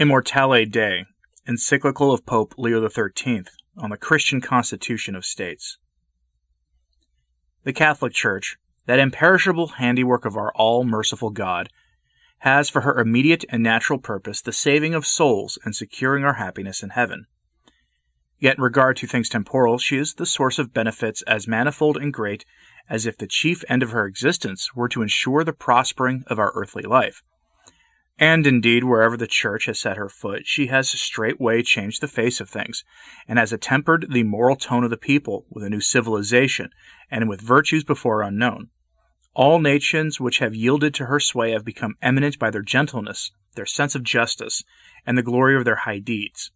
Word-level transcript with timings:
Immortale 0.00 0.64
Dei, 0.64 1.06
encyclical 1.44 2.12
of 2.12 2.24
Pope 2.24 2.54
Leo 2.56 2.88
XIII 2.88 3.46
on 3.76 3.90
the 3.90 3.96
Christian 3.96 4.40
Constitution 4.40 5.16
of 5.16 5.24
States. 5.24 5.76
The 7.64 7.72
Catholic 7.72 8.12
Church, 8.12 8.58
that 8.86 9.00
imperishable 9.00 9.66
handiwork 9.78 10.24
of 10.24 10.36
our 10.36 10.52
all 10.54 10.84
merciful 10.84 11.30
God, 11.30 11.68
has 12.38 12.70
for 12.70 12.82
her 12.82 13.00
immediate 13.00 13.44
and 13.48 13.60
natural 13.60 13.98
purpose 13.98 14.40
the 14.40 14.52
saving 14.52 14.94
of 14.94 15.04
souls 15.04 15.58
and 15.64 15.74
securing 15.74 16.22
our 16.22 16.34
happiness 16.34 16.80
in 16.80 16.90
heaven. 16.90 17.26
Yet 18.38 18.58
in 18.58 18.62
regard 18.62 18.98
to 18.98 19.08
things 19.08 19.28
temporal, 19.28 19.78
she 19.78 19.96
is 19.96 20.14
the 20.14 20.26
source 20.26 20.60
of 20.60 20.72
benefits 20.72 21.22
as 21.22 21.48
manifold 21.48 21.96
and 21.96 22.14
great 22.14 22.44
as 22.88 23.04
if 23.04 23.18
the 23.18 23.26
chief 23.26 23.64
end 23.68 23.82
of 23.82 23.90
her 23.90 24.06
existence 24.06 24.76
were 24.76 24.88
to 24.90 25.02
ensure 25.02 25.42
the 25.42 25.52
prospering 25.52 26.22
of 26.28 26.38
our 26.38 26.52
earthly 26.54 26.84
life. 26.84 27.24
And 28.18 28.46
indeed, 28.46 28.82
wherever 28.82 29.16
the 29.16 29.28
Church 29.28 29.66
has 29.66 29.78
set 29.78 29.96
her 29.96 30.08
foot, 30.08 30.42
she 30.44 30.66
has 30.66 30.88
straightway 30.90 31.62
changed 31.62 32.00
the 32.00 32.08
face 32.08 32.40
of 32.40 32.50
things, 32.50 32.82
and 33.28 33.38
has 33.38 33.52
attempered 33.52 34.06
the 34.10 34.24
moral 34.24 34.56
tone 34.56 34.82
of 34.82 34.90
the 34.90 34.96
people 34.96 35.46
with 35.50 35.62
a 35.62 35.70
new 35.70 35.80
civilization, 35.80 36.70
and 37.10 37.28
with 37.28 37.40
virtues 37.40 37.84
before 37.84 38.22
unknown. 38.22 38.70
All 39.34 39.60
nations 39.60 40.20
which 40.20 40.40
have 40.40 40.54
yielded 40.54 40.94
to 40.94 41.06
her 41.06 41.20
sway 41.20 41.52
have 41.52 41.64
become 41.64 41.94
eminent 42.02 42.40
by 42.40 42.50
their 42.50 42.62
gentleness, 42.62 43.30
their 43.54 43.66
sense 43.66 43.94
of 43.94 44.02
justice, 44.02 44.64
and 45.06 45.16
the 45.16 45.22
glory 45.22 45.56
of 45.56 45.64
their 45.64 45.76
high 45.76 46.00
deeds. 46.00 46.50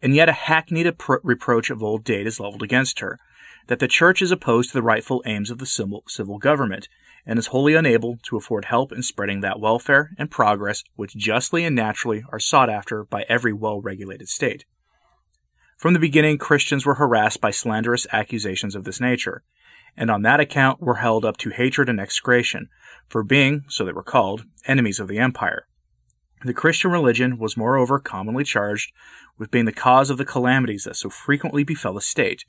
And 0.00 0.14
yet 0.14 0.30
a 0.30 0.32
hackneyed 0.32 0.90
reproach 1.22 1.68
of 1.68 1.82
old 1.82 2.04
date 2.04 2.26
is 2.26 2.40
leveled 2.40 2.62
against 2.62 3.00
her, 3.00 3.18
that 3.66 3.78
the 3.78 3.88
Church 3.88 4.22
is 4.22 4.30
opposed 4.30 4.70
to 4.70 4.74
the 4.78 4.82
rightful 4.82 5.22
aims 5.26 5.50
of 5.50 5.58
the 5.58 5.66
civil 5.66 6.38
government, 6.38 6.88
and 7.28 7.38
is 7.38 7.48
wholly 7.48 7.74
unable 7.74 8.16
to 8.22 8.38
afford 8.38 8.64
help 8.64 8.90
in 8.90 9.02
spreading 9.02 9.42
that 9.42 9.60
welfare 9.60 10.10
and 10.16 10.30
progress 10.30 10.82
which 10.96 11.14
justly 11.14 11.62
and 11.62 11.76
naturally 11.76 12.24
are 12.32 12.40
sought 12.40 12.70
after 12.70 13.04
by 13.04 13.26
every 13.28 13.52
well 13.52 13.80
regulated 13.80 14.28
state. 14.28 14.64
From 15.76 15.92
the 15.92 16.00
beginning, 16.00 16.38
Christians 16.38 16.86
were 16.86 16.94
harassed 16.94 17.40
by 17.40 17.50
slanderous 17.50 18.06
accusations 18.10 18.74
of 18.74 18.84
this 18.84 18.98
nature, 18.98 19.44
and 19.94 20.10
on 20.10 20.22
that 20.22 20.40
account 20.40 20.80
were 20.80 20.96
held 20.96 21.24
up 21.24 21.36
to 21.36 21.50
hatred 21.50 21.90
and 21.90 22.00
execration, 22.00 22.70
for 23.08 23.22
being, 23.22 23.64
so 23.68 23.84
they 23.84 23.92
were 23.92 24.02
called, 24.02 24.44
enemies 24.66 24.98
of 24.98 25.06
the 25.06 25.18
empire. 25.18 25.66
The 26.44 26.54
Christian 26.54 26.90
religion 26.90 27.38
was 27.38 27.56
moreover 27.56 27.98
commonly 27.98 28.44
charged 28.44 28.90
with 29.36 29.50
being 29.50 29.66
the 29.66 29.72
cause 29.72 30.08
of 30.08 30.16
the 30.16 30.24
calamities 30.24 30.84
that 30.84 30.96
so 30.96 31.10
frequently 31.10 31.62
befell 31.62 31.94
the 31.94 32.00
state, 32.00 32.44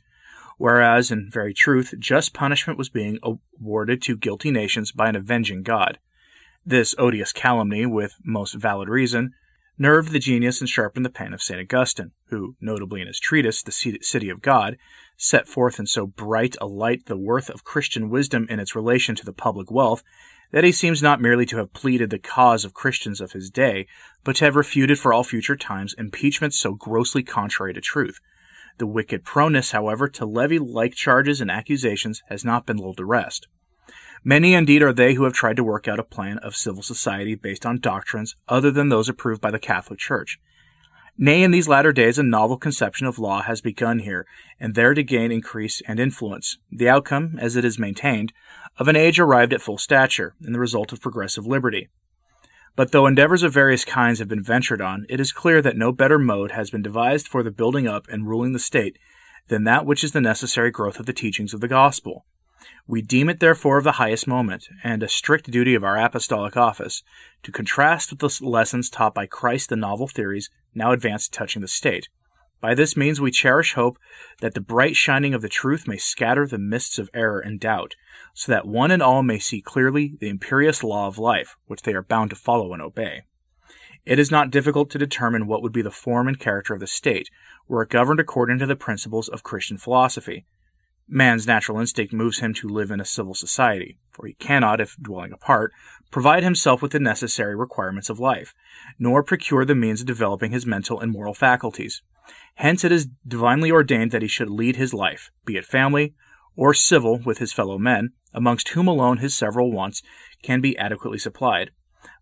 whereas, 0.59 1.09
in 1.09 1.31
very 1.31 1.53
truth, 1.53 1.95
just 1.97 2.33
punishment 2.33 2.77
was 2.77 2.89
being 2.89 3.17
awarded 3.23 4.01
to 4.03 4.17
guilty 4.17 4.51
nations 4.51 4.91
by 4.91 5.09
an 5.09 5.15
avenging 5.15 5.63
God. 5.63 5.97
This 6.65 6.93
odious 6.99 7.31
calumny, 7.33 7.85
with 7.85 8.17
most 8.23 8.53
valid 8.53 8.89
reason, 8.89 9.33
nerved 9.77 10.11
the 10.11 10.19
genius 10.19 10.59
and 10.59 10.69
sharpened 10.69 11.05
the 11.05 11.09
pen 11.09 11.33
of 11.33 11.41
St. 11.41 11.61
Augustine, 11.61 12.11
who, 12.27 12.57
notably 12.59 12.99
in 12.99 13.07
his 13.07 13.21
treatise, 13.21 13.63
The 13.63 13.71
City 14.01 14.29
of 14.29 14.41
God, 14.41 14.77
set 15.15 15.47
forth 15.47 15.79
in 15.79 15.87
so 15.87 16.05
bright 16.05 16.57
a 16.59 16.67
light 16.67 17.05
the 17.05 17.17
worth 17.17 17.49
of 17.49 17.63
Christian 17.63 18.09
wisdom 18.09 18.45
in 18.49 18.59
its 18.59 18.75
relation 18.75 19.15
to 19.15 19.25
the 19.25 19.33
public 19.33 19.71
wealth, 19.71 20.03
that 20.51 20.65
he 20.65 20.73
seems 20.73 21.01
not 21.01 21.21
merely 21.21 21.45
to 21.45 21.57
have 21.57 21.71
pleaded 21.71 22.09
the 22.09 22.19
cause 22.19 22.65
of 22.65 22.73
Christians 22.73 23.21
of 23.21 23.31
his 23.31 23.49
day, 23.49 23.87
but 24.25 24.35
to 24.35 24.45
have 24.45 24.57
refuted 24.57 24.99
for 24.99 25.13
all 25.13 25.23
future 25.23 25.55
times 25.55 25.95
impeachments 25.97 26.57
so 26.57 26.73
grossly 26.73 27.23
contrary 27.23 27.73
to 27.73 27.79
truth, 27.79 28.19
the 28.79 28.87
wicked 28.87 29.23
proneness, 29.23 29.71
however, 29.71 30.07
to 30.09 30.25
levy 30.25 30.57
like 30.59 30.93
charges 30.93 31.39
and 31.41 31.51
accusations 31.51 32.23
has 32.29 32.43
not 32.43 32.65
been 32.65 32.77
lulled 32.77 32.97
to 32.97 33.05
rest. 33.05 33.47
Many 34.23 34.53
indeed 34.53 34.81
are 34.81 34.91
they 34.91 35.13
who 35.13 35.23
have 35.23 35.33
tried 35.33 35.55
to 35.57 35.63
work 35.63 35.87
out 35.87 35.99
a 35.99 36.03
plan 36.03 36.39
of 36.39 36.55
civil 36.55 36.83
society 36.83 37.35
based 37.35 37.65
on 37.65 37.79
doctrines 37.79 38.35
other 38.47 38.71
than 38.71 38.89
those 38.89 39.07
approved 39.07 39.41
by 39.41 39.51
the 39.51 39.59
Catholic 39.59 39.99
Church. 39.99 40.39
Nay, 41.17 41.43
in 41.43 41.51
these 41.51 41.67
latter 41.67 41.91
days, 41.91 42.17
a 42.17 42.23
novel 42.23 42.57
conception 42.57 43.05
of 43.05 43.19
law 43.19 43.41
has 43.41 43.61
begun 43.61 43.99
here 43.99 44.25
and 44.59 44.73
there 44.73 44.93
to 44.93 45.03
gain 45.03 45.31
increase 45.31 45.81
and 45.87 45.99
influence, 45.99 46.57
the 46.71 46.87
outcome, 46.89 47.37
as 47.39 47.55
it 47.55 47.65
is 47.65 47.77
maintained, 47.77 48.33
of 48.77 48.87
an 48.87 48.95
age 48.95 49.19
arrived 49.19 49.53
at 49.53 49.61
full 49.61 49.77
stature, 49.77 50.35
and 50.41 50.55
the 50.55 50.59
result 50.59 50.93
of 50.93 51.01
progressive 51.01 51.45
liberty. 51.45 51.89
But 52.79 52.93
though 52.93 53.07
endeavors 53.07 53.43
of 53.43 53.53
various 53.53 53.83
kinds 53.83 54.19
have 54.19 54.29
been 54.29 54.41
ventured 54.41 54.79
on, 54.79 55.05
it 55.09 55.19
is 55.19 55.33
clear 55.33 55.61
that 55.61 55.75
no 55.75 55.91
better 55.91 56.17
mode 56.17 56.51
has 56.51 56.69
been 56.69 56.81
devised 56.81 57.27
for 57.27 57.43
the 57.43 57.51
building 57.51 57.89
up 57.89 58.07
and 58.07 58.25
ruling 58.25 58.53
the 58.53 58.57
state 58.57 58.97
than 59.49 59.65
that 59.65 59.85
which 59.85 60.01
is 60.01 60.13
the 60.13 60.21
necessary 60.21 60.71
growth 60.71 60.97
of 60.97 61.05
the 61.05 61.11
teachings 61.11 61.53
of 61.53 61.59
the 61.59 61.67
gospel. 61.67 62.25
We 62.87 63.01
deem 63.01 63.27
it 63.27 63.41
therefore 63.41 63.79
of 63.79 63.83
the 63.83 63.99
highest 63.99 64.27
moment, 64.27 64.69
and 64.81 65.03
a 65.03 65.09
strict 65.09 65.51
duty 65.51 65.75
of 65.75 65.83
our 65.83 65.97
apostolic 65.97 66.55
office, 66.55 67.03
to 67.43 67.51
contrast 67.51 68.11
with 68.11 68.19
the 68.19 68.47
lessons 68.47 68.89
taught 68.89 69.13
by 69.13 69.25
Christ 69.25 69.67
the 69.67 69.75
novel 69.75 70.07
theories 70.07 70.49
now 70.73 70.93
advanced 70.93 71.33
touching 71.33 71.61
the 71.61 71.67
state, 71.67 72.07
by 72.61 72.75
this 72.75 72.97
means 72.97 73.21
we 73.21 73.31
cherish 73.31 73.73
hope 73.73 73.97
that 74.41 74.53
the 74.53 74.61
bright 74.61 74.95
shining 74.95 75.33
of 75.33 75.41
the 75.41 75.49
truth 75.49 75.87
may 75.87 75.97
scatter 75.97 76.45
the 76.45 76.57
mists 76.57 76.99
of 76.99 77.09
error 77.13 77.39
and 77.39 77.59
doubt, 77.59 77.95
so 78.33 78.51
that 78.51 78.67
one 78.67 78.91
and 78.91 79.01
all 79.01 79.23
may 79.23 79.39
see 79.39 79.61
clearly 79.61 80.15
the 80.19 80.29
imperious 80.29 80.83
law 80.83 81.07
of 81.07 81.17
life, 81.17 81.55
which 81.67 81.83
they 81.83 81.93
are 81.93 82.03
bound 82.03 82.29
to 82.31 82.35
follow 82.35 82.73
and 82.73 82.81
obey. 82.81 83.23
It 84.05 84.19
is 84.19 84.31
not 84.31 84.51
difficult 84.51 84.89
to 84.91 84.97
determine 84.97 85.47
what 85.47 85.61
would 85.61 85.73
be 85.73 85.81
the 85.81 85.91
form 85.91 86.27
and 86.27 86.39
character 86.39 86.73
of 86.73 86.79
the 86.79 86.87
state, 86.87 87.29
were 87.67 87.83
it 87.83 87.89
governed 87.89 88.19
according 88.19 88.59
to 88.59 88.65
the 88.65 88.75
principles 88.75 89.29
of 89.29 89.43
Christian 89.43 89.77
philosophy. 89.77 90.45
Man's 91.11 91.47
natural 91.47 91.79
instinct 91.79 92.13
moves 92.13 92.39
him 92.39 92.53
to 92.55 92.69
live 92.69 92.91
in 92.91 93.01
a 93.01 93.05
civil 93.05 93.33
society, 93.33 93.97
for 94.11 94.27
he 94.27 94.33
cannot, 94.33 94.79
if 94.79 94.95
dwelling 94.97 95.33
apart, 95.33 95.73
provide 96.11 96.43
himself 96.43 96.81
with 96.81 96.91
the 96.91 96.99
necessary 96.99 97.55
requirements 97.55 98.09
of 98.09 98.19
life, 98.19 98.53
nor 98.99 99.23
procure 99.23 99.65
the 99.65 99.73
means 99.73 100.01
of 100.01 100.07
developing 100.07 100.51
his 100.51 100.67
mental 100.67 100.99
and 100.99 101.11
moral 101.11 101.33
faculties. 101.33 102.03
Hence 102.55 102.83
it 102.83 102.91
is 102.91 103.07
divinely 103.27 103.71
ordained 103.71 104.11
that 104.11 104.21
he 104.21 104.27
should 104.27 104.51
lead 104.51 104.75
his 104.75 104.93
life, 104.93 105.31
be 105.45 105.57
it 105.57 105.65
family 105.65 106.13
or 106.55 106.73
civil 106.73 107.19
with 107.25 107.37
his 107.37 107.53
fellow 107.53 107.77
men, 107.77 108.11
amongst 108.33 108.69
whom 108.69 108.87
alone 108.87 109.17
his 109.17 109.35
several 109.35 109.71
wants 109.71 110.03
can 110.43 110.61
be 110.61 110.77
adequately 110.77 111.17
supplied. 111.17 111.71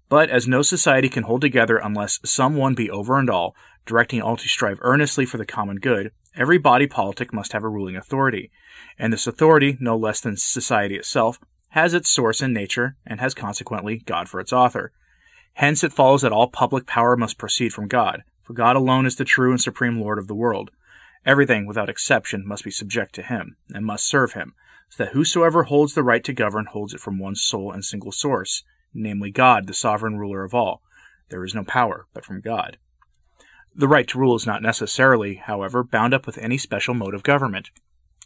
But 0.10 0.30
as 0.30 0.48
no 0.48 0.62
society 0.62 1.10
can 1.10 1.24
hold 1.24 1.42
together 1.42 1.78
unless 1.78 2.20
some 2.24 2.56
one 2.56 2.76
be 2.76 2.90
over 2.90 3.20
and 3.20 3.30
all, 3.30 3.56
directing 3.86 4.22
all 4.22 4.38
to 4.38 4.48
strive 4.48 4.78
earnestly 4.82 5.26
for 5.26 5.38
the 5.38 5.46
common 5.46 5.78
good, 5.78 6.12
every 6.38 6.58
body 6.58 6.88
politic 6.88 7.34
must 7.34 7.52
have 7.52 7.64
a 7.64 7.70
ruling 7.70 7.96
authority, 7.96 8.52
and 8.98 9.12
this 9.12 9.28
authority, 9.28 9.78
no 9.80 9.98
less 9.98 10.22
than 10.22 10.38
society 10.38 10.96
itself, 10.96 11.40
has 11.70 11.94
its 11.94 12.10
source 12.10 12.42
in 12.42 12.54
nature 12.54 12.96
and 13.06 13.20
has 13.20 13.34
consequently 13.34 14.00
God 14.06 14.30
for 14.30 14.40
its 14.40 14.54
author. 14.54 14.92
Hence 15.54 15.84
it 15.84 15.92
follows 15.92 16.22
that 16.22 16.32
all 16.32 16.48
public 16.48 16.86
power 16.86 17.18
must 17.18 17.38
proceed 17.38 17.74
from 17.74 17.88
God, 17.88 18.24
for 18.44 18.54
God 18.54 18.76
alone 18.76 19.06
is 19.06 19.16
the 19.16 19.26
true 19.26 19.52
and 19.52 19.60
supreme 19.60 20.00
Lord 20.00 20.20
of 20.20 20.28
the 20.28 20.36
world. 20.36 20.72
Everything, 21.26 21.66
without 21.66 21.90
exception, 21.90 22.48
must 22.48 22.64
be 22.64 22.72
subject 22.72 23.14
to 23.16 23.24
him, 23.24 23.58
and 23.74 23.86
must 23.86 24.08
serve 24.08 24.34
him, 24.34 24.54
so 24.90 25.04
that 25.04 25.14
whosoever 25.14 25.64
holds 25.64 25.94
the 25.94 26.04
right 26.04 26.24
to 26.24 26.32
govern 26.32 26.66
holds 26.66 26.94
it 26.94 27.02
from 27.02 27.20
one 27.20 27.36
sole 27.36 27.72
and 27.72 27.84
single 27.84 28.12
source, 28.12 28.64
namely 28.94 29.32
God, 29.32 29.68
the 29.68 29.74
sovereign 29.74 30.18
ruler 30.18 30.44
of 30.44 30.54
all. 30.54 30.82
There 31.30 31.44
is 31.44 31.54
no 31.54 31.64
power 31.64 32.06
but 32.14 32.24
from 32.24 32.40
God. 32.40 32.78
The 33.78 33.88
right 33.88 34.08
to 34.10 34.20
rule 34.20 34.36
is 34.36 34.46
not 34.46 34.62
necessarily, 34.62 35.36
however, 35.36 35.84
bound 35.84 36.14
up 36.14 36.26
with 36.26 36.38
any 36.38 36.58
special 36.58 36.94
mode 36.94 37.14
of 37.14 37.24
government. 37.24 37.70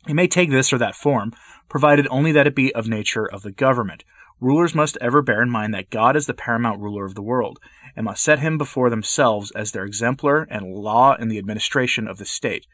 It 0.08 0.16
may 0.16 0.28
take 0.28 0.50
this 0.50 0.74
or 0.74 0.80
that 0.80 0.96
form, 0.96 1.34
provided 1.70 2.08
only 2.10 2.32
that 2.32 2.48
it 2.48 2.56
be 2.56 2.74
of 2.74 2.88
nature 2.88 3.26
of 3.26 3.44
the 3.44 3.52
government, 3.52 4.04
Rulers 4.42 4.74
must 4.74 4.98
ever 5.00 5.22
bear 5.22 5.44
in 5.44 5.52
mind 5.52 5.72
that 5.76 5.92
God 5.92 6.16
is 6.16 6.26
the 6.26 6.34
paramount 6.34 6.82
ruler 6.82 7.06
of 7.06 7.14
the 7.14 7.22
world, 7.22 7.60
and 7.96 8.06
must 8.06 8.24
set 8.24 8.40
him 8.40 8.58
before 8.58 8.90
themselves 8.90 9.52
as 9.52 9.72
their 9.72 9.86
exemplar 9.86 10.48
and 10.50 10.74
law 10.74 11.14
in 11.14 11.28
the 11.28 11.38
administration 11.38 12.08
of 12.08 12.18
the 12.18 12.26
state. 12.26 12.66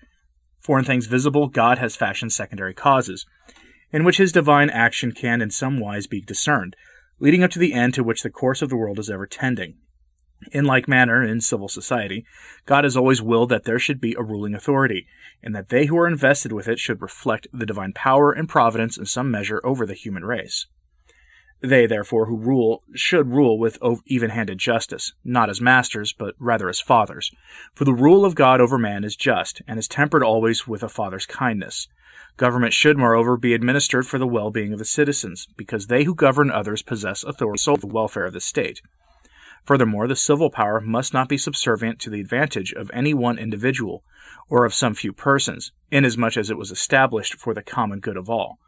For 0.61 0.79
in 0.79 0.85
things 0.85 1.07
visible, 1.07 1.49
God 1.49 1.77
has 1.77 1.97
fashioned 1.97 2.31
secondary 2.31 2.73
causes, 2.73 3.25
in 3.91 4.05
which 4.05 4.15
his 4.15 4.31
divine 4.31 4.69
action 4.69 5.11
can 5.11 5.41
in 5.41 5.51
some 5.51 5.77
wise 5.77 6.07
be 6.07 6.21
discerned, 6.21 6.77
leading 7.19 7.43
up 7.43 7.51
to 7.51 7.59
the 7.59 7.73
end 7.73 7.93
to 7.95 8.03
which 8.03 8.23
the 8.23 8.29
course 8.29 8.61
of 8.61 8.69
the 8.69 8.77
world 8.77 8.97
is 8.97 9.09
ever 9.09 9.27
tending. 9.27 9.75
In 10.51 10.65
like 10.65 10.87
manner, 10.87 11.23
in 11.23 11.41
civil 11.41 11.67
society, 11.67 12.25
God 12.65 12.83
has 12.83 12.95
always 12.95 13.21
willed 13.21 13.49
that 13.49 13.63
there 13.63 13.79
should 13.79 13.99
be 13.99 14.13
a 14.13 14.21
ruling 14.21 14.53
authority, 14.53 15.07
and 15.41 15.55
that 15.55 15.69
they 15.69 15.87
who 15.87 15.97
are 15.97 16.07
invested 16.07 16.51
with 16.51 16.67
it 16.67 16.79
should 16.79 17.01
reflect 17.01 17.47
the 17.51 17.65
divine 17.65 17.93
power 17.93 18.31
and 18.31 18.47
providence 18.47 18.97
in 18.97 19.05
some 19.05 19.31
measure 19.31 19.59
over 19.63 19.85
the 19.85 19.93
human 19.93 20.23
race. 20.23 20.67
They, 21.59 21.87
therefore, 21.87 22.27
who 22.27 22.37
rule 22.37 22.83
should 22.93 23.31
rule 23.31 23.57
with 23.57 23.79
even 24.05 24.29
handed 24.29 24.59
justice, 24.59 25.13
not 25.23 25.49
as 25.49 25.59
masters, 25.59 26.13
but 26.13 26.35
rather 26.37 26.69
as 26.69 26.79
fathers. 26.79 27.31
For 27.73 27.83
the 27.83 27.95
rule 27.95 28.25
of 28.25 28.35
God 28.35 28.61
over 28.61 28.77
man 28.77 29.03
is 29.03 29.15
just, 29.15 29.63
and 29.67 29.79
is 29.79 29.87
tempered 29.87 30.21
always 30.21 30.67
with 30.67 30.83
a 30.83 30.89
father's 30.89 31.25
kindness. 31.25 31.87
Government 32.37 32.73
should, 32.73 32.95
moreover, 32.95 33.37
be 33.37 33.55
administered 33.55 34.05
for 34.05 34.19
the 34.19 34.27
well 34.27 34.51
being 34.51 34.71
of 34.71 34.77
the 34.77 34.85
citizens, 34.85 35.47
because 35.57 35.87
they 35.87 36.03
who 36.03 36.13
govern 36.13 36.51
others 36.51 36.83
possess 36.83 37.23
authority 37.23 37.63
over 37.67 37.81
the 37.81 37.87
welfare 37.87 38.25
of 38.25 38.33
the 38.33 38.39
state. 38.39 38.81
Furthermore, 39.65 40.07
the 40.07 40.15
civil 40.15 40.49
power 40.49 40.79
must 40.79 41.13
not 41.13 41.27
be 41.27 41.37
subservient 41.37 41.99
to 41.99 42.09
the 42.09 42.21
advantage 42.21 42.73
of 42.73 42.91
any 42.93 43.13
one 43.13 43.37
individual, 43.37 44.03
or 44.49 44.65
of 44.65 44.73
some 44.73 44.93
few 44.93 45.11
persons, 45.11 45.71
inasmuch 45.91 46.37
as 46.37 46.49
it 46.49 46.57
was 46.57 46.71
established 46.71 47.35
for 47.35 47.53
the 47.53 47.61
common 47.61 47.99
good 47.99 48.17
of 48.17 48.29
all. 48.29 48.59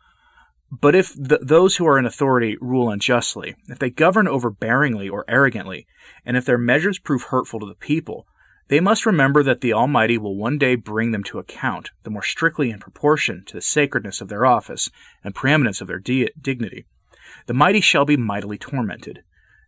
But 0.71 0.93
if 0.93 1.13
th- 1.15 1.41
those 1.41 1.77
who 1.77 1.87
are 1.87 1.97
in 1.97 2.05
authority 2.05 2.57
rule 2.61 2.89
unjustly, 2.89 3.55
if 3.67 3.79
they 3.79 3.89
govern 3.89 4.27
overbearingly 4.27 5.09
or 5.09 5.25
arrogantly, 5.27 5.87
and 6.25 6.37
if 6.37 6.45
their 6.45 6.57
measures 6.57 6.99
prove 6.99 7.23
hurtful 7.23 7.59
to 7.61 7.65
the 7.65 7.75
people, 7.75 8.27
they 8.67 8.79
must 8.79 9.07
remember 9.07 9.41
that 9.41 9.61
the 9.61 9.73
Almighty 9.73 10.17
will 10.19 10.35
one 10.35 10.59
day 10.59 10.75
bring 10.75 11.11
them 11.11 11.23
to 11.23 11.39
account, 11.39 11.89
the 12.03 12.11
more 12.11 12.21
strictly 12.21 12.69
in 12.69 12.77
proportion 12.77 13.43
to 13.47 13.55
the 13.55 13.61
sacredness 13.61 14.21
of 14.21 14.27
their 14.27 14.45
office 14.45 14.91
and 15.23 15.33
preeminence 15.33 15.81
of 15.81 15.87
their 15.87 15.97
de- 15.97 16.29
dignity. 16.39 16.85
The 17.47 17.55
mighty 17.55 17.81
shall 17.81 18.05
be 18.05 18.15
mightily 18.15 18.59
tormented. 18.59 19.23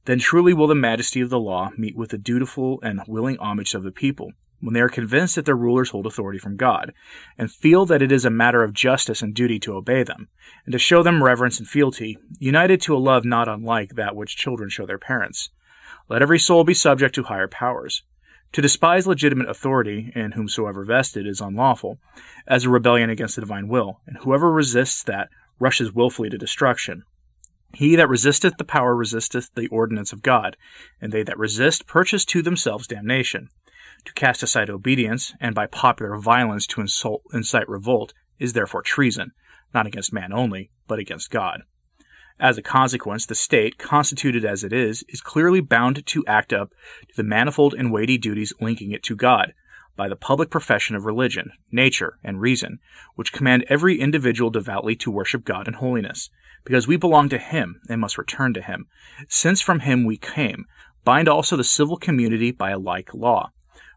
Then 0.05 0.19
truly 0.19 0.53
will 0.53 0.67
the 0.67 0.75
majesty 0.75 1.21
of 1.21 1.29
the 1.29 1.39
law 1.39 1.71
meet 1.77 1.95
with 1.95 2.09
the 2.09 2.17
dutiful 2.17 2.79
and 2.81 3.01
willing 3.07 3.37
homage 3.37 3.73
of 3.73 3.83
the 3.83 3.91
people, 3.91 4.31
when 4.59 4.73
they 4.73 4.81
are 4.81 4.89
convinced 4.89 5.35
that 5.35 5.45
their 5.45 5.55
rulers 5.55 5.89
hold 5.89 6.05
authority 6.05 6.39
from 6.39 6.57
God, 6.57 6.93
and 7.37 7.51
feel 7.51 7.85
that 7.85 8.01
it 8.01 8.11
is 8.11 8.25
a 8.25 8.29
matter 8.29 8.63
of 8.63 8.73
justice 8.73 9.21
and 9.21 9.33
duty 9.33 9.59
to 9.59 9.75
obey 9.75 10.03
them, 10.03 10.27
and 10.65 10.73
to 10.73 10.79
show 10.79 11.03
them 11.03 11.23
reverence 11.23 11.59
and 11.59 11.67
fealty, 11.67 12.17
united 12.39 12.81
to 12.81 12.95
a 12.95 12.97
love 12.97 13.25
not 13.25 13.47
unlike 13.47 13.95
that 13.95 14.15
which 14.15 14.37
children 14.37 14.69
show 14.69 14.85
their 14.85 14.97
parents. 14.97 15.49
Let 16.09 16.21
every 16.21 16.39
soul 16.39 16.63
be 16.63 16.73
subject 16.73 17.15
to 17.15 17.23
higher 17.23 17.47
powers. 17.47 18.03
To 18.53 18.61
despise 18.61 19.07
legitimate 19.07 19.49
authority, 19.49 20.11
in 20.13 20.33
whomsoever 20.33 20.83
vested, 20.83 21.25
is 21.25 21.41
unlawful, 21.41 21.99
as 22.45 22.65
a 22.65 22.69
rebellion 22.69 23.09
against 23.09 23.35
the 23.35 23.41
divine 23.41 23.67
will, 23.67 24.01
and 24.05 24.17
whoever 24.17 24.51
resists 24.51 25.03
that 25.03 25.29
rushes 25.59 25.93
wilfully 25.93 26.29
to 26.29 26.37
destruction. 26.37 27.03
He 27.73 27.95
that 27.95 28.09
resisteth 28.09 28.57
the 28.57 28.63
power 28.63 28.95
resisteth 28.95 29.49
the 29.55 29.67
ordinance 29.67 30.11
of 30.11 30.21
God, 30.21 30.57
and 30.99 31.11
they 31.11 31.23
that 31.23 31.37
resist 31.37 31.87
purchase 31.87 32.25
to 32.25 32.41
themselves 32.41 32.87
damnation. 32.87 33.49
To 34.05 34.13
cast 34.13 34.43
aside 34.43 34.69
obedience, 34.69 35.33
and 35.39 35.55
by 35.55 35.67
popular 35.67 36.17
violence 36.17 36.67
to 36.67 36.81
insult, 36.81 37.23
incite 37.33 37.69
revolt, 37.69 38.13
is 38.39 38.53
therefore 38.53 38.81
treason, 38.81 39.31
not 39.73 39.87
against 39.87 40.11
man 40.11 40.33
only, 40.33 40.71
but 40.87 40.99
against 40.99 41.31
God. 41.31 41.61
As 42.39 42.57
a 42.57 42.63
consequence, 42.63 43.27
the 43.27 43.35
state, 43.35 43.77
constituted 43.77 44.43
as 44.43 44.63
it 44.63 44.73
is, 44.73 45.03
is 45.07 45.21
clearly 45.21 45.61
bound 45.61 46.05
to 46.07 46.25
act 46.25 46.51
up 46.51 46.71
to 47.09 47.15
the 47.15 47.23
manifold 47.23 47.75
and 47.75 47.91
weighty 47.91 48.17
duties 48.17 48.51
linking 48.59 48.91
it 48.91 49.03
to 49.03 49.15
God, 49.15 49.53
by 49.95 50.07
the 50.07 50.15
public 50.15 50.49
profession 50.49 50.95
of 50.95 51.05
religion, 51.05 51.51
nature, 51.71 52.17
and 52.23 52.41
reason, 52.41 52.79
which 53.15 53.33
command 53.33 53.65
every 53.67 53.99
individual 53.99 54.49
devoutly 54.49 54.95
to 54.95 55.11
worship 55.11 55.43
God 55.43 55.67
in 55.67 55.75
holiness, 55.75 56.29
because 56.63 56.87
we 56.87 56.95
belong 56.95 57.29
to 57.29 57.37
Him 57.37 57.81
and 57.89 57.99
must 57.99 58.17
return 58.17 58.53
to 58.53 58.61
Him. 58.61 58.87
Since 59.27 59.61
from 59.61 59.81
Him 59.81 60.05
we 60.05 60.17
came, 60.17 60.65
bind 61.03 61.27
also 61.27 61.55
the 61.55 61.63
civil 61.63 61.97
community 61.97 62.51
by 62.51 62.71
a 62.71 62.79
like 62.79 63.13
law. 63.13 63.51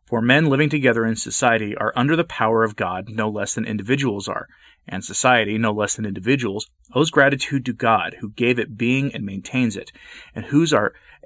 For 0.07 0.21
men 0.21 0.47
living 0.47 0.69
together 0.69 1.07
in 1.07 1.17
society 1.17 1.75
are 1.77 1.93
under 1.97 2.15
the 2.15 2.25
power 2.25 2.63
of 2.63 2.77
God 2.77 3.09
no 3.09 3.29
less 3.29 3.55
than 3.55 3.65
individuals 3.65 4.29
are, 4.29 4.49
and 4.87 5.03
society, 5.03 5.57
no 5.57 5.73
less 5.73 5.97
than 5.97 6.05
individuals, 6.05 6.69
owes 6.95 7.11
gratitude 7.11 7.65
to 7.65 7.73
God, 7.73 8.17
who 8.21 8.31
gave 8.31 8.59
it 8.59 8.77
being 8.77 9.15
and 9.15 9.25
maintains 9.25 9.77
it, 9.77 9.93
and 10.35 10.47
whose 10.47 10.75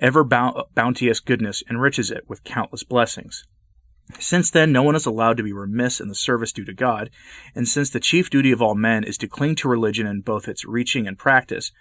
ever 0.01 0.25
bounteous 0.25 1.19
goodness 1.19 1.65
enriches 1.69 2.13
it 2.13 2.29
with 2.29 2.45
countless 2.45 2.85
blessings. 2.85 3.45
Since 4.19 4.51
then, 4.51 4.73
no 4.73 4.83
one 4.83 4.97
is 4.97 5.07
allowed 5.07 5.37
to 5.37 5.43
be 5.43 5.53
remiss 5.53 6.01
in 6.01 6.09
the 6.09 6.15
service 6.15 6.53
due 6.53 6.65
to 6.65 6.73
God, 6.73 7.11
and 7.55 7.69
since 7.69 7.91
the 7.91 8.01
chief 8.01 8.31
duty 8.31 8.51
of 8.53 8.63
all 8.63 8.75
men 8.75 9.05
is 9.05 9.19
to 9.19 9.29
cling 9.29 9.55
to 9.57 9.69
religion 9.69 10.07
in 10.07 10.23
both 10.23 10.49
its 10.49 10.65
reaching 10.65 11.07
and 11.07 11.19
practice, 11.19 11.73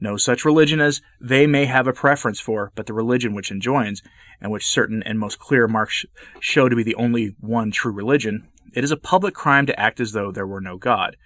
no 0.00 0.16
such 0.16 0.44
religion 0.44 0.80
as 0.80 1.02
they 1.20 1.46
may 1.46 1.66
have 1.66 1.86
a 1.86 1.92
preference 1.92 2.40
for, 2.40 2.72
but 2.74 2.86
the 2.86 2.94
religion 2.94 3.34
which 3.34 3.50
enjoins, 3.50 4.02
and 4.40 4.50
which 4.50 4.66
certain 4.66 5.02
and 5.02 5.18
most 5.18 5.38
clear 5.38 5.68
marks 5.68 6.04
show 6.40 6.68
to 6.68 6.76
be 6.76 6.82
the 6.82 6.96
only 6.96 7.36
one 7.38 7.70
true 7.70 7.92
religion, 7.92 8.48
it 8.72 8.82
is 8.82 8.90
a 8.90 8.96
public 8.96 9.34
crime 9.34 9.66
to 9.66 9.78
act 9.78 10.00
as 10.00 10.12
though 10.12 10.32
there 10.32 10.46
were 10.46 10.60
no 10.60 10.76
God. 10.76 11.16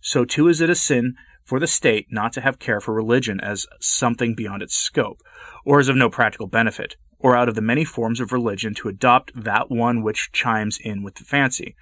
So 0.00 0.24
too 0.24 0.48
is 0.48 0.60
it 0.60 0.70
a 0.70 0.74
sin 0.74 1.14
for 1.44 1.58
the 1.58 1.66
state 1.66 2.08
not 2.10 2.32
to 2.34 2.40
have 2.40 2.58
care 2.58 2.80
for 2.80 2.94
religion 2.94 3.40
as 3.40 3.66
something 3.80 4.34
beyond 4.34 4.62
its 4.62 4.76
scope, 4.76 5.22
or 5.64 5.80
as 5.80 5.88
of 5.88 5.96
no 5.96 6.10
practical 6.10 6.46
benefit, 6.46 6.96
or 7.20 7.36
out 7.36 7.48
of 7.48 7.54
the 7.54 7.60
many 7.60 7.84
forms 7.84 8.18
of 8.18 8.32
religion 8.32 8.74
to 8.74 8.88
adopt 8.88 9.30
that 9.34 9.70
one 9.70 10.02
which 10.02 10.32
chimes 10.32 10.78
in 10.82 11.02
with 11.02 11.14
the 11.14 11.24
fancy, 11.24 11.76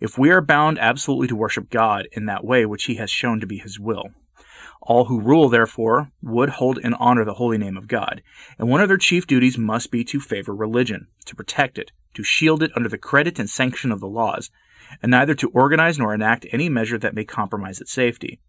if 0.00 0.16
we 0.16 0.30
are 0.30 0.40
bound 0.40 0.78
absolutely 0.78 1.28
to 1.28 1.36
worship 1.36 1.70
God 1.70 2.06
in 2.12 2.26
that 2.26 2.44
way 2.44 2.64
which 2.64 2.84
he 2.84 2.96
has 2.96 3.10
shown 3.10 3.40
to 3.40 3.46
be 3.46 3.58
his 3.58 3.80
will. 3.80 4.10
All 4.80 5.04
who 5.04 5.20
rule, 5.20 5.48
therefore, 5.48 6.10
would 6.22 6.50
hold 6.50 6.78
in 6.78 6.92
honor 6.94 7.24
the 7.24 7.34
holy 7.34 7.56
name 7.56 7.76
of 7.76 7.88
God, 7.88 8.22
and 8.58 8.68
one 8.68 8.80
of 8.80 8.88
their 8.88 8.96
chief 8.96 9.26
duties 9.26 9.56
must 9.56 9.90
be 9.90 10.02
to 10.04 10.20
favor 10.20 10.54
religion, 10.54 11.06
to 11.24 11.36
protect 11.36 11.78
it, 11.78 11.92
to 12.14 12.24
shield 12.24 12.62
it 12.62 12.72
under 12.74 12.88
the 12.88 12.98
credit 12.98 13.38
and 13.38 13.48
sanction 13.48 13.92
of 13.92 14.00
the 14.00 14.08
laws, 14.08 14.50
and 15.02 15.10
neither 15.10 15.34
to 15.34 15.50
organize 15.50 15.98
nor 15.98 16.14
enact 16.14 16.46
any 16.50 16.68
measure 16.68 16.98
that 16.98 17.14
may 17.14 17.24
compromise 17.24 17.80
its 17.80 17.92
safety. 17.92 18.40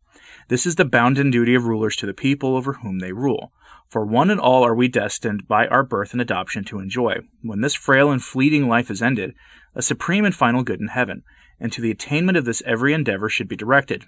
This 0.47 0.65
is 0.65 0.75
the 0.75 0.85
bounden 0.85 1.31
duty 1.31 1.55
of 1.55 1.65
rulers 1.65 1.95
to 1.97 2.05
the 2.05 2.13
people 2.13 2.55
over 2.55 2.73
whom 2.73 2.99
they 2.99 3.13
rule. 3.13 3.51
For 3.89 4.05
one 4.05 4.29
and 4.29 4.39
all 4.39 4.63
are 4.63 4.75
we 4.75 4.87
destined 4.87 5.47
by 5.47 5.67
our 5.67 5.83
birth 5.83 6.13
and 6.13 6.21
adoption 6.21 6.63
to 6.65 6.79
enjoy, 6.79 7.17
when 7.41 7.61
this 7.61 7.75
frail 7.75 8.11
and 8.11 8.23
fleeting 8.23 8.67
life 8.67 8.89
is 8.89 9.01
ended, 9.01 9.35
a 9.75 9.81
supreme 9.81 10.25
and 10.25 10.35
final 10.35 10.63
good 10.63 10.81
in 10.81 10.87
heaven, 10.87 11.23
and 11.59 11.71
to 11.71 11.81
the 11.81 11.91
attainment 11.91 12.37
of 12.37 12.45
this 12.45 12.63
every 12.65 12.93
endeavor 12.93 13.29
should 13.29 13.47
be 13.47 13.55
directed. 13.55 14.05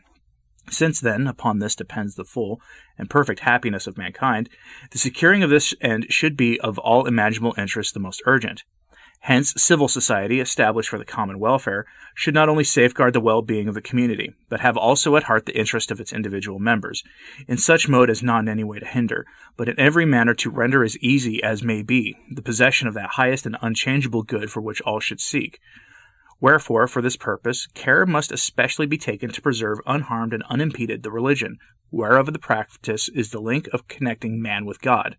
Since 0.69 0.99
then, 0.99 1.27
upon 1.27 1.59
this 1.59 1.75
depends 1.75 2.15
the 2.15 2.25
full 2.25 2.59
and 2.97 3.09
perfect 3.09 3.41
happiness 3.41 3.85
of 3.85 3.97
mankind, 3.97 4.49
the 4.91 4.97
securing 4.97 5.43
of 5.43 5.51
this 5.51 5.75
end 5.79 6.07
should 6.09 6.35
be 6.35 6.59
of 6.59 6.79
all 6.79 7.05
imaginable 7.05 7.53
interest 7.57 7.93
the 7.93 7.99
most 7.99 8.21
urgent. 8.25 8.63
Hence, 9.25 9.55
civil 9.57 9.87
society, 9.87 10.39
established 10.39 10.89
for 10.89 10.99
the 10.99 11.03
common 11.03 11.39
welfare, 11.39 11.87
should 12.13 12.35
not 12.35 12.47
only 12.47 12.63
safeguard 12.63 13.13
the 13.13 13.19
well 13.19 13.41
being 13.41 13.67
of 13.67 13.73
the 13.73 13.81
community, 13.81 14.35
but 14.49 14.59
have 14.59 14.77
also 14.77 15.15
at 15.15 15.23
heart 15.23 15.47
the 15.47 15.57
interest 15.57 15.89
of 15.89 15.99
its 15.99 16.13
individual 16.13 16.59
members, 16.59 17.03
in 17.47 17.57
such 17.57 17.89
mode 17.89 18.11
as 18.11 18.21
not 18.21 18.41
in 18.41 18.49
any 18.49 18.63
way 18.63 18.77
to 18.77 18.85
hinder, 18.85 19.25
but 19.57 19.67
in 19.67 19.79
every 19.79 20.05
manner 20.05 20.35
to 20.35 20.51
render 20.51 20.83
as 20.83 20.95
easy 20.99 21.41
as 21.41 21.63
may 21.63 21.81
be 21.81 22.15
the 22.29 22.43
possession 22.43 22.87
of 22.87 22.93
that 22.93 23.13
highest 23.13 23.47
and 23.47 23.57
unchangeable 23.63 24.21
good 24.21 24.51
for 24.51 24.61
which 24.61 24.79
all 24.81 24.99
should 24.99 25.19
seek. 25.19 25.59
Wherefore, 26.39 26.87
for 26.87 27.01
this 27.01 27.17
purpose, 27.17 27.65
care 27.73 28.05
must 28.05 28.31
especially 28.31 28.85
be 28.85 28.99
taken 28.99 29.31
to 29.31 29.41
preserve 29.41 29.79
unharmed 29.87 30.33
and 30.33 30.43
unimpeded 30.51 31.01
the 31.01 31.09
religion, 31.09 31.57
whereof 31.89 32.31
the 32.31 32.37
practice 32.37 33.09
is 33.09 33.31
the 33.31 33.41
link 33.41 33.67
of 33.73 33.87
connecting 33.87 34.39
man 34.39 34.65
with 34.65 34.83
God. 34.83 35.17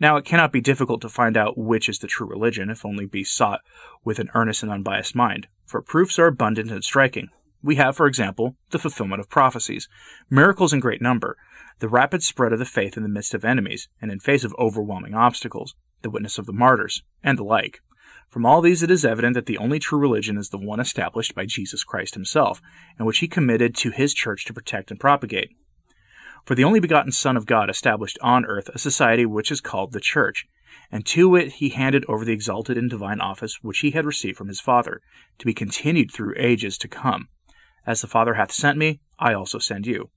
Now, 0.00 0.16
it 0.16 0.24
cannot 0.24 0.50
be 0.50 0.62
difficult 0.62 1.02
to 1.02 1.10
find 1.10 1.36
out 1.36 1.58
which 1.58 1.86
is 1.86 1.98
the 1.98 2.06
true 2.06 2.26
religion 2.26 2.70
if 2.70 2.86
only 2.86 3.04
be 3.04 3.22
sought 3.22 3.60
with 4.02 4.18
an 4.18 4.30
earnest 4.34 4.62
and 4.62 4.72
unbiased 4.72 5.14
mind, 5.14 5.46
for 5.66 5.82
proofs 5.82 6.18
are 6.18 6.26
abundant 6.26 6.70
and 6.70 6.82
striking. 6.82 7.28
We 7.62 7.76
have, 7.76 7.98
for 7.98 8.06
example, 8.06 8.56
the 8.70 8.78
fulfillment 8.78 9.20
of 9.20 9.28
prophecies, 9.28 9.88
miracles 10.30 10.72
in 10.72 10.80
great 10.80 11.02
number, 11.02 11.36
the 11.80 11.88
rapid 11.88 12.22
spread 12.22 12.54
of 12.54 12.58
the 12.58 12.64
faith 12.64 12.96
in 12.96 13.02
the 13.02 13.08
midst 13.10 13.34
of 13.34 13.44
enemies 13.44 13.88
and 14.00 14.10
in 14.10 14.20
face 14.20 14.42
of 14.42 14.54
overwhelming 14.58 15.14
obstacles, 15.14 15.74
the 16.00 16.08
witness 16.08 16.38
of 16.38 16.46
the 16.46 16.52
martyrs, 16.54 17.02
and 17.22 17.36
the 17.36 17.44
like. 17.44 17.82
From 18.30 18.46
all 18.46 18.62
these 18.62 18.82
it 18.82 18.90
is 18.90 19.04
evident 19.04 19.34
that 19.34 19.44
the 19.44 19.58
only 19.58 19.78
true 19.78 19.98
religion 19.98 20.38
is 20.38 20.48
the 20.48 20.56
one 20.56 20.80
established 20.80 21.34
by 21.34 21.44
Jesus 21.44 21.84
Christ 21.84 22.14
himself, 22.14 22.62
and 22.96 23.06
which 23.06 23.18
he 23.18 23.28
committed 23.28 23.74
to 23.76 23.90
his 23.90 24.14
church 24.14 24.46
to 24.46 24.54
protect 24.54 24.90
and 24.90 24.98
propagate. 24.98 25.50
For 26.44 26.54
the 26.54 26.64
only 26.64 26.80
begotten 26.80 27.12
Son 27.12 27.36
of 27.36 27.46
God 27.46 27.70
established 27.70 28.18
on 28.22 28.44
earth 28.46 28.68
a 28.70 28.78
society 28.78 29.26
which 29.26 29.50
is 29.50 29.60
called 29.60 29.92
the 29.92 30.00
Church, 30.00 30.46
and 30.90 31.04
to 31.06 31.36
it 31.36 31.54
he 31.54 31.70
handed 31.70 32.04
over 32.08 32.24
the 32.24 32.32
exalted 32.32 32.76
and 32.76 32.88
divine 32.88 33.20
office 33.20 33.58
which 33.62 33.80
he 33.80 33.90
had 33.90 34.06
received 34.06 34.38
from 34.38 34.48
his 34.48 34.60
Father, 34.60 35.00
to 35.38 35.46
be 35.46 35.54
continued 35.54 36.10
through 36.10 36.34
ages 36.36 36.78
to 36.78 36.88
come. 36.88 37.28
As 37.86 38.00
the 38.00 38.06
Father 38.06 38.34
hath 38.34 38.52
sent 38.52 38.78
me, 38.78 39.00
I 39.18 39.34
also 39.34 39.58
send 39.58 39.86
you. 39.86 40.10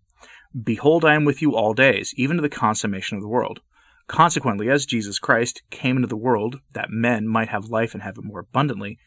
Behold, 0.60 1.04
I 1.04 1.16
am 1.16 1.26
with 1.26 1.42
you 1.42 1.56
all 1.56 1.74
days, 1.74 2.14
even 2.16 2.38
to 2.38 2.42
the 2.42 2.50
consummation 2.50 3.18
of 3.18 3.24
the 3.24 3.30
world. 3.30 3.62
Consequently, 4.08 4.70
as 4.70 4.86
Jesus 4.86 5.18
Christ 5.18 5.64
came 5.70 5.96
into 5.96 6.08
the 6.08 6.18
world 6.18 6.60
that 6.74 6.90
men 6.90 7.28
might 7.28 7.50
have 7.50 7.66
life 7.66 7.94
and 7.94 8.04
have 8.04 8.18
it 8.18 8.24
more 8.24 8.40
abundantly, 8.40 9.00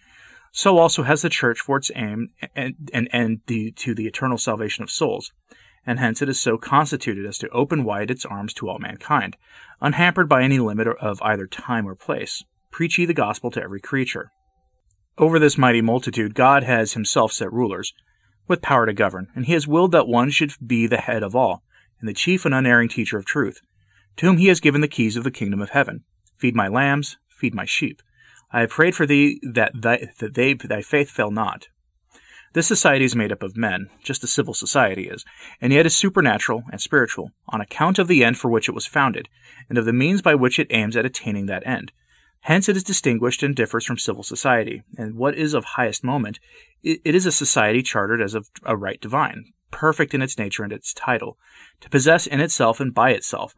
so 0.52 0.78
also 0.78 1.02
has 1.02 1.22
the 1.22 1.28
Church 1.28 1.60
for 1.60 1.76
its 1.76 1.90
aim 1.94 2.28
and, 2.54 2.74
and, 2.92 3.08
and 3.12 3.40
the, 3.46 3.72
to 3.72 3.94
the 3.94 4.06
eternal 4.06 4.38
salvation 4.38 4.82
of 4.82 4.90
souls 4.90 5.32
and 5.86 5.98
hence 5.98 6.20
it 6.20 6.28
is 6.28 6.40
so 6.40 6.58
constituted 6.58 7.24
as 7.24 7.38
to 7.38 7.48
open 7.50 7.84
wide 7.84 8.10
its 8.10 8.26
arms 8.26 8.52
to 8.54 8.68
all 8.68 8.78
mankind, 8.78 9.36
unhampered 9.80 10.28
by 10.28 10.42
any 10.42 10.58
limit 10.58 10.88
of 10.88 11.22
either 11.22 11.46
time 11.46 11.86
or 11.86 11.94
place. 11.94 12.42
Preach 12.70 12.98
ye 12.98 13.06
the 13.06 13.14
gospel 13.14 13.50
to 13.52 13.62
every 13.62 13.80
creature. 13.80 14.30
Over 15.16 15.38
this 15.38 15.56
mighty 15.56 15.80
multitude 15.80 16.34
God 16.34 16.62
has 16.64 16.92
himself 16.92 17.32
set 17.32 17.52
rulers, 17.52 17.94
with 18.48 18.62
power 18.62 18.86
to 18.86 18.92
govern, 18.92 19.28
and 19.34 19.46
he 19.46 19.52
has 19.52 19.66
willed 19.66 19.92
that 19.92 20.08
one 20.08 20.30
should 20.30 20.52
be 20.64 20.86
the 20.86 20.98
head 20.98 21.22
of 21.22 21.34
all, 21.34 21.62
and 22.00 22.08
the 22.08 22.14
chief 22.14 22.44
and 22.44 22.54
unerring 22.54 22.88
teacher 22.88 23.16
of 23.16 23.24
truth, 23.24 23.60
to 24.16 24.26
whom 24.26 24.36
he 24.36 24.48
has 24.48 24.60
given 24.60 24.80
the 24.80 24.88
keys 24.88 25.16
of 25.16 25.24
the 25.24 25.30
kingdom 25.30 25.60
of 25.60 25.70
heaven. 25.70 26.04
Feed 26.36 26.54
my 26.54 26.68
lambs, 26.68 27.16
feed 27.28 27.54
my 27.54 27.64
sheep. 27.64 28.02
I 28.52 28.60
have 28.60 28.70
prayed 28.70 28.94
for 28.94 29.06
thee 29.06 29.40
that, 29.42 29.72
thy, 29.74 30.08
that 30.18 30.34
they, 30.34 30.54
thy 30.54 30.82
faith 30.82 31.10
fail 31.10 31.30
not. 31.30 31.68
This 32.56 32.66
society 32.66 33.04
is 33.04 33.14
made 33.14 33.32
up 33.32 33.42
of 33.42 33.54
men, 33.54 33.90
just 34.02 34.24
as 34.24 34.32
civil 34.32 34.54
society 34.54 35.10
is, 35.10 35.26
and 35.60 35.74
yet 35.74 35.84
is 35.84 35.94
supernatural 35.94 36.62
and 36.72 36.80
spiritual, 36.80 37.32
on 37.50 37.60
account 37.60 37.98
of 37.98 38.08
the 38.08 38.24
end 38.24 38.38
for 38.38 38.50
which 38.50 38.66
it 38.66 38.74
was 38.74 38.86
founded, 38.86 39.28
and 39.68 39.76
of 39.76 39.84
the 39.84 39.92
means 39.92 40.22
by 40.22 40.34
which 40.34 40.58
it 40.58 40.68
aims 40.70 40.96
at 40.96 41.04
attaining 41.04 41.44
that 41.44 41.66
end. 41.66 41.92
Hence 42.40 42.66
it 42.70 42.74
is 42.74 42.82
distinguished 42.82 43.42
and 43.42 43.54
differs 43.54 43.84
from 43.84 43.98
civil 43.98 44.22
society, 44.22 44.82
and 44.96 45.16
what 45.16 45.34
is 45.34 45.52
of 45.52 45.66
highest 45.66 46.02
moment, 46.02 46.40
it 46.82 47.14
is 47.14 47.26
a 47.26 47.30
society 47.30 47.82
chartered 47.82 48.22
as 48.22 48.32
of 48.32 48.48
a 48.62 48.74
right 48.74 49.02
divine, 49.02 49.52
perfect 49.70 50.14
in 50.14 50.22
its 50.22 50.38
nature 50.38 50.64
and 50.64 50.72
its 50.72 50.94
title, 50.94 51.36
to 51.82 51.90
possess 51.90 52.26
in 52.26 52.40
itself 52.40 52.80
and 52.80 52.94
by 52.94 53.10
itself, 53.10 53.54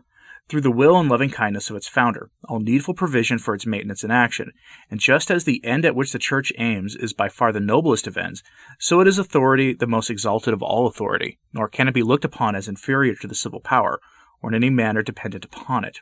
through 0.48 0.62
the 0.62 0.70
will 0.70 0.98
and 0.98 1.08
loving 1.08 1.30
kindness 1.30 1.68
of 1.68 1.76
its 1.76 1.88
founder, 1.88 2.30
all 2.48 2.60
needful 2.60 2.94
provision 2.94 3.38
for 3.38 3.54
its 3.54 3.66
maintenance 3.66 4.02
and 4.02 4.12
action. 4.12 4.52
And 4.90 4.98
just 4.98 5.30
as 5.30 5.44
the 5.44 5.64
end 5.64 5.84
at 5.84 5.94
which 5.94 6.12
the 6.12 6.18
Church 6.18 6.52
aims 6.58 6.96
is 6.96 7.12
by 7.12 7.28
far 7.28 7.52
the 7.52 7.60
noblest 7.60 8.06
of 8.06 8.16
ends, 8.16 8.42
so 8.78 9.00
it 9.00 9.06
is 9.06 9.18
authority 9.18 9.74
the 9.74 9.86
most 9.86 10.10
exalted 10.10 10.54
of 10.54 10.62
all 10.62 10.86
authority, 10.86 11.38
nor 11.52 11.68
can 11.68 11.88
it 11.88 11.94
be 11.94 12.02
looked 12.02 12.24
upon 12.24 12.54
as 12.54 12.68
inferior 12.68 13.14
to 13.16 13.26
the 13.26 13.34
civil 13.34 13.60
power, 13.60 14.00
or 14.42 14.50
in 14.50 14.54
any 14.54 14.70
manner 14.70 15.02
dependent 15.02 15.44
upon 15.44 15.84
it. 15.84 16.00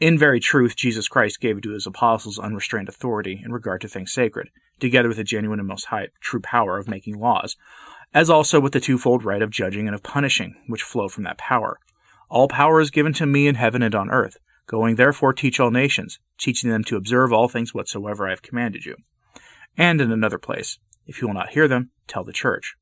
In 0.00 0.18
very 0.18 0.40
truth, 0.40 0.76
Jesus 0.76 1.08
Christ 1.08 1.40
gave 1.40 1.62
to 1.62 1.70
his 1.72 1.86
apostles 1.86 2.38
unrestrained 2.38 2.88
authority 2.88 3.40
in 3.44 3.52
regard 3.52 3.80
to 3.80 3.88
things 3.88 4.12
sacred, 4.12 4.50
together 4.80 5.08
with 5.08 5.16
the 5.16 5.24
genuine 5.24 5.60
and 5.60 5.68
most 5.68 5.86
high 5.86 6.08
true 6.20 6.40
power 6.40 6.78
of 6.78 6.88
making 6.88 7.18
laws, 7.18 7.56
as 8.12 8.30
also 8.30 8.60
with 8.60 8.72
the 8.72 8.80
twofold 8.80 9.24
right 9.24 9.42
of 9.42 9.50
judging 9.50 9.86
and 9.86 9.94
of 9.94 10.02
punishing, 10.02 10.56
which 10.68 10.82
flow 10.82 11.08
from 11.08 11.24
that 11.24 11.38
power. 11.38 11.78
All 12.34 12.48
power 12.48 12.80
is 12.80 12.90
given 12.90 13.12
to 13.12 13.26
me 13.26 13.46
in 13.46 13.54
heaven 13.54 13.80
and 13.80 13.94
on 13.94 14.10
earth. 14.10 14.38
Going 14.66 14.96
therefore 14.96 15.32
teach 15.32 15.60
all 15.60 15.70
nations, 15.70 16.18
teaching 16.36 16.68
them 16.68 16.82
to 16.84 16.96
observe 16.96 17.32
all 17.32 17.46
things 17.46 17.72
whatsoever 17.72 18.26
I 18.26 18.30
have 18.30 18.42
commanded 18.42 18.84
you. 18.84 18.96
And 19.76 20.00
in 20.00 20.10
another 20.10 20.38
place, 20.38 20.80
if 21.06 21.22
you 21.22 21.28
will 21.28 21.34
not 21.34 21.50
hear 21.50 21.68
them, 21.68 21.90
tell 22.08 22.24
the 22.24 22.32
church. 22.32 22.74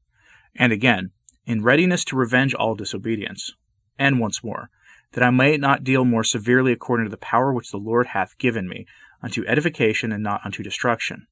And 0.56 0.73
again, 0.73 1.11
in 1.44 1.62
readiness 1.62 2.02
to 2.06 2.16
revenge 2.16 2.54
all 2.54 2.75
disobedience. 2.75 3.52
And 3.99 4.18
once 4.18 4.42
more, 4.42 4.71
that 5.12 5.23
I 5.23 5.28
may 5.28 5.59
not 5.59 5.85
deal 5.85 6.06
more 6.06 6.25
severely 6.25 6.73
according 6.73 7.04
to 7.04 7.11
the 7.11 7.18
power 7.18 7.52
which 7.52 7.73
the 7.73 7.76
Lord 7.76 8.06
hath 8.06 8.38
given 8.38 8.66
me, 8.66 8.87
unto 9.23 9.44
edification 9.47 10.12
and 10.12 10.23
not 10.23 10.40
unto 10.47 10.62
destruction. 10.62 11.26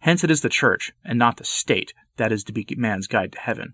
Hence 0.00 0.22
it 0.22 0.30
is 0.30 0.42
the 0.42 0.50
church, 0.50 0.92
and 1.02 1.18
not 1.18 1.38
the 1.38 1.44
state, 1.44 1.94
that 2.18 2.30
is 2.30 2.44
to 2.44 2.52
be 2.52 2.66
man's 2.76 3.06
guide 3.06 3.32
to 3.32 3.38
heaven. 3.38 3.72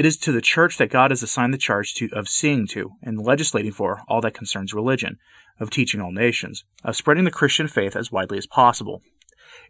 It 0.00 0.06
is 0.06 0.16
to 0.20 0.32
the 0.32 0.40
church 0.40 0.78
that 0.78 0.88
God 0.88 1.10
has 1.10 1.22
assigned 1.22 1.52
the 1.52 1.58
charge 1.58 1.92
to, 1.96 2.08
of 2.14 2.26
seeing 2.26 2.66
to 2.68 2.92
and 3.02 3.20
legislating 3.20 3.72
for 3.72 4.00
all 4.08 4.22
that 4.22 4.32
concerns 4.32 4.72
religion, 4.72 5.18
of 5.58 5.68
teaching 5.68 6.00
all 6.00 6.10
nations, 6.10 6.64
of 6.82 6.96
spreading 6.96 7.24
the 7.24 7.30
Christian 7.30 7.68
faith 7.68 7.94
as 7.94 8.10
widely 8.10 8.38
as 8.38 8.46
possible. 8.46 9.02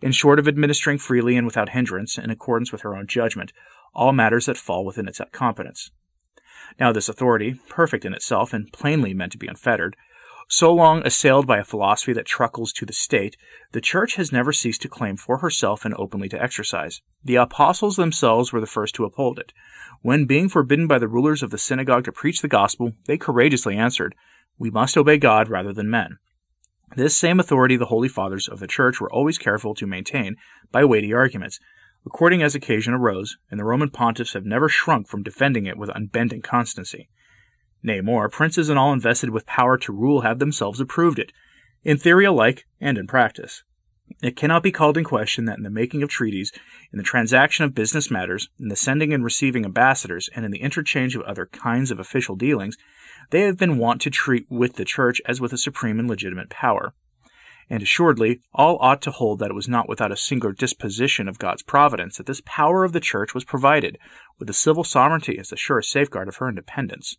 In 0.00 0.12
short, 0.12 0.38
of 0.38 0.46
administering 0.46 0.98
freely 0.98 1.36
and 1.36 1.46
without 1.46 1.70
hindrance, 1.70 2.16
in 2.16 2.30
accordance 2.30 2.70
with 2.70 2.82
her 2.82 2.94
own 2.94 3.08
judgment, 3.08 3.52
all 3.92 4.12
matters 4.12 4.46
that 4.46 4.56
fall 4.56 4.84
within 4.84 5.08
its 5.08 5.20
competence. 5.32 5.90
Now, 6.78 6.92
this 6.92 7.08
authority, 7.08 7.58
perfect 7.68 8.04
in 8.04 8.14
itself 8.14 8.52
and 8.52 8.72
plainly 8.72 9.12
meant 9.12 9.32
to 9.32 9.38
be 9.38 9.48
unfettered, 9.48 9.96
so 10.48 10.72
long 10.72 11.06
assailed 11.06 11.46
by 11.46 11.58
a 11.58 11.64
philosophy 11.64 12.12
that 12.12 12.26
truckles 12.26 12.72
to 12.72 12.86
the 12.86 12.92
state, 12.92 13.36
the 13.72 13.80
Church 13.80 14.16
has 14.16 14.32
never 14.32 14.52
ceased 14.52 14.82
to 14.82 14.88
claim 14.88 15.16
for 15.16 15.38
herself 15.38 15.84
and 15.84 15.94
openly 15.94 16.28
to 16.28 16.42
exercise. 16.42 17.00
The 17.24 17.36
apostles 17.36 17.96
themselves 17.96 18.52
were 18.52 18.60
the 18.60 18.66
first 18.66 18.94
to 18.96 19.04
uphold 19.04 19.38
it. 19.38 19.52
When 20.02 20.24
being 20.24 20.48
forbidden 20.48 20.86
by 20.86 20.98
the 20.98 21.08
rulers 21.08 21.42
of 21.42 21.50
the 21.50 21.58
synagogue 21.58 22.04
to 22.04 22.12
preach 22.12 22.40
the 22.40 22.48
gospel, 22.48 22.92
they 23.06 23.18
courageously 23.18 23.76
answered, 23.76 24.14
We 24.58 24.70
must 24.70 24.96
obey 24.96 25.18
God 25.18 25.48
rather 25.48 25.72
than 25.72 25.90
men. 25.90 26.18
This 26.96 27.16
same 27.16 27.38
authority 27.38 27.76
the 27.76 27.86
holy 27.86 28.08
fathers 28.08 28.48
of 28.48 28.58
the 28.58 28.66
Church 28.66 29.00
were 29.00 29.12
always 29.12 29.38
careful 29.38 29.74
to 29.76 29.86
maintain 29.86 30.36
by 30.72 30.84
weighty 30.84 31.12
arguments, 31.12 31.60
according 32.04 32.42
as 32.42 32.54
occasion 32.54 32.94
arose, 32.94 33.36
and 33.50 33.60
the 33.60 33.64
Roman 33.64 33.90
pontiffs 33.90 34.32
have 34.32 34.44
never 34.44 34.68
shrunk 34.68 35.06
from 35.06 35.22
defending 35.22 35.66
it 35.66 35.76
with 35.76 35.90
unbending 35.90 36.42
constancy. 36.42 37.08
Nay, 37.82 38.00
more, 38.00 38.28
princes 38.28 38.68
and 38.68 38.78
all 38.78 38.92
invested 38.92 39.30
with 39.30 39.46
power 39.46 39.78
to 39.78 39.92
rule 39.92 40.20
have 40.20 40.38
themselves 40.38 40.80
approved 40.80 41.18
it, 41.18 41.32
in 41.82 41.96
theory 41.96 42.24
alike 42.24 42.66
and 42.80 42.98
in 42.98 43.06
practice. 43.06 43.62
It 44.22 44.36
cannot 44.36 44.62
be 44.62 44.72
called 44.72 44.98
in 44.98 45.04
question 45.04 45.44
that 45.44 45.56
in 45.56 45.62
the 45.62 45.70
making 45.70 46.02
of 46.02 46.08
treaties, 46.08 46.52
in 46.92 46.98
the 46.98 47.04
transaction 47.04 47.64
of 47.64 47.74
business 47.74 48.10
matters, 48.10 48.48
in 48.58 48.68
the 48.68 48.76
sending 48.76 49.12
and 49.12 49.24
receiving 49.24 49.64
ambassadors, 49.64 50.28
and 50.34 50.44
in 50.44 50.50
the 50.50 50.60
interchange 50.60 51.14
of 51.14 51.22
other 51.22 51.46
kinds 51.46 51.90
of 51.90 52.00
official 52.00 52.36
dealings, 52.36 52.76
they 53.30 53.42
have 53.42 53.56
been 53.56 53.78
wont 53.78 54.00
to 54.02 54.10
treat 54.10 54.46
with 54.50 54.74
the 54.74 54.84
Church 54.84 55.22
as 55.26 55.40
with 55.40 55.52
a 55.52 55.58
supreme 55.58 55.98
and 55.98 56.08
legitimate 56.08 56.50
power 56.50 56.92
and 57.70 57.82
assuredly 57.82 58.40
all 58.52 58.76
ought 58.80 59.00
to 59.00 59.12
hold 59.12 59.38
that 59.38 59.50
it 59.50 59.54
was 59.54 59.68
not 59.68 59.88
without 59.88 60.10
a 60.10 60.16
singular 60.16 60.52
disposition 60.52 61.28
of 61.28 61.38
God's 61.38 61.62
providence 61.62 62.16
that 62.16 62.26
this 62.26 62.42
power 62.44 62.84
of 62.84 62.92
the 62.92 63.00
Church 63.00 63.32
was 63.32 63.44
provided 63.44 63.96
with 64.38 64.48
the 64.48 64.52
civil 64.52 64.82
sovereignty 64.82 65.38
as 65.38 65.48
the 65.48 65.56
surest 65.56 65.90
safeguard 65.90 66.26
of 66.26 66.36
her 66.36 66.48
independence. 66.48 67.16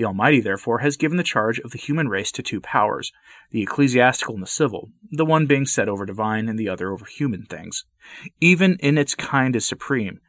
The 0.00 0.06
Almighty, 0.06 0.40
therefore, 0.40 0.78
has 0.78 0.96
given 0.96 1.18
the 1.18 1.22
charge 1.22 1.58
of 1.58 1.72
the 1.72 1.78
human 1.78 2.08
race 2.08 2.32
to 2.32 2.42
two 2.42 2.58
powers, 2.58 3.12
the 3.50 3.60
ecclesiastical 3.60 4.32
and 4.32 4.42
the 4.42 4.46
civil, 4.46 4.88
the 5.10 5.26
one 5.26 5.44
being 5.44 5.66
set 5.66 5.90
over 5.90 6.06
divine 6.06 6.48
and 6.48 6.58
the 6.58 6.70
other 6.70 6.90
over 6.90 7.04
human 7.04 7.44
things. 7.44 7.84
Even 8.40 8.76
in 8.80 8.96
its 8.96 9.14
kind 9.14 9.54
is 9.54 9.68
supreme, 9.68 10.22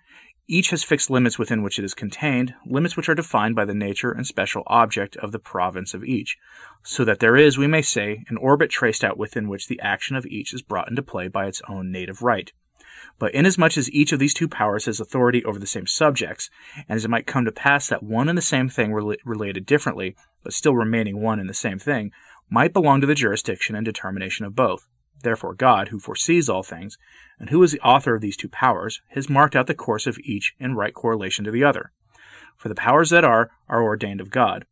each 0.46 0.72
has 0.72 0.84
fixed 0.84 1.10
limits 1.10 1.40
within 1.40 1.64
which 1.64 1.80
it 1.80 1.86
is 1.86 1.94
contained, 1.94 2.54
limits 2.66 2.98
which 2.98 3.08
are 3.08 3.16
defined 3.16 3.56
by 3.56 3.64
the 3.64 3.74
nature 3.74 4.12
and 4.12 4.28
special 4.28 4.64
object 4.68 5.16
of 5.16 5.32
the 5.32 5.40
province 5.40 5.94
of 5.94 6.04
each, 6.04 6.38
so 6.84 7.06
that 7.06 7.22
there 7.22 7.38
is, 7.38 7.58
we 7.58 7.66
may 7.66 7.82
say, 7.82 8.26
an 8.28 8.36
orbit 8.36 8.72
traced 8.72 9.06
out 9.06 9.18
within 9.18 9.48
which 9.48 9.70
the 9.70 9.80
action 9.80 10.18
of 10.18 10.26
each 10.26 10.54
is 10.54 10.62
brought 10.62 10.90
into 10.90 11.02
play 11.02 11.30
by 11.30 11.46
its 11.46 11.62
own 11.70 11.94
native 11.94 12.22
right. 12.22 12.52
But 13.22 13.36
inasmuch 13.36 13.78
as 13.78 13.92
each 13.92 14.12
of 14.14 14.18
these 14.18 14.34
two 14.34 14.48
powers 14.48 14.86
has 14.86 15.00
authority 15.00 15.46
over 15.46 15.60
the 15.60 15.68
same 15.68 15.86
subjects, 15.86 16.50
and 16.76 16.98
as 16.98 17.06
it 17.06 17.12
might 17.12 17.28
come 17.28 17.46
to 17.46 17.52
pass 17.52 17.88
that 17.88 18.02
one 18.02 18.28
and 18.28 18.36
the 18.36 18.42
same 18.42 18.68
thing 18.68 18.92
rel- 18.92 19.16
related 19.24 19.68
differently, 19.68 20.16
but 20.44 20.54
still 20.54 20.74
remaining 20.74 21.22
one 21.22 21.40
and 21.40 21.48
the 21.48 21.54
same 21.54 21.78
thing, 21.78 22.12
might 22.50 22.74
belong 22.74 23.00
to 23.00 23.06
the 23.06 23.14
jurisdiction 23.14 23.76
and 23.76 23.86
determination 23.86 24.44
of 24.44 24.56
both, 24.56 24.88
Therefore, 25.22 25.54
God, 25.54 25.90
who 25.90 26.00
foresees 26.00 26.50
all 26.50 26.64
things, 26.64 26.98
and 27.38 27.52
who 27.52 27.62
is 27.62 27.72
the 27.72 27.80
author 27.82 28.16
of 28.16 28.22
these 28.22 28.36
two 28.36 28.50
powers, 28.50 29.04
has 29.10 29.30
marked 29.30 29.56
out 29.56 29.68
the 29.68 29.76
course 29.76 30.08
of 30.08 30.18
each 30.24 30.56
in 30.58 30.74
right 30.74 30.96
correlation 30.96 31.46
to 31.46 31.52
the 31.52 31.64
other. 31.64 31.92
For 32.58 32.70
the 32.70 32.76
powers 32.76 33.12
that 33.12 33.24
are, 33.24 33.52
are 33.70 33.84
ordained 33.84 34.20
of 34.20 34.32
God. 34.32 34.66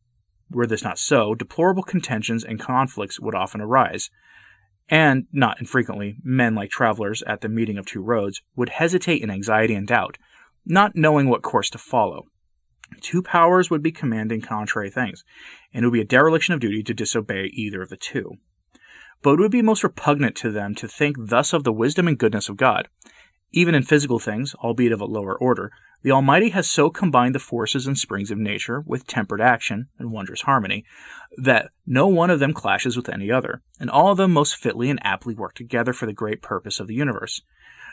Were 0.50 0.66
this 0.66 0.84
not 0.84 0.98
so, 0.98 1.36
deplorable 1.36 1.84
contentions 1.84 2.44
and 2.44 2.60
conflicts 2.60 3.20
would 3.20 3.36
often 3.36 3.62
arise, 3.62 4.10
and, 4.90 5.28
not 5.32 5.60
infrequently, 5.60 6.18
men 6.24 6.56
like 6.56 6.70
travelers 6.70 7.22
at 7.24 7.42
the 7.42 7.50
meeting 7.50 7.78
of 7.78 7.86
two 7.86 8.02
roads 8.02 8.42
would 8.56 8.70
hesitate 8.70 9.22
in 9.22 9.30
anxiety 9.30 9.76
and 9.76 9.88
doubt, 9.88 10.18
not 10.66 10.96
knowing 10.96 11.30
what 11.30 11.42
course 11.42 11.70
to 11.70 11.78
follow. 11.78 12.26
Two 13.02 13.22
powers 13.22 13.70
would 13.70 13.84
be 13.84 13.92
commanding 13.92 14.42
contrary 14.42 14.90
things, 14.90 15.24
and 15.74 15.84
it 15.84 15.88
would 15.88 15.94
be 15.94 16.02
a 16.02 16.06
dereliction 16.06 16.54
of 16.54 16.60
duty 16.60 16.82
to 16.84 16.94
disobey 16.94 17.52
either 17.54 17.82
of 17.82 17.90
the 17.90 17.98
two 17.98 18.38
but 19.22 19.34
it 19.34 19.40
would 19.40 19.52
be 19.52 19.62
most 19.62 19.84
repugnant 19.84 20.36
to 20.38 20.52
them 20.52 20.74
to 20.76 20.88
think 20.88 21.16
thus 21.20 21.54
of 21.54 21.64
the 21.64 21.74
wisdom 21.74 22.08
and 22.08 22.18
goodness 22.18 22.50
of 22.50 22.58
God. 22.58 22.88
Even 23.52 23.74
in 23.74 23.84
physical 23.84 24.20
things, 24.20 24.54
albeit 24.56 24.92
of 24.92 25.02
a 25.02 25.06
lower 25.06 25.38
order, 25.38 25.72
the 26.02 26.12
Almighty 26.12 26.50
has 26.50 26.70
so 26.70 26.90
combined 26.90 27.36
the 27.36 27.40
forces 27.40 27.88
and 27.88 27.98
springs 27.98 28.32
of 28.32 28.38
nature 28.38 28.82
with 28.86 29.08
tempered 29.08 29.42
action 29.42 29.88
and 29.98 30.12
wondrous 30.12 30.42
harmony 30.42 30.86
that 31.36 31.72
no 31.86 32.08
one 32.08 32.30
of 32.30 32.40
them 32.40 32.54
clashes 32.54 32.96
with 32.96 33.10
any 33.10 33.32
other, 33.32 33.62
and 33.80 33.90
all 33.90 34.12
of 34.12 34.18
them 34.18 34.32
most 34.32 34.56
fitly 34.56 34.90
and 34.90 35.00
aptly 35.04 35.34
work 35.34 35.56
together 35.56 35.92
for 35.92 36.06
the 36.06 36.14
great 36.14 36.42
purpose 36.42 36.80
of 36.80 36.88
the 36.88 36.94
universe. 36.94 37.42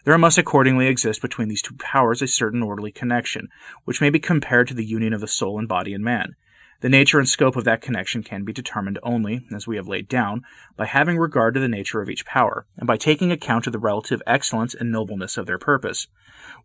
There 0.04 0.16
must 0.18 0.38
accordingly 0.38 0.86
exist 0.86 1.20
between 1.20 1.48
these 1.48 1.62
two 1.62 1.74
powers 1.74 2.22
a 2.22 2.28
certain 2.28 2.62
orderly 2.62 2.92
connection, 2.92 3.48
which 3.84 4.00
may 4.00 4.10
be 4.10 4.20
compared 4.20 4.68
to 4.68 4.74
the 4.74 4.84
union 4.84 5.12
of 5.12 5.20
the 5.20 5.26
soul 5.26 5.58
and 5.58 5.66
body 5.66 5.92
in 5.92 6.04
man. 6.04 6.36
The 6.80 6.88
nature 6.90 7.18
and 7.18 7.28
scope 7.28 7.56
of 7.56 7.64
that 7.64 7.80
connection 7.80 8.22
can 8.22 8.44
be 8.44 8.52
determined 8.52 8.98
only, 9.02 9.46
as 9.54 9.66
we 9.66 9.76
have 9.76 9.88
laid 9.88 10.08
down, 10.08 10.42
by 10.76 10.84
having 10.84 11.16
regard 11.16 11.54
to 11.54 11.60
the 11.60 11.68
nature 11.68 12.02
of 12.02 12.10
each 12.10 12.26
power, 12.26 12.66
and 12.76 12.86
by 12.86 12.98
taking 12.98 13.32
account 13.32 13.66
of 13.66 13.72
the 13.72 13.78
relative 13.78 14.22
excellence 14.26 14.74
and 14.74 14.92
nobleness 14.92 15.38
of 15.38 15.46
their 15.46 15.58
purpose. 15.58 16.06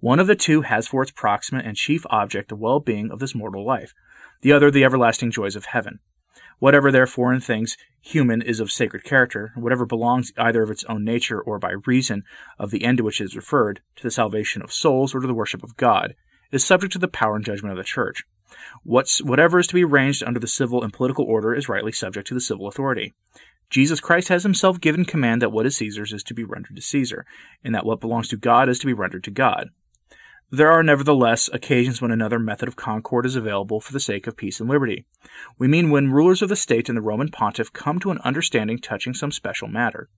One 0.01 0.19
of 0.19 0.27
the 0.27 0.35
two 0.35 0.63
has 0.63 0.87
for 0.87 1.01
its 1.01 1.11
proximate 1.11 1.65
and 1.65 1.77
chief 1.77 2.05
object 2.09 2.49
the 2.49 2.57
well 2.57 2.81
being 2.81 3.09
of 3.09 3.19
this 3.19 3.33
mortal 3.33 3.65
life, 3.65 3.93
the 4.41 4.51
other 4.51 4.69
the 4.69 4.83
everlasting 4.83 5.31
joys 5.31 5.55
of 5.55 5.65
heaven. 5.65 5.99
Whatever 6.59 6.91
therefore 6.91 7.33
in 7.33 7.39
things 7.39 7.77
human 8.01 8.41
is 8.41 8.59
of 8.59 8.71
sacred 8.71 9.03
character, 9.03 9.53
whatever 9.55 9.85
belongs 9.85 10.33
either 10.37 10.61
of 10.61 10.69
its 10.69 10.83
own 10.83 11.03
nature 11.03 11.41
or 11.41 11.57
by 11.57 11.71
reason 11.85 12.23
of 12.59 12.69
the 12.69 12.83
end 12.83 12.97
to 12.97 13.03
which 13.03 13.21
it 13.21 13.25
is 13.25 13.35
referred, 13.35 13.81
to 13.95 14.03
the 14.03 14.11
salvation 14.11 14.61
of 14.61 14.73
souls 14.73 15.15
or 15.15 15.21
to 15.21 15.27
the 15.27 15.33
worship 15.33 15.63
of 15.63 15.77
God, 15.77 16.15
is 16.51 16.63
subject 16.63 16.93
to 16.93 16.99
the 16.99 17.07
power 17.07 17.35
and 17.35 17.45
judgment 17.45 17.71
of 17.71 17.77
the 17.77 17.83
Church. 17.83 18.23
What's, 18.83 19.21
whatever 19.21 19.59
is 19.59 19.67
to 19.67 19.73
be 19.73 19.83
arranged 19.83 20.23
under 20.23 20.39
the 20.39 20.47
civil 20.47 20.83
and 20.83 20.93
political 20.93 21.25
order 21.25 21.53
is 21.53 21.69
rightly 21.69 21.91
subject 21.91 22.27
to 22.27 22.33
the 22.33 22.41
civil 22.41 22.67
authority. 22.67 23.13
Jesus 23.69 24.01
Christ 24.01 24.27
has 24.27 24.43
himself 24.43 24.81
given 24.81 25.05
command 25.05 25.41
that 25.41 25.51
what 25.51 25.65
is 25.65 25.77
Caesar's 25.77 26.11
is 26.11 26.23
to 26.23 26.33
be 26.33 26.43
rendered 26.43 26.75
to 26.75 26.81
Caesar, 26.81 27.25
and 27.63 27.73
that 27.73 27.85
what 27.85 28.01
belongs 28.01 28.27
to 28.27 28.37
God 28.37 28.67
is 28.67 28.79
to 28.79 28.85
be 28.85 28.93
rendered 28.93 29.23
to 29.23 29.31
God. 29.31 29.69
There 30.53 30.69
are 30.69 30.83
nevertheless 30.83 31.49
occasions 31.53 32.01
when 32.01 32.11
another 32.11 32.37
method 32.37 32.67
of 32.67 32.75
concord 32.75 33.25
is 33.25 33.37
available 33.37 33.79
for 33.79 33.93
the 33.93 34.01
sake 34.01 34.27
of 34.27 34.35
peace 34.35 34.59
and 34.59 34.67
liberty. 34.67 35.05
We 35.57 35.69
mean 35.69 35.89
when 35.89 36.11
rulers 36.11 36.41
of 36.41 36.49
the 36.49 36.57
state 36.57 36.89
and 36.89 36.97
the 36.97 37.01
Roman 37.01 37.29
pontiff 37.29 37.71
come 37.71 37.99
to 37.99 38.11
an 38.11 38.19
understanding 38.25 38.77
touching 38.77 39.13
some 39.13 39.31
special 39.31 39.69
matter. 39.69 40.09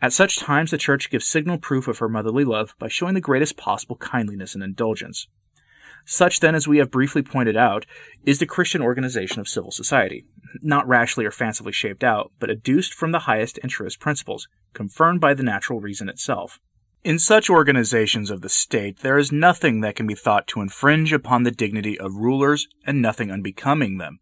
At 0.00 0.14
such 0.14 0.38
times 0.38 0.70
the 0.70 0.78
Church 0.78 1.10
gives 1.10 1.26
signal 1.26 1.58
proof 1.58 1.86
of 1.86 1.98
her 1.98 2.08
motherly 2.08 2.46
love 2.46 2.74
by 2.78 2.88
showing 2.88 3.12
the 3.12 3.20
greatest 3.20 3.58
possible 3.58 3.96
kindliness 3.96 4.54
and 4.54 4.64
indulgence. 4.64 5.28
Such, 6.04 6.40
then, 6.40 6.54
as 6.54 6.68
we 6.68 6.78
have 6.78 6.90
briefly 6.90 7.22
pointed 7.22 7.56
out, 7.56 7.86
is 8.24 8.38
the 8.38 8.46
Christian 8.46 8.82
organization 8.82 9.40
of 9.40 9.48
civil 9.48 9.70
society, 9.70 10.26
not 10.60 10.86
rashly 10.86 11.24
or 11.24 11.30
fancifully 11.30 11.72
shaped 11.72 12.04
out, 12.04 12.32
but 12.38 12.50
adduced 12.50 12.92
from 12.94 13.12
the 13.12 13.20
highest 13.20 13.58
and 13.62 13.70
truest 13.70 14.00
principles, 14.00 14.46
confirmed 14.74 15.20
by 15.20 15.34
the 15.34 15.42
natural 15.42 15.80
reason 15.80 16.08
itself. 16.08 16.60
In 17.04 17.18
such 17.18 17.50
organizations 17.50 18.30
of 18.30 18.40
the 18.40 18.48
state, 18.48 19.00
there 19.00 19.18
is 19.18 19.30
nothing 19.30 19.80
that 19.80 19.94
can 19.94 20.06
be 20.06 20.14
thought 20.14 20.46
to 20.48 20.62
infringe 20.62 21.12
upon 21.12 21.42
the 21.42 21.50
dignity 21.50 21.98
of 21.98 22.16
rulers, 22.16 22.66
and 22.86 23.02
nothing 23.02 23.30
unbecoming 23.30 23.98
them. 23.98 24.20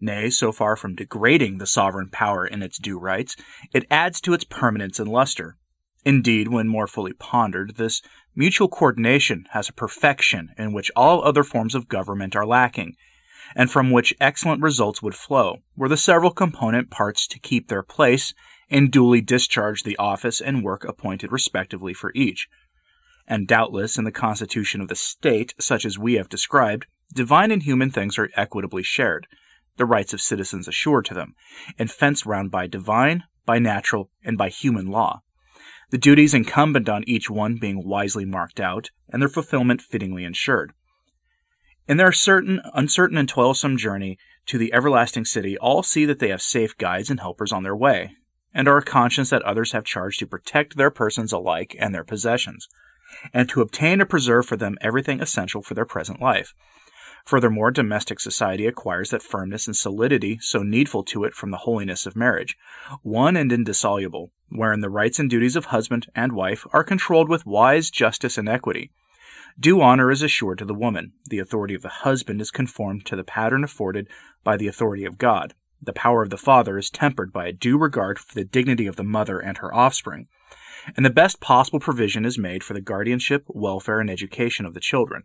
Nay, 0.00 0.30
so 0.30 0.50
far 0.50 0.74
from 0.76 0.96
degrading 0.96 1.58
the 1.58 1.66
sovereign 1.66 2.08
power 2.10 2.44
in 2.44 2.62
its 2.62 2.78
due 2.78 2.98
rights, 2.98 3.36
it 3.72 3.86
adds 3.90 4.20
to 4.22 4.34
its 4.34 4.44
permanence 4.44 4.98
and 4.98 5.08
luster. 5.08 5.56
Indeed, 6.04 6.48
when 6.48 6.68
more 6.68 6.86
fully 6.86 7.12
pondered, 7.12 7.76
this 7.76 8.02
mutual 8.34 8.68
coordination 8.68 9.46
has 9.50 9.68
a 9.68 9.72
perfection 9.72 10.50
in 10.58 10.72
which 10.72 10.90
all 10.96 11.24
other 11.24 11.44
forms 11.44 11.74
of 11.74 11.88
government 11.88 12.34
are 12.34 12.46
lacking, 12.46 12.96
and 13.54 13.70
from 13.70 13.90
which 13.90 14.14
excellent 14.20 14.62
results 14.62 15.02
would 15.02 15.14
flow, 15.14 15.58
were 15.76 15.88
the 15.88 15.96
several 15.96 16.30
component 16.30 16.90
parts 16.90 17.26
to 17.26 17.38
keep 17.38 17.68
their 17.68 17.82
place 17.82 18.34
and 18.70 18.90
duly 18.90 19.20
discharge 19.20 19.82
the 19.82 19.96
office 19.96 20.40
and 20.40 20.64
work 20.64 20.84
appointed 20.84 21.30
respectively 21.30 21.94
for 21.94 22.10
each. 22.14 22.48
And 23.26 23.46
doubtless, 23.46 23.96
in 23.96 24.04
the 24.04 24.12
constitution 24.12 24.80
of 24.80 24.88
the 24.88 24.96
state, 24.96 25.54
such 25.58 25.84
as 25.84 25.98
we 25.98 26.14
have 26.14 26.28
described, 26.28 26.86
divine 27.12 27.50
and 27.50 27.62
human 27.62 27.90
things 27.90 28.18
are 28.18 28.30
equitably 28.36 28.82
shared, 28.82 29.26
the 29.76 29.86
rights 29.86 30.12
of 30.12 30.20
citizens 30.20 30.68
assured 30.68 31.04
to 31.06 31.14
them, 31.14 31.34
and 31.78 31.90
fenced 31.90 32.26
round 32.26 32.50
by 32.50 32.66
divine, 32.66 33.24
by 33.46 33.58
natural, 33.58 34.10
and 34.22 34.36
by 34.36 34.48
human 34.48 34.86
law 34.86 35.22
the 35.90 35.98
duties 35.98 36.34
incumbent 36.34 36.88
on 36.88 37.04
each 37.06 37.30
one 37.30 37.56
being 37.56 37.86
wisely 37.86 38.24
marked 38.24 38.60
out, 38.60 38.90
and 39.08 39.20
their 39.20 39.28
fulfillment 39.28 39.82
fittingly 39.82 40.24
ensured. 40.24 40.72
In 41.86 41.98
their 41.98 42.12
certain, 42.12 42.60
uncertain, 42.72 43.18
and 43.18 43.28
toilsome 43.28 43.76
journey 43.76 44.18
to 44.46 44.58
the 44.58 44.72
everlasting 44.72 45.24
city, 45.24 45.58
all 45.58 45.82
see 45.82 46.04
that 46.06 46.18
they 46.18 46.28
have 46.28 46.42
safe 46.42 46.76
guides 46.78 47.10
and 47.10 47.20
helpers 47.20 47.52
on 47.52 47.62
their 47.62 47.76
way, 47.76 48.12
and 48.54 48.68
are 48.68 48.80
conscious 48.80 49.30
that 49.30 49.42
others 49.42 49.72
have 49.72 49.84
charge 49.84 50.16
to 50.18 50.26
protect 50.26 50.76
their 50.76 50.90
persons 50.90 51.32
alike 51.32 51.76
and 51.78 51.94
their 51.94 52.04
possessions, 52.04 52.68
and 53.32 53.48
to 53.48 53.60
obtain 53.60 54.00
and 54.00 54.08
preserve 54.08 54.46
for 54.46 54.56
them 54.56 54.78
everything 54.80 55.20
essential 55.20 55.62
for 55.62 55.74
their 55.74 55.84
present 55.84 56.20
life. 56.20 56.54
Furthermore, 57.24 57.70
domestic 57.70 58.20
society 58.20 58.66
acquires 58.66 59.10
that 59.10 59.22
firmness 59.22 59.66
and 59.66 59.74
solidity 59.74 60.38
so 60.40 60.62
needful 60.62 61.02
to 61.04 61.24
it 61.24 61.34
from 61.34 61.50
the 61.50 61.58
holiness 61.58 62.04
of 62.04 62.16
marriage, 62.16 62.56
one 63.02 63.34
and 63.34 63.50
indissoluble, 63.50 64.30
wherein 64.54 64.80
the 64.80 64.90
rights 64.90 65.18
and 65.18 65.28
duties 65.28 65.56
of 65.56 65.66
husband 65.66 66.06
and 66.14 66.32
wife 66.32 66.66
are 66.72 66.84
controlled 66.84 67.28
with 67.28 67.46
wise 67.46 67.90
justice 67.90 68.38
and 68.38 68.48
equity. 68.48 68.90
Due 69.58 69.80
honor 69.80 70.10
is 70.10 70.22
assured 70.22 70.58
to 70.58 70.64
the 70.64 70.74
woman. 70.74 71.12
The 71.28 71.38
authority 71.38 71.74
of 71.74 71.82
the 71.82 71.88
husband 71.88 72.40
is 72.40 72.50
conformed 72.50 73.06
to 73.06 73.16
the 73.16 73.24
pattern 73.24 73.62
afforded 73.62 74.08
by 74.42 74.56
the 74.56 74.66
authority 74.66 75.04
of 75.04 75.18
God. 75.18 75.54
The 75.80 75.92
power 75.92 76.22
of 76.22 76.30
the 76.30 76.38
father 76.38 76.78
is 76.78 76.90
tempered 76.90 77.32
by 77.32 77.46
a 77.46 77.52
due 77.52 77.78
regard 77.78 78.18
for 78.18 78.34
the 78.34 78.44
dignity 78.44 78.86
of 78.86 78.96
the 78.96 79.04
mother 79.04 79.38
and 79.38 79.58
her 79.58 79.72
offspring. 79.72 80.28
And 80.96 81.04
the 81.04 81.10
best 81.10 81.40
possible 81.40 81.80
provision 81.80 82.24
is 82.24 82.38
made 82.38 82.64
for 82.64 82.74
the 82.74 82.80
guardianship, 82.80 83.44
welfare, 83.48 84.00
and 84.00 84.10
education 84.10 84.66
of 84.66 84.74
the 84.74 84.80
children. 84.80 85.22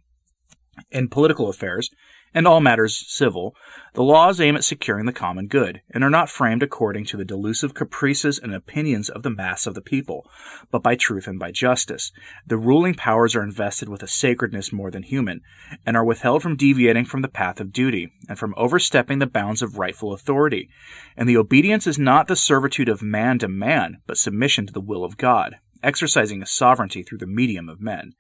In 0.91 1.09
political 1.09 1.49
affairs, 1.49 1.89
and 2.33 2.47
all 2.47 2.61
matters 2.61 3.05
civil, 3.07 3.55
the 3.93 4.03
laws 4.03 4.39
aim 4.39 4.55
at 4.55 4.63
securing 4.63 5.05
the 5.05 5.13
common 5.13 5.47
good, 5.47 5.81
and 5.89 6.03
are 6.03 6.09
not 6.09 6.29
framed 6.29 6.61
according 6.61 7.05
to 7.05 7.17
the 7.17 7.25
delusive 7.25 7.73
caprices 7.73 8.39
and 8.39 8.53
opinions 8.53 9.09
of 9.09 9.23
the 9.23 9.29
mass 9.29 9.65
of 9.65 9.73
the 9.73 9.81
people, 9.81 10.29
but 10.71 10.83
by 10.83 10.95
truth 10.95 11.27
and 11.27 11.39
by 11.39 11.51
justice. 11.51 12.11
The 12.45 12.57
ruling 12.57 12.93
powers 12.93 13.35
are 13.35 13.43
invested 13.43 13.89
with 13.89 14.03
a 14.03 14.07
sacredness 14.07 14.71
more 14.71 14.91
than 14.91 15.03
human, 15.03 15.41
and 15.85 15.97
are 15.97 16.05
withheld 16.05 16.43
from 16.43 16.55
deviating 16.55 17.05
from 17.05 17.21
the 17.21 17.27
path 17.27 17.59
of 17.59 17.73
duty, 17.73 18.11
and 18.27 18.37
from 18.37 18.53
overstepping 18.57 19.19
the 19.19 19.27
bounds 19.27 19.61
of 19.61 19.77
rightful 19.77 20.13
authority. 20.13 20.69
And 21.17 21.27
the 21.27 21.37
obedience 21.37 21.87
is 21.87 21.97
not 21.97 22.27
the 22.27 22.35
servitude 22.35 22.89
of 22.89 23.01
man 23.01 23.39
to 23.39 23.47
man, 23.47 24.01
but 24.05 24.17
submission 24.17 24.67
to 24.67 24.73
the 24.73 24.81
will 24.81 25.03
of 25.03 25.17
God, 25.17 25.55
exercising 25.81 26.41
a 26.41 26.45
sovereignty 26.45 27.03
through 27.03 27.19
the 27.19 27.27
medium 27.27 27.69
of 27.69 27.81
men. 27.81 28.13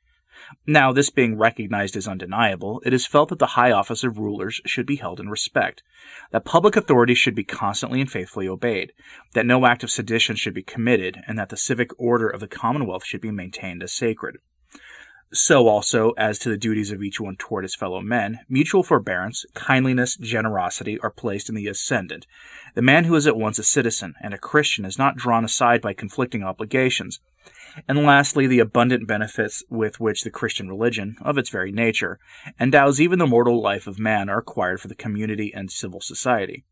Now, 0.65 0.91
this 0.91 1.09
being 1.09 1.37
recognized 1.37 1.97
as 1.97 2.07
undeniable, 2.07 2.81
it 2.85 2.93
is 2.93 3.05
felt 3.05 3.29
that 3.29 3.39
the 3.39 3.55
high 3.57 3.71
office 3.71 4.03
of 4.03 4.17
rulers 4.17 4.61
should 4.65 4.85
be 4.85 4.95
held 4.95 5.19
in 5.19 5.29
respect, 5.29 5.83
that 6.31 6.45
public 6.45 6.75
authority 6.75 7.13
should 7.13 7.35
be 7.35 7.43
constantly 7.43 7.99
and 7.99 8.11
faithfully 8.11 8.47
obeyed, 8.47 8.93
that 9.33 9.45
no 9.45 9.65
act 9.65 9.83
of 9.83 9.91
sedition 9.91 10.35
should 10.35 10.53
be 10.53 10.63
committed, 10.63 11.21
and 11.27 11.37
that 11.37 11.49
the 11.49 11.57
civic 11.57 11.91
order 11.99 12.29
of 12.29 12.39
the 12.39 12.47
commonwealth 12.47 13.05
should 13.05 13.21
be 13.21 13.31
maintained 13.31 13.83
as 13.83 13.91
sacred. 13.91 14.37
So 15.31 15.67
also, 15.67 16.11
as 16.17 16.39
to 16.39 16.49
the 16.49 16.57
duties 16.57 16.91
of 16.91 17.03
each 17.03 17.19
one 17.19 17.35
toward 17.35 17.63
his 17.63 17.75
fellow 17.75 18.01
men, 18.01 18.39
mutual 18.49 18.81
forbearance, 18.81 19.45
kindliness, 19.53 20.15
generosity 20.17 20.99
are 21.01 21.11
placed 21.11 21.49
in 21.49 21.55
the 21.55 21.67
ascendant. 21.67 22.25
The 22.73 22.81
man 22.81 23.03
who 23.03 23.15
is 23.15 23.27
at 23.27 23.37
once 23.37 23.59
a 23.59 23.63
citizen 23.63 24.15
and 24.21 24.33
a 24.33 24.39
Christian 24.39 24.85
is 24.85 24.97
not 24.97 25.17
drawn 25.17 25.45
aside 25.45 25.81
by 25.81 25.93
conflicting 25.93 26.43
obligations, 26.43 27.19
and 27.87 27.99
lastly, 27.99 28.47
the 28.47 28.59
abundant 28.59 29.07
benefits 29.07 29.63
with 29.69 29.99
which 29.99 30.23
the 30.23 30.31
Christian 30.31 30.67
religion, 30.67 31.15
of 31.21 31.37
its 31.37 31.49
very 31.49 31.71
nature, 31.71 32.19
endows 32.59 32.99
even 32.99 33.19
the 33.19 33.27
mortal 33.27 33.61
life 33.61 33.85
of 33.85 33.99
man 33.99 34.29
are 34.29 34.39
acquired 34.39 34.81
for 34.81 34.87
the 34.87 34.95
community 34.95 35.53
and 35.53 35.71
civil 35.71 36.01
society. 36.01 36.63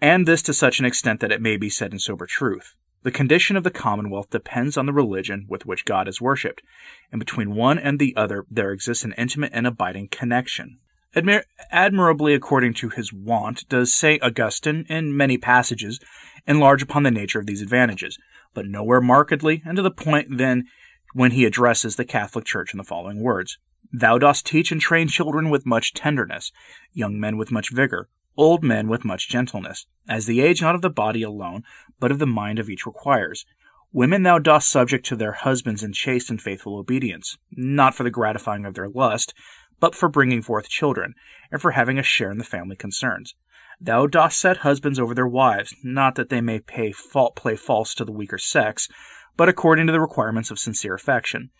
And 0.00 0.26
this 0.26 0.42
to 0.42 0.54
such 0.54 0.78
an 0.78 0.86
extent 0.86 1.20
that 1.20 1.32
it 1.32 1.42
may 1.42 1.56
be 1.56 1.68
said 1.68 1.92
in 1.92 1.98
sober 1.98 2.26
truth. 2.26 2.74
The 3.02 3.10
condition 3.10 3.56
of 3.56 3.64
the 3.64 3.70
commonwealth 3.70 4.30
depends 4.30 4.76
on 4.76 4.86
the 4.86 4.92
religion 4.92 5.46
with 5.48 5.66
which 5.66 5.84
God 5.84 6.06
is 6.06 6.20
worshipped, 6.20 6.62
and 7.10 7.18
between 7.18 7.54
one 7.54 7.78
and 7.78 7.98
the 7.98 8.14
other 8.16 8.46
there 8.50 8.70
exists 8.70 9.04
an 9.04 9.14
intimate 9.18 9.50
and 9.52 9.66
abiding 9.66 10.08
connection. 10.08 10.78
Admir- 11.16 11.44
admirably 11.70 12.32
according 12.32 12.74
to 12.74 12.88
his 12.88 13.12
wont 13.12 13.68
does 13.68 13.92
St. 13.92 14.22
Augustine, 14.22 14.86
in 14.88 15.16
many 15.16 15.36
passages, 15.36 15.98
enlarge 16.46 16.82
upon 16.82 17.02
the 17.02 17.10
nature 17.10 17.40
of 17.40 17.46
these 17.46 17.60
advantages, 17.60 18.18
but 18.54 18.66
nowhere 18.66 19.00
markedly, 19.00 19.62
and 19.66 19.76
to 19.76 19.82
the 19.82 19.90
point 19.90 20.38
then 20.38 20.68
when 21.12 21.32
he 21.32 21.44
addresses 21.44 21.96
the 21.96 22.04
Catholic 22.04 22.44
Church 22.44 22.72
in 22.72 22.78
the 22.78 22.84
following 22.84 23.20
words 23.20 23.58
Thou 23.92 24.16
dost 24.16 24.46
teach 24.46 24.72
and 24.72 24.80
train 24.80 25.08
children 25.08 25.50
with 25.50 25.66
much 25.66 25.92
tenderness, 25.92 26.52
young 26.92 27.20
men 27.20 27.36
with 27.36 27.50
much 27.50 27.70
vigor, 27.70 28.08
old 28.36 28.64
men 28.64 28.88
with 28.88 29.04
much 29.04 29.28
gentleness, 29.28 29.86
as 30.08 30.26
the 30.26 30.40
age 30.40 30.62
not 30.62 30.74
of 30.74 30.82
the 30.82 30.90
body 30.90 31.22
alone, 31.22 31.62
but 32.00 32.10
of 32.10 32.18
the 32.18 32.26
mind 32.26 32.58
of 32.58 32.68
each 32.68 32.86
requires. 32.86 33.44
Women 33.92 34.22
thou 34.22 34.38
dost 34.38 34.70
subject 34.70 35.04
to 35.06 35.16
their 35.16 35.32
husbands 35.32 35.82
in 35.82 35.92
chaste 35.92 36.30
and 36.30 36.40
faithful 36.40 36.78
obedience, 36.78 37.36
not 37.50 37.94
for 37.94 38.04
the 38.04 38.10
gratifying 38.10 38.64
of 38.64 38.74
their 38.74 38.88
lust, 38.88 39.34
but 39.80 39.94
for 39.94 40.08
bringing 40.08 40.42
forth 40.42 40.68
children, 40.68 41.14
and 41.50 41.60
for 41.60 41.72
having 41.72 41.98
a 41.98 42.02
share 42.02 42.30
in 42.30 42.38
the 42.38 42.44
family 42.44 42.76
concerns. 42.76 43.34
Thou 43.80 44.06
dost 44.06 44.38
set 44.38 44.58
husbands 44.58 44.98
over 44.98 45.14
their 45.14 45.26
wives, 45.26 45.74
not 45.82 46.14
that 46.14 46.28
they 46.28 46.40
may 46.40 46.60
pay 46.60 46.92
fault, 46.92 47.36
play 47.36 47.56
false 47.56 47.94
to 47.96 48.04
the 48.04 48.12
weaker 48.12 48.38
sex, 48.38 48.88
but 49.36 49.48
according 49.48 49.86
to 49.86 49.92
the 49.92 50.00
requirements 50.00 50.50
of 50.50 50.58
sincere 50.58 50.94
affection. 50.94 51.50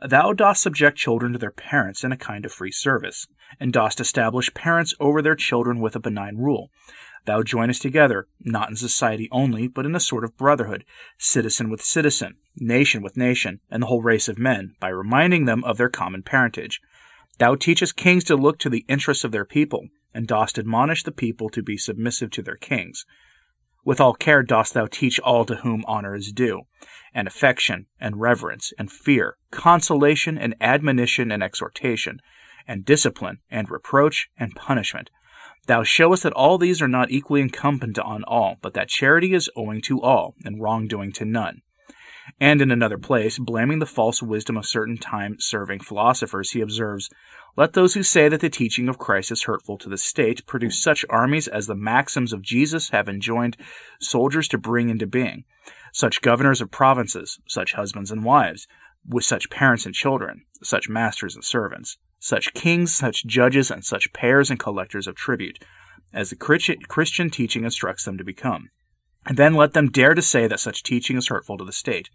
Thou 0.00 0.32
dost 0.32 0.62
subject 0.62 0.96
children 0.96 1.32
to 1.32 1.38
their 1.38 1.50
parents 1.50 2.04
in 2.04 2.12
a 2.12 2.16
kind 2.16 2.44
of 2.44 2.52
free 2.52 2.72
service, 2.72 3.26
and 3.60 3.72
dost 3.72 4.00
establish 4.00 4.52
parents 4.54 4.94
over 5.00 5.20
their 5.20 5.34
children 5.34 5.80
with 5.80 5.94
a 5.96 6.00
benign 6.00 6.36
rule. 6.36 6.70
Thou 7.26 7.42
joinest 7.42 7.82
together, 7.82 8.26
not 8.40 8.70
in 8.70 8.76
society 8.76 9.28
only, 9.30 9.68
but 9.68 9.84
in 9.84 9.94
a 9.94 10.00
sort 10.00 10.24
of 10.24 10.36
brotherhood, 10.36 10.84
citizen 11.18 11.68
with 11.68 11.82
citizen, 11.82 12.36
nation 12.56 13.02
with 13.02 13.16
nation, 13.16 13.60
and 13.70 13.82
the 13.82 13.86
whole 13.86 14.00
race 14.00 14.28
of 14.28 14.38
men, 14.38 14.74
by 14.80 14.88
reminding 14.88 15.44
them 15.44 15.62
of 15.64 15.76
their 15.76 15.90
common 15.90 16.22
parentage. 16.22 16.80
Thou 17.38 17.54
teachest 17.54 17.96
kings 17.96 18.24
to 18.24 18.36
look 18.36 18.58
to 18.60 18.70
the 18.70 18.86
interests 18.88 19.24
of 19.24 19.32
their 19.32 19.44
people, 19.44 19.88
and 20.14 20.26
dost 20.26 20.58
admonish 20.58 21.02
the 21.02 21.12
people 21.12 21.50
to 21.50 21.62
be 21.62 21.76
submissive 21.76 22.30
to 22.30 22.42
their 22.42 22.56
kings. 22.56 23.04
With 23.88 24.02
all 24.02 24.12
care 24.12 24.42
dost 24.42 24.74
thou 24.74 24.84
teach 24.84 25.18
all 25.20 25.46
to 25.46 25.54
whom 25.54 25.82
honor 25.88 26.14
is 26.14 26.30
due, 26.30 26.64
and 27.14 27.26
affection, 27.26 27.86
and 27.98 28.20
reverence, 28.20 28.70
and 28.78 28.92
fear, 28.92 29.38
consolation, 29.50 30.36
and 30.36 30.54
admonition, 30.60 31.32
and 31.32 31.42
exhortation, 31.42 32.20
and 32.66 32.84
discipline, 32.84 33.38
and 33.50 33.70
reproach, 33.70 34.28
and 34.36 34.54
punishment. 34.54 35.08
Thou 35.68 35.84
showest 35.84 36.24
that 36.24 36.34
all 36.34 36.58
these 36.58 36.82
are 36.82 36.86
not 36.86 37.10
equally 37.10 37.40
incumbent 37.40 37.98
on 37.98 38.24
all, 38.24 38.56
but 38.60 38.74
that 38.74 38.90
charity 38.90 39.32
is 39.32 39.48
owing 39.56 39.80
to 39.86 40.02
all, 40.02 40.34
and 40.44 40.60
wrongdoing 40.60 41.12
to 41.12 41.24
none. 41.24 41.62
And 42.40 42.60
in 42.60 42.70
another 42.70 42.98
place, 42.98 43.38
blaming 43.38 43.78
the 43.78 43.86
false 43.86 44.22
wisdom 44.22 44.56
of 44.56 44.66
certain 44.66 44.98
time 44.98 45.36
serving 45.38 45.80
philosophers, 45.80 46.50
he 46.50 46.60
observes, 46.60 47.10
Let 47.56 47.72
those 47.72 47.94
who 47.94 48.02
say 48.02 48.28
that 48.28 48.40
the 48.40 48.50
teaching 48.50 48.88
of 48.88 48.98
Christ 48.98 49.30
is 49.30 49.44
hurtful 49.44 49.78
to 49.78 49.88
the 49.88 49.98
state 49.98 50.46
produce 50.46 50.80
such 50.80 51.04
armies 51.10 51.48
as 51.48 51.66
the 51.66 51.74
maxims 51.74 52.32
of 52.32 52.42
Jesus 52.42 52.90
have 52.90 53.08
enjoined 53.08 53.56
soldiers 54.00 54.48
to 54.48 54.58
bring 54.58 54.88
into 54.88 55.06
being, 55.06 55.44
such 55.92 56.22
governors 56.22 56.60
of 56.60 56.70
provinces, 56.70 57.38
such 57.46 57.72
husbands 57.72 58.10
and 58.10 58.24
wives, 58.24 58.66
with 59.08 59.24
such 59.24 59.50
parents 59.50 59.86
and 59.86 59.94
children, 59.94 60.44
such 60.62 60.88
masters 60.88 61.34
and 61.34 61.44
servants, 61.44 61.98
such 62.18 62.52
kings, 62.52 62.94
such 62.94 63.26
judges, 63.26 63.70
and 63.70 63.84
such 63.84 64.12
payers 64.12 64.50
and 64.50 64.58
collectors 64.58 65.06
of 65.06 65.14
tribute, 65.16 65.64
as 66.12 66.30
the 66.30 66.36
Christian 66.36 67.30
teaching 67.30 67.64
instructs 67.64 68.04
them 68.04 68.18
to 68.18 68.24
become 68.24 68.70
and 69.26 69.36
then 69.36 69.54
let 69.54 69.72
them 69.72 69.90
dare 69.90 70.14
to 70.14 70.22
say 70.22 70.46
that 70.46 70.60
such 70.60 70.82
teaching 70.82 71.16
is 71.16 71.28
hurtful 71.28 71.58
to 71.58 71.64
the 71.64 71.72
state. 71.72 72.08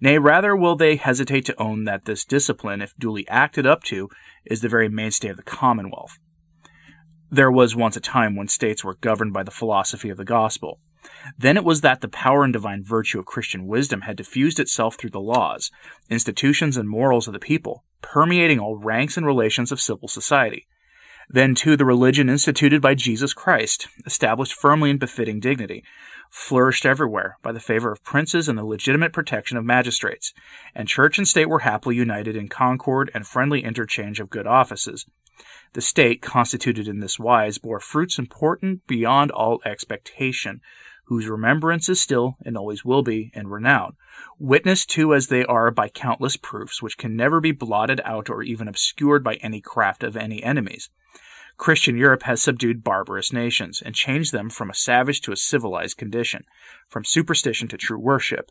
Nay, 0.00 0.18
rather 0.18 0.56
will 0.56 0.76
they 0.76 0.96
hesitate 0.96 1.44
to 1.46 1.60
own 1.60 1.84
that 1.84 2.04
this 2.04 2.24
discipline, 2.24 2.82
if 2.82 2.94
duly 2.98 3.26
acted 3.28 3.66
up 3.66 3.82
to, 3.84 4.08
is 4.44 4.60
the 4.60 4.68
very 4.68 4.88
mainstay 4.88 5.28
of 5.28 5.36
the 5.36 5.42
commonwealth. 5.42 6.18
There 7.30 7.50
was 7.50 7.74
once 7.74 7.96
a 7.96 8.00
time 8.00 8.36
when 8.36 8.48
states 8.48 8.84
were 8.84 8.96
governed 8.96 9.32
by 9.32 9.42
the 9.42 9.50
philosophy 9.50 10.10
of 10.10 10.16
the 10.16 10.24
gospel. 10.24 10.80
Then 11.38 11.56
it 11.56 11.64
was 11.64 11.80
that 11.80 12.00
the 12.00 12.08
power 12.08 12.44
and 12.44 12.52
divine 12.52 12.82
virtue 12.82 13.18
of 13.18 13.26
Christian 13.26 13.66
wisdom 13.66 14.02
had 14.02 14.16
diffused 14.16 14.58
itself 14.58 14.96
through 14.96 15.10
the 15.10 15.20
laws, 15.20 15.70
institutions, 16.08 16.76
and 16.76 16.88
morals 16.88 17.26
of 17.26 17.32
the 17.32 17.38
people, 17.38 17.84
permeating 18.02 18.58
all 18.58 18.76
ranks 18.76 19.16
and 19.16 19.26
relations 19.26 19.72
of 19.72 19.80
civil 19.80 20.08
society. 20.08 20.66
Then, 21.28 21.54
too, 21.54 21.76
the 21.76 21.84
religion 21.84 22.28
instituted 22.28 22.82
by 22.82 22.94
Jesus 22.94 23.32
Christ, 23.32 23.88
established 24.04 24.54
firmly 24.54 24.90
in 24.90 24.98
befitting 24.98 25.40
dignity, 25.40 25.82
flourished 26.34 26.84
everywhere 26.84 27.38
by 27.42 27.52
the 27.52 27.60
favor 27.60 27.92
of 27.92 28.02
princes 28.02 28.48
and 28.48 28.58
the 28.58 28.64
legitimate 28.64 29.12
protection 29.12 29.56
of 29.56 29.64
magistrates, 29.64 30.34
and 30.74 30.88
church 30.88 31.16
and 31.16 31.28
state 31.28 31.48
were 31.48 31.60
happily 31.60 31.94
united 31.94 32.34
in 32.34 32.48
concord 32.48 33.08
and 33.14 33.24
friendly 33.24 33.62
interchange 33.62 34.18
of 34.18 34.30
good 34.30 34.44
offices. 34.44 35.06
The 35.74 35.80
state, 35.80 36.22
constituted 36.22 36.88
in 36.88 36.98
this 36.98 37.20
wise, 37.20 37.58
bore 37.58 37.78
fruits 37.78 38.18
important 38.18 38.84
beyond 38.88 39.30
all 39.30 39.62
expectation, 39.64 40.60
whose 41.04 41.28
remembrance 41.28 41.88
is 41.88 42.00
still, 42.00 42.36
and 42.44 42.56
always 42.56 42.84
will 42.84 43.04
be, 43.04 43.30
in 43.32 43.46
renown, 43.46 43.94
witnessed 44.36 44.90
to 44.90 45.14
as 45.14 45.28
they 45.28 45.44
are 45.44 45.70
by 45.70 45.88
countless 45.88 46.36
proofs 46.36 46.82
which 46.82 46.98
can 46.98 47.14
never 47.14 47.40
be 47.40 47.52
blotted 47.52 48.00
out 48.04 48.28
or 48.28 48.42
even 48.42 48.66
obscured 48.66 49.22
by 49.22 49.36
any 49.36 49.60
craft 49.60 50.02
of 50.02 50.16
any 50.16 50.42
enemies. 50.42 50.90
Christian 51.56 51.96
Europe 51.96 52.24
has 52.24 52.42
subdued 52.42 52.82
barbarous 52.82 53.32
nations 53.32 53.80
and 53.80 53.94
changed 53.94 54.32
them 54.32 54.50
from 54.50 54.70
a 54.70 54.74
savage 54.74 55.20
to 55.22 55.32
a 55.32 55.36
civilized 55.36 55.96
condition, 55.96 56.44
from 56.88 57.04
superstition 57.04 57.68
to 57.68 57.76
true 57.76 57.98
worship. 57.98 58.50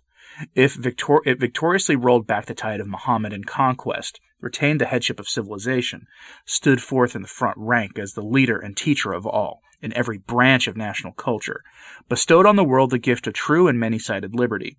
If 0.56 0.76
victor- 0.76 1.22
it 1.26 1.40
victoriously 1.40 1.96
rolled 1.96 2.26
back 2.26 2.46
the 2.46 2.54
tide 2.54 2.80
of 2.80 2.88
Mohammedan 2.88 3.44
conquest, 3.44 4.20
retained 4.40 4.82
the 4.82 4.86
headship 4.86 5.20
of 5.20 5.28
civilization, 5.28 6.08
stood 6.46 6.82
forth 6.82 7.16
in 7.16 7.22
the 7.22 7.28
front 7.28 7.58
rank 7.58 8.00
as 8.00 8.14
the 8.14 8.22
leader 8.22 8.58
and 8.58 8.76
teacher 8.76 9.14
of 9.14 9.26
all, 9.26 9.62
in 9.82 9.96
every 9.96 10.18
branch 10.18 10.68
of 10.68 10.78
national 10.78 11.14
culture, 11.14 11.62
bestowed 12.10 12.46
on 12.46 12.56
the 12.56 12.64
world 12.64 12.90
the 12.90 12.98
gift 12.98 13.28
of 13.28 13.34
true 13.34 13.68
and 13.68 13.80
many 13.80 14.00
sided 14.00 14.34
liberty, 14.34 14.78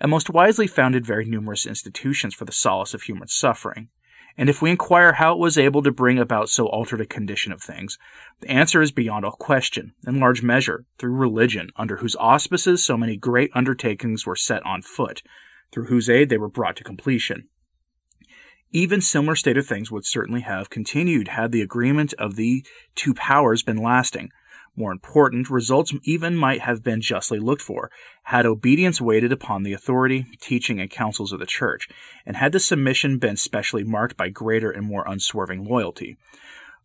and 0.00 0.10
most 0.10 0.30
wisely 0.30 0.66
founded 0.66 1.06
very 1.06 1.24
numerous 1.24 1.66
institutions 1.66 2.34
for 2.34 2.46
the 2.46 2.52
solace 2.52 2.94
of 2.94 3.02
human 3.02 3.28
suffering, 3.28 3.88
and 4.38 4.50
if 4.50 4.60
we 4.60 4.70
inquire 4.70 5.14
how 5.14 5.32
it 5.32 5.38
was 5.38 5.56
able 5.56 5.82
to 5.82 5.90
bring 5.90 6.18
about 6.18 6.48
so 6.48 6.66
altered 6.66 7.00
a 7.00 7.06
condition 7.06 7.52
of 7.52 7.62
things, 7.62 7.98
the 8.40 8.50
answer 8.50 8.82
is 8.82 8.92
beyond 8.92 9.24
all 9.24 9.32
question, 9.32 9.94
in 10.06 10.20
large 10.20 10.42
measure, 10.42 10.84
through 10.98 11.12
religion, 11.12 11.70
under 11.76 11.96
whose 11.96 12.16
auspices 12.16 12.84
so 12.84 12.96
many 12.96 13.16
great 13.16 13.50
undertakings 13.54 14.26
were 14.26 14.36
set 14.36 14.64
on 14.66 14.82
foot, 14.82 15.22
through 15.72 15.86
whose 15.86 16.10
aid 16.10 16.28
they 16.28 16.38
were 16.38 16.48
brought 16.48 16.76
to 16.76 16.84
completion. 16.84 17.48
Even 18.72 19.00
similar 19.00 19.36
state 19.36 19.56
of 19.56 19.66
things 19.66 19.90
would 19.90 20.04
certainly 20.04 20.42
have 20.42 20.68
continued 20.68 21.28
had 21.28 21.50
the 21.50 21.62
agreement 21.62 22.12
of 22.18 22.36
the 22.36 22.64
two 22.94 23.14
powers 23.14 23.62
been 23.62 23.76
lasting, 23.78 24.30
more 24.76 24.92
important, 24.92 25.50
results 25.50 25.92
even 26.04 26.36
might 26.36 26.60
have 26.60 26.82
been 26.82 27.00
justly 27.00 27.38
looked 27.38 27.62
for, 27.62 27.90
had 28.24 28.46
obedience 28.46 29.00
waited 29.00 29.32
upon 29.32 29.62
the 29.62 29.72
authority, 29.72 30.26
teaching, 30.40 30.80
and 30.80 30.90
counsels 30.90 31.32
of 31.32 31.40
the 31.40 31.46
Church, 31.46 31.88
and 32.24 32.36
had 32.36 32.52
the 32.52 32.60
submission 32.60 33.18
been 33.18 33.36
specially 33.36 33.84
marked 33.84 34.16
by 34.16 34.28
greater 34.28 34.70
and 34.70 34.86
more 34.86 35.04
unswerving 35.06 35.64
loyalty. 35.64 36.16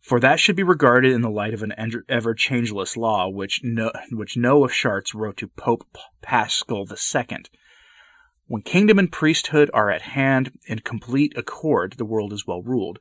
For 0.00 0.18
that 0.18 0.40
should 0.40 0.56
be 0.56 0.64
regarded 0.64 1.12
in 1.12 1.20
the 1.20 1.30
light 1.30 1.54
of 1.54 1.62
an 1.62 1.74
ever 2.08 2.34
changeless 2.34 2.96
law, 2.96 3.28
which 3.28 3.60
no, 3.62 3.92
which 4.10 4.36
Ivo 4.36 4.64
of 4.64 4.72
Chartres 4.72 5.14
wrote 5.14 5.36
to 5.36 5.48
Pope 5.48 5.86
Paschal 6.22 6.88
II. 6.90 7.44
When 8.46 8.62
kingdom 8.62 8.98
and 8.98 9.12
priesthood 9.12 9.70
are 9.72 9.90
at 9.90 10.02
hand 10.02 10.58
in 10.66 10.80
complete 10.80 11.36
accord, 11.38 11.94
the 11.98 12.04
world 12.04 12.32
is 12.32 12.46
well 12.46 12.62
ruled, 12.62 12.98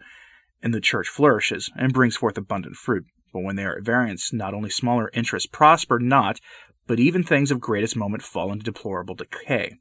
and 0.62 0.74
the 0.74 0.80
church 0.80 1.08
flourishes 1.08 1.72
and 1.76 1.92
brings 1.92 2.16
forth 2.16 2.38
abundant 2.38 2.76
fruit. 2.76 3.06
But 3.34 3.44
when 3.44 3.56
they 3.56 3.66
are 3.66 3.78
at 3.78 3.84
variance, 3.84 4.34
not 4.34 4.54
only 4.54 4.70
smaller 4.70 5.10
interests 5.14 5.48
prosper 5.48 6.00
not, 6.00 6.40
but 6.88 7.00
even 7.00 7.24
things 7.24 7.52
of 7.52 7.60
greatest 7.60 7.96
moment 7.96 8.24
fall 8.24 8.52
into 8.52 8.66
deplorable 8.66 9.16
decay. 9.16 9.78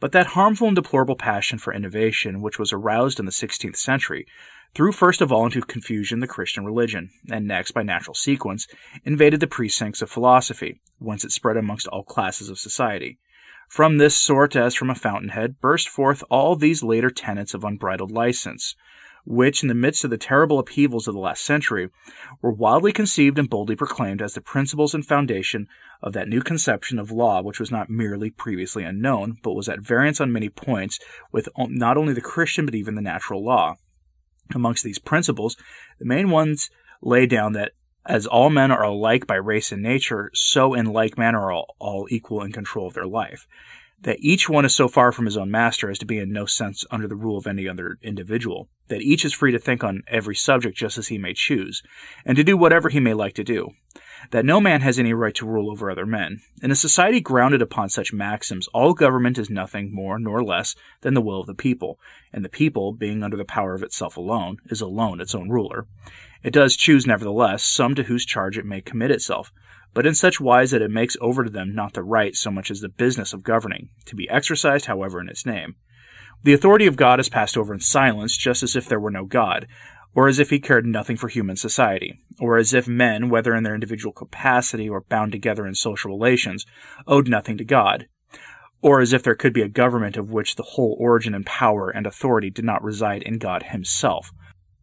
But 0.00 0.12
that 0.12 0.28
harmful 0.28 0.66
and 0.66 0.74
deplorable 0.74 1.16
passion 1.16 1.58
for 1.58 1.72
innovation 1.72 2.42
which 2.42 2.58
was 2.58 2.72
aroused 2.72 3.18
in 3.18 3.26
the 3.26 3.32
sixteenth 3.32 3.76
century 3.76 4.26
threw 4.74 4.92
first 4.92 5.20
of 5.20 5.32
all 5.32 5.46
into 5.46 5.62
confusion 5.62 6.20
the 6.20 6.26
Christian 6.26 6.64
religion, 6.64 7.10
and 7.30 7.46
next, 7.46 7.72
by 7.72 7.82
natural 7.82 8.14
sequence, 8.14 8.66
invaded 9.04 9.40
the 9.40 9.46
precincts 9.46 10.02
of 10.02 10.10
philosophy, 10.10 10.80
whence 10.98 11.24
it 11.24 11.32
spread 11.32 11.56
amongst 11.56 11.86
all 11.86 12.02
classes 12.02 12.50
of 12.50 12.58
society. 12.58 13.18
From 13.68 13.96
this 13.96 14.14
sort, 14.14 14.56
as 14.56 14.74
from 14.74 14.90
a 14.90 14.94
fountainhead, 14.94 15.60
burst 15.60 15.88
forth 15.88 16.22
all 16.28 16.54
these 16.56 16.82
later 16.82 17.08
tenets 17.08 17.54
of 17.54 17.64
unbridled 17.64 18.10
license, 18.10 18.74
which, 19.24 19.62
in 19.62 19.68
the 19.68 19.74
midst 19.74 20.04
of 20.04 20.10
the 20.10 20.18
terrible 20.18 20.58
upheavals 20.58 21.08
of 21.08 21.14
the 21.14 21.20
last 21.20 21.44
century, 21.44 21.88
were 22.42 22.52
wildly 22.52 22.92
conceived 22.92 23.38
and 23.38 23.48
boldly 23.48 23.76
proclaimed 23.76 24.20
as 24.20 24.34
the 24.34 24.40
principles 24.40 24.94
and 24.94 25.06
foundation 25.06 25.66
of 26.02 26.12
that 26.12 26.28
new 26.28 26.42
conception 26.42 26.98
of 26.98 27.10
law 27.10 27.42
which 27.42 27.58
was 27.58 27.70
not 27.70 27.88
merely 27.88 28.30
previously 28.30 28.84
unknown, 28.84 29.36
but 29.42 29.54
was 29.54 29.68
at 29.68 29.80
variance 29.80 30.20
on 30.20 30.32
many 30.32 30.48
points 30.48 30.98
with 31.32 31.48
not 31.56 31.96
only 31.96 32.12
the 32.12 32.20
Christian 32.20 32.66
but 32.66 32.74
even 32.74 32.94
the 32.94 33.02
natural 33.02 33.44
law. 33.44 33.76
Amongst 34.54 34.84
these 34.84 34.98
principles, 34.98 35.56
the 35.98 36.04
main 36.04 36.30
ones 36.30 36.68
lay 37.00 37.26
down 37.26 37.54
that 37.54 37.72
as 38.06 38.26
all 38.26 38.50
men 38.50 38.70
are 38.70 38.82
alike 38.82 39.26
by 39.26 39.36
race 39.36 39.72
and 39.72 39.82
nature, 39.82 40.30
so 40.34 40.74
in 40.74 40.84
like 40.84 41.16
manner 41.16 41.50
are 41.50 41.64
all, 41.78 42.06
equal 42.10 42.42
in 42.42 42.52
control 42.52 42.86
of 42.86 42.92
their 42.92 43.06
life 43.06 43.46
that 44.04 44.20
each 44.20 44.48
one 44.48 44.64
is 44.64 44.74
so 44.74 44.86
far 44.86 45.12
from 45.12 45.24
his 45.24 45.36
own 45.36 45.50
master 45.50 45.90
as 45.90 45.98
to 45.98 46.06
be 46.06 46.18
in 46.18 46.32
no 46.32 46.46
sense 46.46 46.84
under 46.90 47.08
the 47.08 47.16
rule 47.16 47.36
of 47.36 47.46
any 47.46 47.68
other 47.68 47.98
individual, 48.02 48.68
that 48.88 49.02
each 49.02 49.24
is 49.24 49.32
free 49.32 49.50
to 49.50 49.58
think 49.58 49.82
on 49.82 50.02
every 50.06 50.36
subject 50.36 50.76
just 50.76 50.96
as 50.96 51.08
he 51.08 51.18
may 51.18 51.32
choose, 51.34 51.82
and 52.24 52.36
to 52.36 52.44
do 52.44 52.56
whatever 52.56 52.90
he 52.90 53.00
may 53.00 53.14
like 53.14 53.34
to 53.34 53.42
do, 53.42 53.70
that 54.30 54.44
no 54.44 54.60
man 54.60 54.82
has 54.82 54.98
any 54.98 55.12
right 55.12 55.34
to 55.34 55.46
rule 55.46 55.70
over 55.70 55.90
other 55.90 56.04
men. 56.06 56.40
In 56.62 56.70
a 56.70 56.76
society 56.76 57.20
grounded 57.20 57.62
upon 57.62 57.88
such 57.88 58.12
maxims, 58.12 58.68
all 58.68 58.92
government 58.92 59.38
is 59.38 59.48
nothing 59.48 59.94
more 59.94 60.18
nor 60.18 60.44
less 60.44 60.76
than 61.00 61.14
the 61.14 61.22
will 61.22 61.40
of 61.40 61.46
the 61.46 61.54
people, 61.54 61.98
and 62.32 62.44
the 62.44 62.50
people, 62.50 62.92
being 62.92 63.22
under 63.22 63.36
the 63.36 63.44
power 63.44 63.74
of 63.74 63.82
itself 63.82 64.16
alone, 64.16 64.58
is 64.66 64.80
alone 64.80 65.20
its 65.20 65.34
own 65.34 65.48
ruler. 65.48 65.86
It 66.42 66.52
does 66.52 66.76
choose, 66.76 67.06
nevertheless, 67.06 67.64
some 67.64 67.94
to 67.94 68.02
whose 68.02 68.26
charge 68.26 68.58
it 68.58 68.66
may 68.66 68.82
commit 68.82 69.10
itself, 69.10 69.50
but 69.94 70.06
in 70.06 70.14
such 70.14 70.40
wise 70.40 70.72
that 70.72 70.82
it 70.82 70.90
makes 70.90 71.16
over 71.20 71.44
to 71.44 71.50
them 71.50 71.74
not 71.74 71.94
the 71.94 72.02
right 72.02 72.34
so 72.34 72.50
much 72.50 72.70
as 72.70 72.80
the 72.80 72.88
business 72.88 73.32
of 73.32 73.44
governing, 73.44 73.88
to 74.04 74.16
be 74.16 74.28
exercised, 74.28 74.86
however, 74.86 75.20
in 75.20 75.28
its 75.28 75.46
name. 75.46 75.76
The 76.42 76.52
authority 76.52 76.86
of 76.86 76.96
God 76.96 77.20
is 77.20 77.28
passed 77.28 77.56
over 77.56 77.72
in 77.72 77.80
silence, 77.80 78.36
just 78.36 78.62
as 78.62 78.76
if 78.76 78.86
there 78.86 79.00
were 79.00 79.10
no 79.10 79.24
God, 79.24 79.66
or 80.14 80.28
as 80.28 80.38
if 80.38 80.50
he 80.50 80.60
cared 80.60 80.84
nothing 80.84 81.16
for 81.16 81.28
human 81.28 81.56
society, 81.56 82.20
or 82.38 82.58
as 82.58 82.74
if 82.74 82.86
men, 82.86 83.28
whether 83.28 83.54
in 83.54 83.62
their 83.62 83.74
individual 83.74 84.12
capacity 84.12 84.88
or 84.88 85.00
bound 85.02 85.32
together 85.32 85.66
in 85.66 85.74
social 85.74 86.10
relations, 86.10 86.66
owed 87.06 87.28
nothing 87.28 87.56
to 87.56 87.64
God, 87.64 88.06
or 88.82 89.00
as 89.00 89.12
if 89.12 89.22
there 89.22 89.34
could 89.34 89.54
be 89.54 89.62
a 89.62 89.68
government 89.68 90.16
of 90.16 90.30
which 90.30 90.56
the 90.56 90.62
whole 90.62 90.96
origin 91.00 91.34
and 91.34 91.46
power 91.46 91.88
and 91.88 92.06
authority 92.06 92.50
did 92.50 92.64
not 92.64 92.84
reside 92.84 93.22
in 93.22 93.38
God 93.38 93.64
himself, 93.64 94.30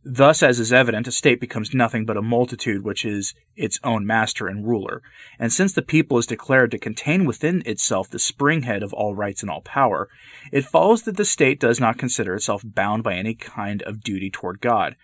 Thus, 0.04 0.42
as 0.42 0.60
is 0.60 0.74
evident, 0.74 1.08
a 1.08 1.12
state 1.12 1.40
becomes 1.40 1.76
nothing 1.76 2.06
but 2.06 2.18
a 2.18 2.24
multitude 2.24 2.84
which 2.84 3.06
is 3.06 3.36
its 3.56 3.80
own 3.84 4.06
master 4.06 4.48
and 4.48 4.68
ruler. 4.68 5.04
And 5.38 5.54
since 5.54 5.74
the 5.74 5.84
people 5.84 6.18
is 6.18 6.26
declared 6.26 6.72
to 6.72 6.80
contain 6.80 7.26
within 7.26 7.62
itself 7.68 8.10
the 8.10 8.18
springhead 8.18 8.82
of 8.82 8.94
all 8.94 9.14
rights 9.14 9.44
and 9.44 9.52
all 9.52 9.62
power, 9.62 10.10
it 10.52 10.66
follows 10.66 11.04
that 11.04 11.18
the 11.18 11.26
state 11.26 11.60
does 11.60 11.80
not 11.80 12.00
consider 12.00 12.34
itself 12.34 12.64
bound 12.66 13.04
by 13.04 13.14
any 13.14 13.36
kind 13.36 13.84
of 13.84 14.02
duty 14.02 14.32
toward 14.32 14.60
God. 14.60 14.96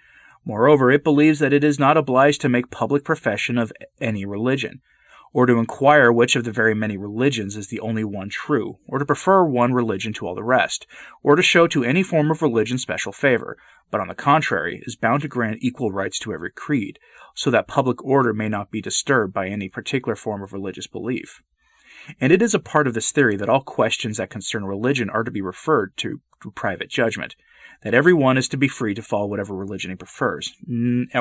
Moreover, 0.44 0.90
it 0.90 1.04
believes 1.04 1.38
that 1.40 1.54
it 1.54 1.64
is 1.64 1.78
not 1.78 1.98
obliged 1.98 2.42
to 2.42 2.50
make 2.50 2.72
public 2.72 3.04
profession 3.04 3.60
of 3.60 3.74
any 4.02 4.26
religion, 4.26 4.82
or 5.32 5.46
to 5.46 5.60
inquire 5.60 6.12
which 6.12 6.36
of 6.36 6.46
the 6.46 6.52
very 6.52 6.74
many 6.74 6.98
religions 6.98 7.56
is 7.56 7.68
the 7.68 7.82
only 7.82 8.04
one 8.04 8.30
true, 8.30 8.80
or 8.88 8.98
to 8.98 9.06
prefer 9.06 9.44
one 9.44 9.74
religion 9.74 10.14
to 10.14 10.26
all 10.26 10.34
the 10.34 10.44
rest, 10.44 10.88
or 11.22 11.36
to 11.36 11.44
show 11.44 11.68
to 11.68 11.84
any 11.84 12.02
form 12.02 12.32
of 12.32 12.42
religion 12.42 12.78
special 12.78 13.12
favor, 13.12 13.58
but 13.90 14.02
on 14.02 14.08
the 14.08 14.16
contrary 14.16 14.82
is 14.86 14.96
bound 14.96 15.22
to 15.22 15.28
grant 15.28 15.60
equal 15.62 15.92
rights 15.92 16.20
to 16.20 16.34
every 16.34 16.52
creed, 16.52 17.00
so 17.36 17.50
that 17.52 17.68
public 17.68 18.04
order 18.04 18.34
may 18.34 18.50
not 18.50 18.72
be 18.72 18.82
disturbed 18.82 19.34
by 19.34 19.48
any 19.48 19.70
particular 19.70 20.16
form 20.16 20.42
of 20.42 20.54
religious 20.54 20.88
belief. 20.88 21.42
And 22.22 22.32
it 22.32 22.42
is 22.42 22.54
a 22.54 22.60
part 22.60 22.88
of 22.88 22.94
this 22.94 23.12
theory 23.12 23.36
that 23.38 23.50
all 23.50 23.62
questions 23.62 24.18
that 24.18 24.30
concern 24.30 24.66
religion 24.66 25.10
are 25.10 25.24
to 25.24 25.32
be 25.32 25.42
referred 25.42 25.96
to, 25.98 26.22
private 26.56 26.90
judgment, 26.90 27.36
that 27.84 27.94
every 27.94 28.14
one 28.14 28.38
is 28.38 28.48
to 28.50 28.58
be 28.58 28.68
free 28.68 28.94
to 28.94 29.02
follow 29.02 29.28
whatever 29.28 29.54
religion 29.54 29.92
he 29.92 29.96
prefers, 29.96 30.54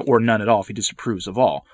or 0.07 0.20
none 0.20 0.40
at 0.40 0.48
all 0.48 0.61
if 0.61 0.68
he 0.68 0.72
disapproves 0.72 1.26
of 1.26 1.37
all, 1.37 1.66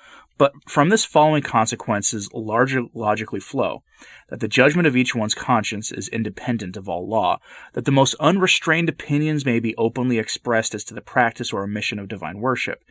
but 0.42 0.54
from 0.66 0.88
this 0.88 1.04
following 1.04 1.40
consequences 1.40 2.28
largely 2.34 2.90
logically 2.94 3.38
flow 3.38 3.84
that 4.28 4.40
the 4.40 4.48
judgment 4.48 4.88
of 4.88 4.96
each 4.96 5.14
one's 5.14 5.36
conscience 5.36 5.92
is 5.92 6.08
independent 6.08 6.76
of 6.76 6.88
all 6.88 7.08
law, 7.08 7.38
that 7.74 7.84
the 7.84 7.92
most 7.92 8.16
unrestrained 8.18 8.88
opinions 8.88 9.46
may 9.46 9.60
be 9.60 9.76
openly 9.76 10.18
expressed 10.18 10.74
as 10.74 10.82
to 10.82 10.94
the 10.94 11.00
practice 11.00 11.52
or 11.52 11.62
omission 11.62 12.00
of 12.00 12.08
divine 12.08 12.40
worship, 12.40 12.82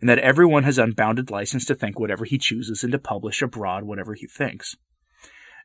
and 0.00 0.08
that 0.08 0.20
everyone 0.20 0.62
has 0.62 0.78
unbounded 0.78 1.32
license 1.32 1.64
to 1.64 1.74
think 1.74 1.98
whatever 1.98 2.24
he 2.24 2.38
chooses 2.38 2.84
and 2.84 2.92
to 2.92 2.98
publish 3.00 3.42
abroad 3.42 3.82
whatever 3.82 4.14
he 4.14 4.28
thinks. 4.28 4.76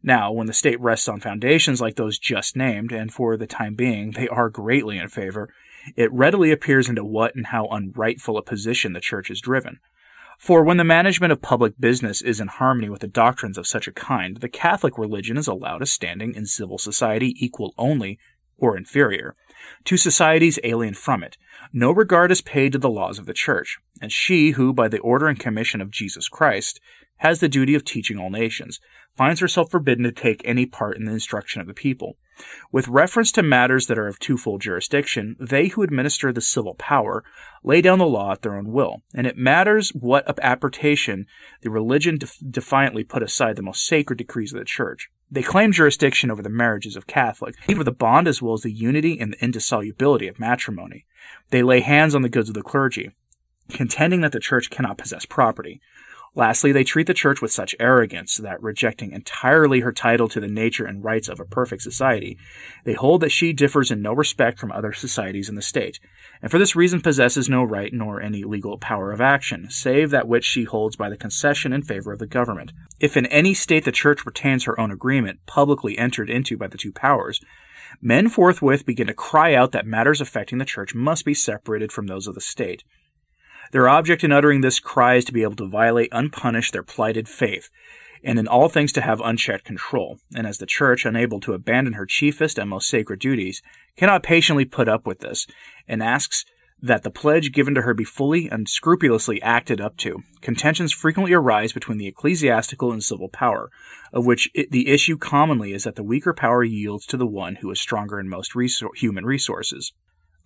Now, 0.01 0.31
when 0.31 0.47
the 0.47 0.51
state 0.51 0.81
rests 0.81 1.07
on 1.07 1.19
foundations 1.19 1.79
like 1.79 1.95
those 1.95 2.17
just 2.17 2.55
named, 2.55 2.91
and 2.91 3.13
for 3.13 3.37
the 3.37 3.45
time 3.45 3.75
being 3.75 4.13
they 4.13 4.27
are 4.29 4.49
greatly 4.49 4.97
in 4.97 5.09
favor, 5.09 5.53
it 5.95 6.11
readily 6.11 6.51
appears 6.51 6.89
into 6.89 7.05
what 7.05 7.35
and 7.35 7.45
how 7.45 7.67
unrightful 7.67 8.35
a 8.35 8.41
position 8.41 8.93
the 8.93 8.99
church 8.99 9.29
is 9.29 9.39
driven. 9.39 9.77
For 10.37 10.63
when 10.63 10.77
the 10.77 10.83
management 10.83 11.31
of 11.31 11.41
public 11.41 11.79
business 11.79 12.21
is 12.21 12.39
in 12.39 12.47
harmony 12.47 12.89
with 12.89 13.01
the 13.01 13.07
doctrines 13.07 13.57
of 13.57 13.67
such 13.67 13.87
a 13.87 13.91
kind, 13.91 14.37
the 14.37 14.49
Catholic 14.49 14.97
religion 14.97 15.37
is 15.37 15.47
allowed 15.47 15.81
a 15.81 15.85
standing 15.85 16.35
in 16.35 16.45
civil 16.45 16.77
society 16.77 17.35
equal 17.37 17.73
only, 17.77 18.19
or 18.57 18.77
inferior, 18.77 19.35
to 19.85 19.97
societies 19.97 20.59
alien 20.63 20.93
from 20.93 21.23
it. 21.23 21.37
No 21.73 21.91
regard 21.91 22.31
is 22.31 22.41
paid 22.41 22.71
to 22.73 22.77
the 22.77 22.89
laws 22.89 23.17
of 23.17 23.25
the 23.25 23.33
Church, 23.33 23.79
and 24.01 24.11
she 24.11 24.51
who, 24.51 24.73
by 24.73 24.87
the 24.87 24.99
order 24.99 25.27
and 25.27 25.39
commission 25.39 25.81
of 25.81 25.91
Jesus 25.91 26.29
Christ, 26.29 26.79
has 27.17 27.39
the 27.39 27.49
duty 27.49 27.75
of 27.75 27.85
teaching 27.85 28.17
all 28.17 28.29
nations, 28.29 28.79
finds 29.15 29.39
herself 29.39 29.71
forbidden 29.71 30.03
to 30.03 30.11
take 30.11 30.41
any 30.43 30.65
part 30.65 30.97
in 30.97 31.05
the 31.05 31.11
instruction 31.11 31.61
of 31.61 31.67
the 31.67 31.73
people. 31.73 32.17
With 32.71 32.89
reference 32.89 33.31
to 33.33 33.43
matters 33.43 33.87
that 33.87 33.97
are 33.97 34.09
of 34.09 34.19
twofold 34.19 34.61
jurisdiction, 34.61 35.37
they 35.39 35.67
who 35.67 35.83
administer 35.83 36.33
the 36.33 36.41
civil 36.41 36.75
power 36.75 37.23
lay 37.63 37.81
down 37.81 37.99
the 37.99 38.05
law 38.05 38.33
at 38.33 38.41
their 38.41 38.57
own 38.57 38.73
will, 38.73 39.03
and 39.13 39.25
it 39.25 39.37
matters 39.37 39.91
what 39.91 40.27
apportation 40.43 41.27
the 41.61 41.69
religion 41.69 42.17
def- 42.17 42.37
defiantly 42.49 43.05
put 43.05 43.23
aside 43.23 43.55
the 43.55 43.61
most 43.61 43.85
sacred 43.85 44.17
decrees 44.17 44.51
of 44.51 44.59
the 44.59 44.65
Church. 44.65 45.09
They 45.31 45.41
claim 45.41 45.71
jurisdiction 45.71 46.29
over 46.29 46.41
the 46.41 46.49
marriages 46.49 46.95
of 46.95 47.07
Catholics, 47.07 47.57
over 47.69 47.83
the 47.83 47.91
bond 47.91 48.27
as 48.27 48.41
well 48.41 48.53
as 48.53 48.61
the 48.61 48.71
unity 48.71 49.17
and 49.19 49.33
the 49.33 49.43
indissolubility 49.43 50.27
of 50.27 50.39
matrimony. 50.39 51.05
They 51.51 51.63
lay 51.63 51.79
hands 51.79 52.13
on 52.13 52.21
the 52.21 52.29
goods 52.29 52.49
of 52.49 52.55
the 52.55 52.61
clergy, 52.61 53.11
contending 53.69 54.21
that 54.21 54.33
the 54.33 54.39
Church 54.39 54.69
cannot 54.69 54.97
possess 54.97 55.25
property. 55.25 55.81
Lastly, 56.37 56.73
they 56.73 56.83
treat 56.83 57.07
the 57.07 57.13
church 57.13 57.41
with 57.41 57.51
such 57.51 57.75
arrogance 57.79 58.35
that, 58.37 58.61
rejecting 58.61 59.13
entirely 59.13 59.79
her 59.79 59.93
title 59.93 60.27
to 60.27 60.41
the 60.41 60.49
nature 60.49 60.85
and 60.85 61.01
rights 61.01 61.29
of 61.29 61.39
a 61.39 61.45
perfect 61.45 61.81
society, 61.81 62.37
they 62.83 62.93
hold 62.93 63.21
that 63.21 63.31
she 63.31 63.53
differs 63.53 63.89
in 63.89 64.01
no 64.01 64.11
respect 64.11 64.59
from 64.59 64.71
other 64.73 64.91
societies 64.91 65.47
in 65.47 65.55
the 65.55 65.61
state, 65.61 65.97
and 66.41 66.51
for 66.51 66.59
this 66.59 66.75
reason 66.75 66.99
possesses 66.99 67.47
no 67.47 67.63
right 67.63 67.93
nor 67.93 68.21
any 68.21 68.43
legal 68.43 68.77
power 68.77 69.13
of 69.13 69.21
action, 69.21 69.69
save 69.69 70.09
that 70.11 70.27
which 70.27 70.43
she 70.43 70.65
holds 70.65 70.97
by 70.97 71.09
the 71.09 71.15
concession 71.15 71.71
in 71.71 71.81
favor 71.81 72.11
of 72.11 72.19
the 72.19 72.27
government. 72.27 72.73
If 72.99 73.15
in 73.15 73.27
any 73.27 73.53
state 73.53 73.85
the 73.85 73.93
church 73.93 74.25
retains 74.25 74.65
her 74.65 74.77
own 74.77 74.91
agreement, 74.91 75.39
publicly 75.45 75.97
entered 75.97 76.29
into 76.29 76.57
by 76.57 76.67
the 76.67 76.77
two 76.77 76.91
powers, 76.91 77.39
men 78.01 78.27
forthwith 78.27 78.85
begin 78.85 79.07
to 79.07 79.13
cry 79.13 79.53
out 79.53 79.71
that 79.71 79.85
matters 79.85 80.19
affecting 80.19 80.57
the 80.57 80.65
church 80.65 80.93
must 80.93 81.23
be 81.23 81.33
separated 81.33 81.93
from 81.93 82.07
those 82.07 82.27
of 82.27 82.35
the 82.35 82.41
state. 82.41 82.83
Their 83.75 83.89
object 83.89 84.23
in 84.23 84.31
uttering 84.31 84.61
this 84.61 84.79
cry 84.79 85.15
is 85.15 85.25
to 85.25 85.33
be 85.33 85.43
able 85.43 85.57
to 85.57 85.67
violate 85.67 86.07
unpunished 86.13 86.71
their 86.71 86.81
plighted 86.81 87.27
faith, 87.27 87.69
and 88.23 88.39
in 88.39 88.47
all 88.47 88.69
things 88.69 88.93
to 88.93 89.01
have 89.01 89.19
unchecked 89.19 89.65
control. 89.65 90.17
And 90.33 90.47
as 90.47 90.59
the 90.59 90.65
Church, 90.65 91.05
unable 91.05 91.41
to 91.41 91.51
abandon 91.51 91.91
her 91.95 92.05
chiefest 92.05 92.57
and 92.57 92.69
most 92.69 92.87
sacred 92.87 93.19
duties, 93.19 93.61
cannot 93.97 94.23
patiently 94.23 94.63
put 94.63 94.87
up 94.87 95.05
with 95.05 95.19
this, 95.19 95.45
and 95.89 96.01
asks 96.01 96.45
that 96.81 97.03
the 97.03 97.11
pledge 97.11 97.51
given 97.51 97.75
to 97.75 97.81
her 97.81 97.93
be 97.93 98.05
fully 98.05 98.47
and 98.47 98.69
scrupulously 98.69 99.41
acted 99.41 99.81
up 99.81 99.97
to. 99.97 100.23
Contentions 100.39 100.93
frequently 100.93 101.33
arise 101.33 101.73
between 101.73 101.97
the 101.97 102.07
ecclesiastical 102.07 102.93
and 102.93 103.03
civil 103.03 103.27
power, 103.27 103.69
of 104.13 104.25
which 104.25 104.49
it, 104.53 104.71
the 104.71 104.87
issue 104.87 105.17
commonly 105.17 105.73
is 105.73 105.83
that 105.83 105.95
the 105.95 106.01
weaker 106.01 106.33
power 106.33 106.63
yields 106.63 107.05
to 107.07 107.17
the 107.17 107.27
one 107.27 107.55
who 107.55 107.69
is 107.71 107.81
stronger 107.81 108.21
in 108.21 108.29
most 108.29 108.53
resor- 108.53 108.95
human 108.95 109.25
resources. 109.25 109.91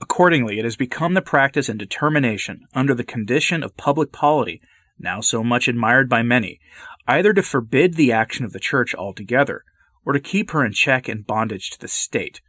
Accordingly, 0.01 0.59
it 0.59 0.63
has 0.63 0.77
become 0.77 1.13
the 1.13 1.21
practice 1.21 1.67
and 1.67 1.77
determination, 1.77 2.65
under 2.73 2.93
the 2.93 3.03
condition 3.03 3.63
of 3.63 3.75
public 3.75 4.13
polity, 4.13 4.61
now 4.97 5.19
so 5.19 5.43
much 5.43 5.67
admired 5.67 6.07
by 6.07 6.23
many, 6.23 6.61
either 7.05 7.33
to 7.33 7.43
forbid 7.43 7.95
the 7.95 8.11
action 8.11 8.45
of 8.45 8.53
the 8.53 8.61
Church 8.61 8.95
altogether, 8.95 9.63
or 10.05 10.13
to 10.13 10.19
keep 10.21 10.51
her 10.51 10.63
in 10.63 10.71
check 10.71 11.09
and 11.09 11.27
bondage 11.27 11.69
to 11.71 11.79
the 11.79 11.87
state. 11.89 12.39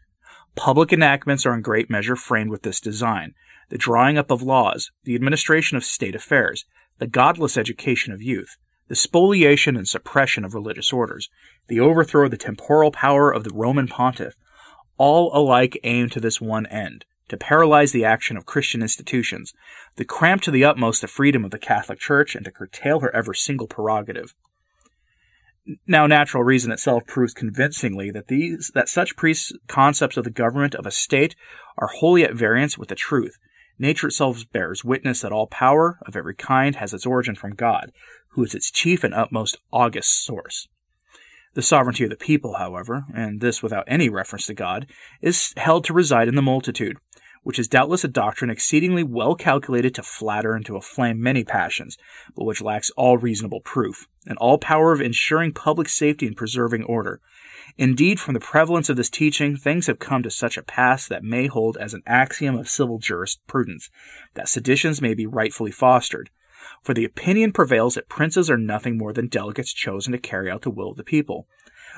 Public 0.55 0.93
enactments 0.93 1.45
are 1.45 1.53
in 1.53 1.61
great 1.61 1.91
measure 1.91 2.15
framed 2.15 2.51
with 2.51 2.63
this 2.63 2.81
design 2.81 3.35
the 3.69 3.79
drawing 3.79 4.19
up 4.19 4.31
of 4.31 4.43
laws, 4.43 4.91
the 5.05 5.15
administration 5.15 5.77
of 5.77 5.85
state 5.85 6.15
affairs, 6.15 6.65
the 6.99 7.07
godless 7.07 7.57
education 7.57 8.13
of 8.13 8.21
youth, 8.21 8.57
the 8.89 8.97
spoliation 8.97 9.77
and 9.77 9.89
suppression 9.89 10.45
of 10.45 10.55
religious 10.55 10.93
orders, 10.93 11.29
the 11.69 11.79
overthrow 11.79 12.25
of 12.25 12.33
the 12.33 12.37
temporal 12.37 12.91
power 12.91 13.33
of 13.33 13.45
the 13.45 13.55
Roman 13.55 13.87
pontiff, 13.87 14.35
all 14.99 15.31
alike 15.37 15.79
aim 15.85 16.09
to 16.11 16.21
this 16.21 16.41
one 16.41 16.67
end 16.67 17.05
to 17.31 17.37
paralyze 17.37 17.93
the 17.93 18.05
action 18.05 18.37
of 18.37 18.47
Christian 18.47 18.83
institutions, 18.83 19.53
to 19.97 20.05
cramp 20.05 20.43
to 20.43 20.51
the 20.51 20.65
utmost 20.65 21.01
the 21.01 21.09
freedom 21.09 21.45
of 21.45 21.51
the 21.51 21.59
Catholic 21.59 21.99
Church, 21.99 22.35
and 22.35 22.45
to 22.45 22.51
curtail 22.51 23.01
her 23.01 23.15
ever 23.15 23.35
single 23.35 23.67
prerogative. 23.67 24.35
Now, 25.87 26.07
natural 26.07 26.43
reason 26.43 26.73
itself 26.73 27.07
proves 27.07 27.35
convincingly 27.35 28.11
that 28.11 28.29
these 28.29 28.71
that 28.75 28.89
such 28.89 29.17
pre- 29.17 29.37
concepts 29.69 30.17
of 30.17 30.25
the 30.25 30.31
government 30.31 30.75
of 30.75 30.87
a 30.87 30.91
state 30.91 31.37
are 31.79 31.89
wholly 31.89 32.25
at 32.25 32.35
variance 32.35 32.77
with 32.79 32.89
the 32.89 32.95
truth. 32.95 33.37
Nature 33.79 34.09
itself 34.09 34.43
bears 34.53 34.85
witness 34.85 35.21
that 35.21 35.33
all 35.33 35.47
power 35.47 35.99
of 36.07 36.17
every 36.17 36.35
kind 36.35 36.77
has 36.77 36.93
its 36.93 37.07
origin 37.07 37.35
from 37.35 37.55
God, 37.55 37.93
who 38.31 38.45
is 38.45 38.55
its 38.55 38.71
chief 38.71 39.05
and 39.05 39.15
utmost 39.15 39.59
august 39.73 40.25
source. 40.25 40.69
The 41.55 41.63
sovereignty 41.63 42.05
of 42.05 42.11
the 42.11 42.17
people, 42.17 42.55
however, 42.55 43.05
and 43.15 43.41
this 43.41 43.63
without 43.63 43.85
any 43.89 44.09
reference 44.09 44.47
to 44.47 44.55
God, 44.55 44.87
is 45.21 45.53
held 45.57 45.85
to 45.85 45.93
reside 45.93 46.29
in 46.29 46.37
the 46.37 46.43
multitude, 46.43 46.97
which 47.43 47.59
is 47.59 47.69
doubtless 47.69 48.05
a 48.05 48.09
doctrine 48.09 48.51
exceedingly 48.51 49.03
well 49.03 49.35
calculated 49.35 49.95
to 49.95 50.03
flatter 50.03 50.55
and 50.55 50.67
to 50.67 50.77
inflame 50.77 51.21
many 51.21 51.45
passions, 51.45 51.97
but 52.37 52.45
which 52.45 52.63
lacks 52.63 52.91
all 52.97 53.17
reasonable 53.17 53.61
proof, 53.61 54.07
and 54.27 54.37
all 54.39 54.59
power 54.59 54.93
of 54.93 55.01
ensuring 55.01 55.53
public 55.53 55.89
safety 55.89 56.27
and 56.27 56.37
preserving 56.37 56.85
order. 56.85 57.21
Indeed, 57.79 58.21
from 58.21 58.35
the 58.35 58.41
prevalence 58.41 58.89
of 58.89 58.97
this 58.97 59.11
teaching, 59.11 59.57
things 59.57 59.87
have 59.87 59.99
come 59.99 60.23
to 60.23 60.31
such 60.31 60.57
a 60.57 60.63
pass 60.63 61.07
that 61.09 61.25
may 61.25 61.47
hold 61.47 61.77
as 61.77 61.95
an 61.95 62.03
axiom 62.07 62.57
of 62.57 62.69
civil 62.69 62.99
jurisprudence 62.99 63.91
that 64.35 64.49
seditions 64.49 65.01
may 65.01 65.15
be 65.15 65.27
rightfully 65.27 65.71
fostered. 65.71 66.31
For 66.83 66.95
the 66.95 67.05
opinion 67.05 67.53
prevails 67.53 67.95
that 67.95 68.09
princes 68.09 68.51
are 68.51 68.59
nothing 68.59 68.99
more 68.99 69.13
than 69.13 69.29
delegates 69.29 69.73
chosen 69.73 70.13
to 70.13 70.19
carry 70.19 70.51
out 70.51 70.63
the 70.63 70.71
will 70.71 70.91
of 70.91 70.97
the 70.97 71.05
people 71.05 71.47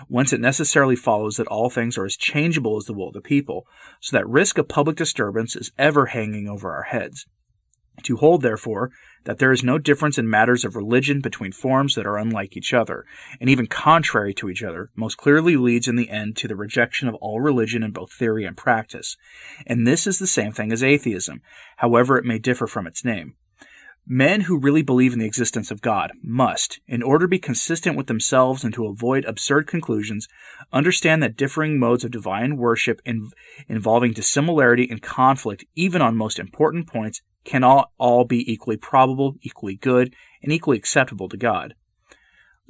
whence 0.09 0.33
it 0.33 0.41
necessarily 0.41 0.97
follows 0.97 1.37
that 1.37 1.47
all 1.47 1.71
things 1.71 1.97
are 1.99 2.05
as 2.05 2.17
changeable 2.17 2.77
as 2.77 2.85
the 2.85 2.93
will 2.93 3.09
of 3.09 3.15
the 3.15 3.21
people, 3.21 3.67
so 4.01 4.17
that 4.17 4.29
risk 4.29 4.59
of 4.59 4.69
public 4.69 4.97
disturbance 4.97 5.57
is 5.57 5.73
ever 5.79 6.07
hanging 6.07 6.49
over 6.49 6.73
our 6.73 6.85
heads. 6.85 7.27
To 8.05 8.17
hold, 8.17 8.43
therefore, 8.43 8.91
that 9.25 9.39
there 9.39 9.53
is 9.53 9.63
no 9.63 9.79
difference 9.79 10.19
in 10.19 10.29
matters 10.29 10.65
of 10.65 10.75
religion 10.75 11.21
between 11.21 11.53
forms 11.53 11.95
that 11.95 12.07
are 12.07 12.17
unlike 12.17 12.57
each 12.57 12.73
other, 12.73 13.05
and 13.41 13.49
even 13.49 13.67
contrary 13.67 14.35
to 14.35 14.49
each 14.49 14.63
other, 14.63 14.91
most 14.97 15.17
clearly 15.17 15.57
leads 15.57 15.87
in 15.87 15.97
the 15.97 16.09
end 16.09 16.37
to 16.39 16.49
the 16.49 16.57
rejection 16.57 17.07
of 17.07 17.15
all 17.17 17.41
religion 17.41 17.83
in 17.83 17.93
both 17.93 18.13
theory 18.13 18.45
and 18.45 18.57
practice. 18.57 19.17
And 19.67 19.87
this 19.87 20.07
is 20.07 20.19
the 20.19 20.27
same 20.27 20.53
thing 20.53 20.73
as 20.73 20.83
atheism, 20.83 21.43
however 21.77 22.17
it 22.19 22.25
may 22.25 22.39
differ 22.39 22.67
from 22.67 22.87
its 22.87 23.05
name. 23.05 23.35
Men 24.07 24.43
who 24.43 24.59
really 24.59 24.83
believe 24.83 25.13
in 25.13 25.21
the 25.21 25.27
existence 25.27 25.71
of 25.71 25.81
God 25.81 26.13
must, 26.23 26.81
in 26.89 27.05
order 27.05 27.27
to 27.27 27.31
be 27.31 27.39
consistent 27.39 27.97
with 27.97 28.09
themselves 28.09 28.65
and 28.65 28.75
to 28.75 28.87
avoid 28.87 29.25
absurd 29.25 29.69
conclusions, 29.69 30.27
understand 30.73 31.23
that 31.23 31.37
differing 31.37 31.79
modes 31.79 32.03
of 32.03 32.11
divine 32.11 32.57
worship 32.57 33.01
in, 33.05 33.31
involving 33.69 34.13
dissimilarity 34.13 34.89
and 34.91 35.03
conflict, 35.03 35.65
even 35.77 36.03
on 36.03 36.17
most 36.17 36.41
important 36.41 36.89
points, 36.89 37.23
cannot 37.45 37.91
all 37.97 38.25
be 38.25 38.51
equally 38.53 38.77
probable, 38.77 39.37
equally 39.43 39.77
good, 39.77 40.15
and 40.43 40.53
equally 40.53 40.77
acceptable 40.77 41.29
to 41.29 41.37
God. 41.37 41.75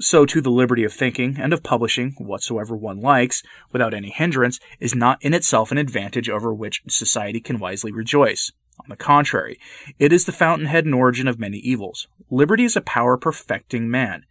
So, 0.00 0.26
too, 0.26 0.40
the 0.40 0.50
liberty 0.50 0.84
of 0.84 0.92
thinking 0.92 1.36
and 1.38 1.52
of 1.52 1.62
publishing 1.62 2.14
whatsoever 2.18 2.76
one 2.76 3.00
likes, 3.00 3.42
without 3.70 3.94
any 3.94 4.10
hindrance, 4.10 4.60
is 4.80 4.94
not 4.94 5.18
in 5.22 5.32
itself 5.32 5.70
an 5.70 5.78
advantage 5.78 6.28
over 6.28 6.52
which 6.52 6.82
society 6.88 7.40
can 7.40 7.58
wisely 7.58 7.92
rejoice. 7.92 8.52
On 8.80 8.86
the 8.88 8.96
contrary, 8.96 9.58
it 9.98 10.12
is 10.12 10.24
the 10.24 10.32
fountainhead 10.32 10.84
and 10.84 10.94
origin 10.94 11.28
of 11.28 11.38
many 11.38 11.58
evils. 11.58 12.08
Liberty 12.30 12.64
is 12.64 12.76
a 12.76 12.80
power 12.80 13.16
perfecting 13.16 13.90
man, 13.90 14.24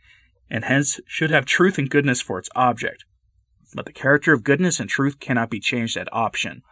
and 0.49 0.65
hence 0.65 0.99
should 1.05 1.31
have 1.31 1.45
truth 1.45 1.77
and 1.77 1.89
goodness 1.89 2.21
for 2.21 2.39
its 2.39 2.49
object. 2.55 3.05
But 3.73 3.85
the 3.85 3.93
character 3.93 4.33
of 4.33 4.43
goodness 4.43 4.79
and 4.79 4.89
truth 4.89 5.19
cannot 5.19 5.49
be 5.49 5.59
changed 5.59 5.95
at 5.95 6.11
option. 6.11 6.63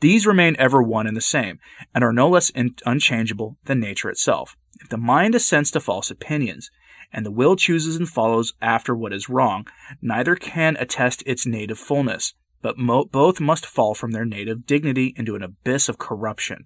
These 0.00 0.26
remain 0.26 0.54
ever 0.58 0.82
one 0.82 1.06
and 1.06 1.16
the 1.16 1.20
same, 1.20 1.58
and 1.94 2.04
are 2.04 2.12
no 2.12 2.28
less 2.28 2.50
in- 2.50 2.76
unchangeable 2.86 3.58
than 3.64 3.80
nature 3.80 4.08
itself. 4.08 4.56
If 4.80 4.88
the 4.88 4.96
mind 4.96 5.34
assents 5.34 5.72
to 5.72 5.80
false 5.80 6.10
opinions, 6.10 6.70
and 7.12 7.26
the 7.26 7.32
will 7.32 7.56
chooses 7.56 7.96
and 7.96 8.08
follows 8.08 8.54
after 8.62 8.94
what 8.94 9.12
is 9.12 9.28
wrong, 9.28 9.66
neither 10.00 10.36
can 10.36 10.76
attest 10.78 11.22
its 11.26 11.46
native 11.46 11.78
fullness, 11.78 12.34
but 12.62 12.78
mo- 12.78 13.06
both 13.06 13.40
must 13.40 13.66
fall 13.66 13.94
from 13.94 14.12
their 14.12 14.24
native 14.24 14.66
dignity 14.66 15.14
into 15.16 15.34
an 15.34 15.42
abyss 15.42 15.88
of 15.88 15.98
corruption, 15.98 16.64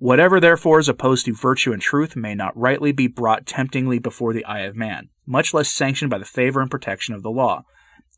Whatever 0.00 0.40
therefore 0.40 0.78
is 0.78 0.88
opposed 0.88 1.26
to 1.26 1.34
virtue 1.34 1.74
and 1.74 1.82
truth 1.82 2.16
may 2.16 2.34
not 2.34 2.56
rightly 2.56 2.90
be 2.90 3.06
brought 3.06 3.44
temptingly 3.44 3.98
before 3.98 4.32
the 4.32 4.46
eye 4.46 4.60
of 4.60 4.74
man, 4.74 5.10
much 5.26 5.52
less 5.52 5.68
sanctioned 5.68 6.10
by 6.10 6.16
the 6.16 6.24
favor 6.24 6.62
and 6.62 6.70
protection 6.70 7.14
of 7.14 7.22
the 7.22 7.30
law. 7.30 7.64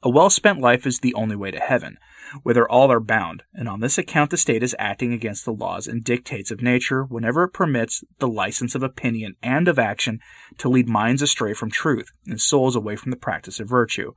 A 0.01 0.09
well 0.09 0.31
spent 0.31 0.61
life 0.61 0.87
is 0.87 1.01
the 1.01 1.13
only 1.15 1.35
way 1.35 1.51
to 1.51 1.59
heaven, 1.59 1.99
whither 2.45 2.69
all 2.69 2.93
are 2.93 3.01
bound, 3.01 3.43
and 3.53 3.69
on 3.69 3.81
this 3.81 3.99
account 3.99 4.31
the 4.31 4.37
state 4.37 4.63
is 4.63 4.77
acting 4.79 5.13
against 5.13 5.45
the 5.45 5.53
laws 5.53 5.89
and 5.89 6.05
dictates 6.05 6.53
of 6.53 6.63
nature 6.63 7.03
whenever 7.03 7.43
it 7.43 7.53
permits 7.53 8.05
the 8.21 8.29
license 8.29 8.77
of 8.77 8.85
opinion 8.85 9.35
and 9.43 9.67
of 9.67 9.77
action 9.77 10.21
to 10.59 10.69
lead 10.69 10.89
minds 10.89 11.21
astray 11.21 11.53
from 11.53 11.69
truth 11.69 12.13
and 12.29 12.41
souls 12.41 12.77
away 12.77 12.95
from 12.95 13.11
the 13.11 13.17
practice 13.17 13.59
of 13.59 13.69
virtue. 13.69 14.13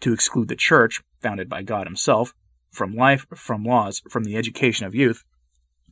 To 0.00 0.14
exclude 0.14 0.48
the 0.48 0.56
church, 0.56 1.02
founded 1.20 1.50
by 1.50 1.64
God 1.64 1.86
Himself, 1.86 2.32
from 2.70 2.94
life, 2.94 3.26
from 3.34 3.62
laws, 3.62 4.00
from 4.08 4.24
the 4.24 4.38
education 4.38 4.86
of 4.86 4.94
youth, 4.94 5.22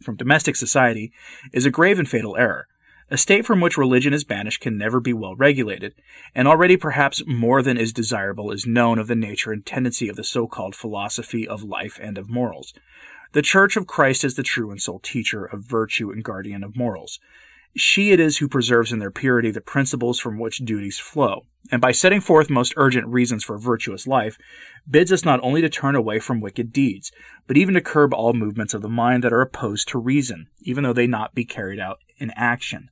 from 0.03 0.17
domestic 0.17 0.57
society 0.57 1.13
is 1.53 1.65
a 1.65 1.71
grave 1.71 1.99
and 1.99 2.09
fatal 2.09 2.37
error. 2.37 2.67
A 3.11 3.19
state 3.19 3.45
from 3.45 3.61
which 3.61 3.77
religion 3.77 4.15
is 4.15 4.25
banished 4.25 4.61
can 4.61 4.79
never 4.79 4.99
be 4.99 5.13
well 5.13 5.37
regulated, 5.37 5.95
and 6.35 6.49
already 6.49 6.77
perhaps 6.77 7.23
more 7.27 7.63
than 7.63 7.77
is 7.77 7.93
desirable 7.93 8.51
is 8.51 8.67
known 8.67 8.99
of 8.99 9.07
the 9.07 9.15
nature 9.15 9.53
and 9.53 9.67
tendency 9.67 10.09
of 10.09 10.17
the 10.17 10.25
so 10.25 10.47
called 10.47 10.75
philosophy 10.75 11.47
of 11.47 11.63
life 11.63 11.99
and 12.03 12.17
of 12.17 12.31
morals. 12.31 12.73
The 13.33 13.43
Church 13.43 13.77
of 13.77 13.87
Christ 13.87 14.25
is 14.25 14.35
the 14.35 14.43
true 14.43 14.71
and 14.71 14.81
sole 14.81 14.99
teacher 14.99 15.45
of 15.45 15.61
virtue 15.61 16.11
and 16.11 16.25
guardian 16.25 16.65
of 16.65 16.77
morals. 16.77 17.19
She 17.75 18.11
it 18.11 18.21
is 18.21 18.39
who 18.39 18.49
preserves 18.49 18.93
in 18.93 18.99
their 18.99 19.11
purity 19.11 19.51
the 19.51 19.63
principles 19.63 20.21
from 20.21 20.39
which 20.39 20.59
duties 20.59 20.99
flow, 20.99 21.47
and 21.71 21.81
by 21.81 21.93
setting 21.93 22.21
forth 22.21 22.51
most 22.51 22.75
urgent 22.77 23.07
reasons 23.07 23.45
for 23.45 23.57
a 23.57 23.61
virtuous 23.61 24.07
life, 24.07 24.37
bids 24.89 25.11
us 25.11 25.25
not 25.25 25.41
only 25.43 25.63
to 25.63 25.71
turn 25.71 25.95
away 25.95 26.19
from 26.19 26.41
wicked 26.41 26.71
deeds, 26.71 27.13
but 27.47 27.57
even 27.57 27.73
to 27.75 27.81
curb 27.81 28.13
all 28.13 28.35
movements 28.35 28.75
of 28.75 28.83
the 28.83 28.91
mind 28.91 29.25
that 29.25 29.33
are 29.33 29.41
opposed 29.41 29.89
to 29.89 29.99
reason, 29.99 30.49
even 30.61 30.85
though 30.85 30.93
they 30.93 31.07
not 31.07 31.35
be 31.35 31.47
carried 31.47 31.81
out 31.81 32.01
in 32.19 32.31
action. 32.37 32.91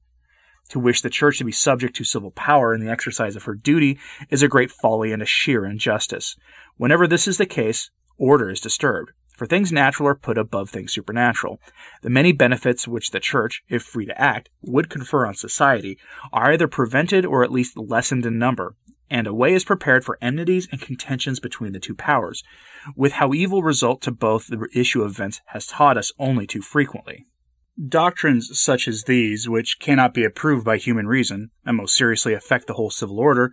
To 0.71 0.79
wish 0.79 1.03
the 1.03 1.11
church 1.11 1.39
to 1.39 1.45
be 1.45 1.53
subject 1.53 1.97
to 1.97 2.05
civil 2.05 2.31
power 2.31 2.73
in 2.73 2.81
the 2.81 2.91
exercise 2.91 3.37
of 3.37 3.45
her 3.45 3.55
duty 3.55 3.99
is 4.31 4.43
a 4.43 4.49
great 4.49 4.71
folly 4.71 5.13
and 5.13 5.21
a 5.21 5.27
sheer 5.27 5.67
injustice. 5.67 6.37
Whenever 6.77 7.07
this 7.07 7.29
is 7.29 7.37
the 7.37 7.45
case, 7.45 7.91
order 8.17 8.49
is 8.49 8.61
disturbed, 8.61 9.11
for 9.41 9.47
things 9.47 9.73
natural 9.73 10.07
are 10.07 10.15
put 10.15 10.37
above 10.37 10.69
things 10.69 10.93
supernatural. 10.93 11.63
The 12.03 12.11
many 12.11 12.31
benefits 12.31 12.87
which 12.87 13.11
the 13.11 13.21
Church, 13.21 13.63
if 13.71 13.83
free 13.83 14.05
to 14.05 14.21
act, 14.21 14.51
would 14.61 14.91
confer 14.91 15.25
on 15.25 15.33
society 15.33 15.99
are 16.31 16.53
either 16.53 16.69
prevented 16.69 17.25
or 17.25 17.43
at 17.43 17.51
least 17.51 17.79
lessened 17.79 18.27
in 18.27 18.39
number, 18.39 18.77
and 19.09 19.27
a 19.27 19.33
way 19.33 19.55
is 19.55 19.65
prepared 19.65 20.05
for 20.05 20.19
enmities 20.21 20.69
and 20.71 20.79
contentions 20.79 21.41
between 21.41 21.73
the 21.73 21.81
two 21.81 21.95
powers, 21.95 22.43
with 22.95 23.13
how 23.13 23.33
evil 23.33 23.63
result 23.63 24.03
to 24.03 24.11
both 24.11 24.49
the 24.49 24.69
issue 24.75 25.01
of 25.01 25.13
events 25.13 25.41
has 25.47 25.67
taught 25.67 25.97
us 25.97 26.13
only 26.19 26.47
too 26.47 26.61
frequently. 26.61 27.25
Doctrines 27.83 28.61
such 28.61 28.87
as 28.87 29.05
these, 29.05 29.49
which 29.49 29.79
cannot 29.79 30.13
be 30.13 30.23
approved 30.23 30.67
by 30.67 30.77
human 30.77 31.07
reason, 31.07 31.51
and 31.65 31.79
most 31.79 31.97
seriously 31.97 32.35
affect 32.35 32.67
the 32.67 32.75
whole 32.75 32.91
civil 32.91 33.19
order, 33.19 33.53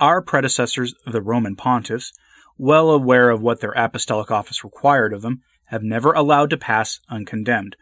our 0.00 0.20
predecessors, 0.20 0.96
the 1.06 1.22
Roman 1.22 1.54
pontiffs, 1.54 2.10
well 2.58 2.90
aware 2.90 3.30
of 3.30 3.42
what 3.42 3.60
their 3.60 3.72
apostolic 3.72 4.30
office 4.30 4.64
required 4.64 5.12
of 5.12 5.22
them, 5.22 5.42
have 5.66 5.82
never 5.82 6.12
allowed 6.12 6.50
to 6.50 6.56
pass 6.56 7.00
uncondemned. 7.08 7.76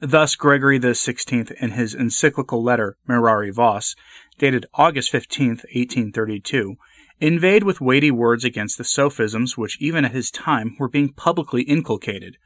Thus, 0.00 0.34
Gregory 0.34 0.78
XVI, 0.78 1.52
in 1.52 1.70
his 1.72 1.94
encyclical 1.94 2.62
letter 2.62 2.96
Mirari 3.08 3.52
Vos, 3.52 3.94
dated 4.38 4.66
August 4.74 5.10
15, 5.10 5.48
1832, 5.48 6.76
inveighed 7.20 7.62
with 7.62 7.80
weighty 7.80 8.10
words 8.10 8.44
against 8.44 8.76
the 8.76 8.84
sophisms 8.84 9.56
which 9.56 9.80
even 9.80 10.04
at 10.04 10.12
his 10.12 10.30
time 10.30 10.76
were 10.78 10.88
being 10.88 11.12
publicly 11.12 11.62
inculcated, 11.62 12.36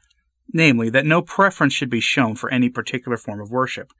namely, 0.53 0.89
that 0.89 1.05
no 1.05 1.21
preference 1.21 1.73
should 1.73 1.89
be 1.89 1.99
shown 1.99 2.35
for 2.35 2.49
any 2.49 2.69
particular 2.69 3.17
form 3.17 3.41
of 3.41 3.51
worship, 3.51 3.91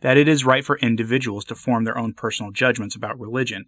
that 0.00 0.16
it 0.16 0.28
is 0.28 0.44
right 0.44 0.64
for 0.64 0.78
individuals 0.78 1.44
to 1.44 1.54
form 1.54 1.84
their 1.84 1.98
own 1.98 2.12
personal 2.12 2.52
judgments 2.52 2.96
about 2.96 3.18
religion, 3.18 3.66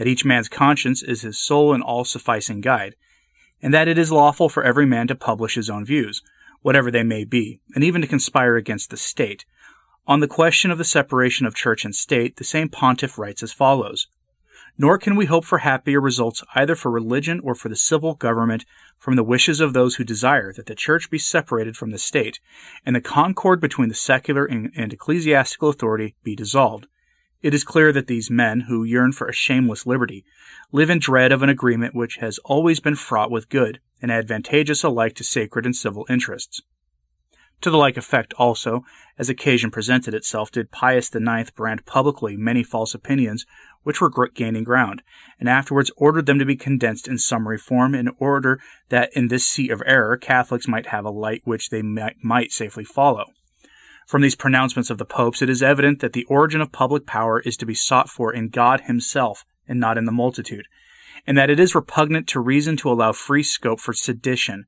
that 0.00 0.08
each 0.08 0.24
man's 0.24 0.48
conscience 0.48 1.02
is 1.02 1.20
his 1.20 1.38
sole 1.38 1.74
and 1.74 1.82
all 1.82 2.06
sufficing 2.06 2.62
guide, 2.62 2.96
and 3.60 3.74
that 3.74 3.86
it 3.86 3.98
is 3.98 4.10
lawful 4.10 4.48
for 4.48 4.64
every 4.64 4.86
man 4.86 5.06
to 5.06 5.14
publish 5.14 5.56
his 5.56 5.68
own 5.68 5.84
views, 5.84 6.22
whatever 6.62 6.90
they 6.90 7.02
may 7.02 7.22
be, 7.22 7.60
and 7.74 7.84
even 7.84 8.00
to 8.00 8.06
conspire 8.06 8.56
against 8.56 8.88
the 8.88 8.96
state. 8.96 9.44
On 10.06 10.20
the 10.20 10.26
question 10.26 10.70
of 10.70 10.78
the 10.78 10.84
separation 10.84 11.44
of 11.44 11.54
church 11.54 11.84
and 11.84 11.94
state, 11.94 12.36
the 12.36 12.44
same 12.44 12.70
pontiff 12.70 13.18
writes 13.18 13.42
as 13.42 13.52
follows 13.52 14.06
Nor 14.78 14.96
can 14.96 15.16
we 15.16 15.26
hope 15.26 15.44
for 15.44 15.58
happier 15.58 16.00
results 16.00 16.42
either 16.54 16.74
for 16.74 16.90
religion 16.90 17.38
or 17.44 17.54
for 17.54 17.68
the 17.68 17.76
civil 17.76 18.14
government 18.14 18.64
from 18.96 19.16
the 19.16 19.22
wishes 19.22 19.60
of 19.60 19.74
those 19.74 19.96
who 19.96 20.04
desire 20.04 20.50
that 20.54 20.64
the 20.64 20.74
church 20.74 21.10
be 21.10 21.18
separated 21.18 21.76
from 21.76 21.90
the 21.90 21.98
state, 21.98 22.40
and 22.86 22.96
the 22.96 23.02
concord 23.02 23.60
between 23.60 23.90
the 23.90 23.94
secular 23.94 24.46
and, 24.46 24.94
ecclesiastical 24.94 25.68
authority 25.68 26.14
be 26.24 26.34
dissolved 26.34 26.86
it 27.42 27.54
is 27.54 27.64
clear 27.64 27.92
that 27.92 28.06
these 28.06 28.30
men, 28.30 28.60
who 28.60 28.84
yearn 28.84 29.12
for 29.12 29.28
a 29.28 29.32
shameless 29.32 29.86
liberty, 29.86 30.24
live 30.72 30.90
in 30.90 30.98
dread 30.98 31.32
of 31.32 31.42
an 31.42 31.48
agreement 31.48 31.94
which 31.94 32.16
has 32.16 32.38
always 32.44 32.80
been 32.80 32.96
fraught 32.96 33.30
with 33.30 33.48
good 33.48 33.80
and 34.02 34.10
advantageous 34.10 34.82
alike 34.82 35.14
to 35.14 35.24
sacred 35.24 35.64
and 35.64 35.76
civil 35.76 36.06
interests. 36.08 36.62
To 37.62 37.70
the 37.70 37.76
like 37.76 37.98
effect, 37.98 38.32
also, 38.38 38.84
as 39.18 39.28
occasion 39.28 39.70
presented 39.70 40.14
itself, 40.14 40.50
did 40.50 40.70
Pius 40.70 41.14
IX 41.14 41.50
brand 41.50 41.84
publicly 41.84 42.36
many 42.36 42.62
false 42.62 42.94
opinions 42.94 43.44
which 43.82 44.00
were 44.00 44.10
gaining 44.34 44.64
ground, 44.64 45.02
and 45.38 45.48
afterwards 45.48 45.90
ordered 45.96 46.26
them 46.26 46.38
to 46.38 46.46
be 46.46 46.56
condensed 46.56 47.06
in 47.06 47.18
summary 47.18 47.58
form 47.58 47.94
in 47.94 48.10
order 48.18 48.60
that 48.88 49.10
in 49.14 49.28
this 49.28 49.46
seat 49.46 49.70
of 49.70 49.82
error 49.84 50.16
Catholics 50.16 50.68
might 50.68 50.86
have 50.86 51.04
a 51.04 51.10
light 51.10 51.42
which 51.44 51.68
they 51.68 51.82
might, 51.82 52.16
might 52.22 52.50
safely 52.50 52.84
follow. 52.84 53.26
From 54.10 54.22
these 54.22 54.34
pronouncements 54.34 54.90
of 54.90 54.98
the 54.98 55.04
popes, 55.04 55.40
it 55.40 55.48
is 55.48 55.62
evident 55.62 56.00
that 56.00 56.14
the 56.14 56.24
origin 56.24 56.60
of 56.60 56.72
public 56.72 57.06
power 57.06 57.38
is 57.38 57.56
to 57.58 57.64
be 57.64 57.76
sought 57.76 58.08
for 58.08 58.34
in 58.34 58.48
God 58.48 58.80
himself 58.80 59.44
and 59.68 59.78
not 59.78 59.96
in 59.96 60.04
the 60.04 60.10
multitude, 60.10 60.66
and 61.28 61.38
that 61.38 61.48
it 61.48 61.60
is 61.60 61.76
repugnant 61.76 62.26
to 62.26 62.40
reason 62.40 62.76
to 62.78 62.90
allow 62.90 63.12
free 63.12 63.44
scope 63.44 63.78
for 63.78 63.92
sedition. 63.92 64.64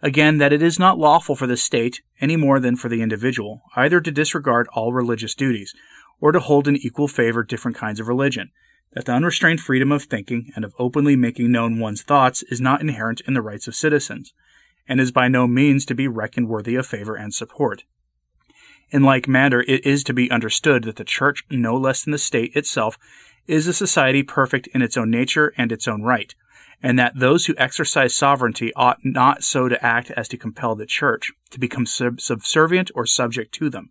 Again, 0.00 0.38
that 0.38 0.52
it 0.52 0.62
is 0.62 0.78
not 0.78 0.96
lawful 0.96 1.34
for 1.34 1.48
the 1.48 1.56
state, 1.56 2.02
any 2.20 2.36
more 2.36 2.60
than 2.60 2.76
for 2.76 2.88
the 2.88 3.02
individual, 3.02 3.62
either 3.74 4.00
to 4.00 4.12
disregard 4.12 4.68
all 4.72 4.92
religious 4.92 5.34
duties, 5.34 5.74
or 6.20 6.30
to 6.30 6.38
hold 6.38 6.68
in 6.68 6.76
equal 6.76 7.08
favor 7.08 7.42
different 7.42 7.76
kinds 7.76 7.98
of 7.98 8.06
religion, 8.06 8.52
that 8.92 9.06
the 9.06 9.12
unrestrained 9.12 9.60
freedom 9.60 9.90
of 9.90 10.04
thinking 10.04 10.52
and 10.54 10.64
of 10.64 10.72
openly 10.78 11.16
making 11.16 11.50
known 11.50 11.80
one's 11.80 12.02
thoughts 12.02 12.44
is 12.44 12.60
not 12.60 12.80
inherent 12.80 13.22
in 13.26 13.34
the 13.34 13.42
rights 13.42 13.66
of 13.66 13.74
citizens, 13.74 14.32
and 14.86 15.00
is 15.00 15.10
by 15.10 15.26
no 15.26 15.48
means 15.48 15.84
to 15.84 15.96
be 15.96 16.06
reckoned 16.06 16.46
worthy 16.48 16.76
of 16.76 16.86
favor 16.86 17.16
and 17.16 17.34
support. 17.34 17.82
In 18.90 19.02
like 19.02 19.28
manner, 19.28 19.60
it 19.68 19.84
is 19.84 20.02
to 20.04 20.14
be 20.14 20.30
understood 20.30 20.84
that 20.84 20.96
the 20.96 21.04
Church, 21.04 21.44
no 21.50 21.76
less 21.76 22.04
than 22.04 22.12
the 22.12 22.18
state 22.18 22.56
itself, 22.56 22.98
is 23.46 23.66
a 23.66 23.72
society 23.72 24.22
perfect 24.22 24.66
in 24.68 24.82
its 24.82 24.96
own 24.96 25.10
nature 25.10 25.52
and 25.58 25.70
its 25.70 25.86
own 25.86 26.02
right, 26.02 26.34
and 26.82 26.98
that 26.98 27.18
those 27.18 27.46
who 27.46 27.54
exercise 27.58 28.14
sovereignty 28.14 28.72
ought 28.74 28.98
not 29.04 29.42
so 29.42 29.68
to 29.68 29.84
act 29.84 30.10
as 30.12 30.28
to 30.28 30.38
compel 30.38 30.74
the 30.74 30.86
Church 30.86 31.32
to 31.50 31.60
become 31.60 31.84
sub- 31.84 32.20
subservient 32.20 32.90
or 32.94 33.04
subject 33.04 33.52
to 33.54 33.68
them, 33.68 33.90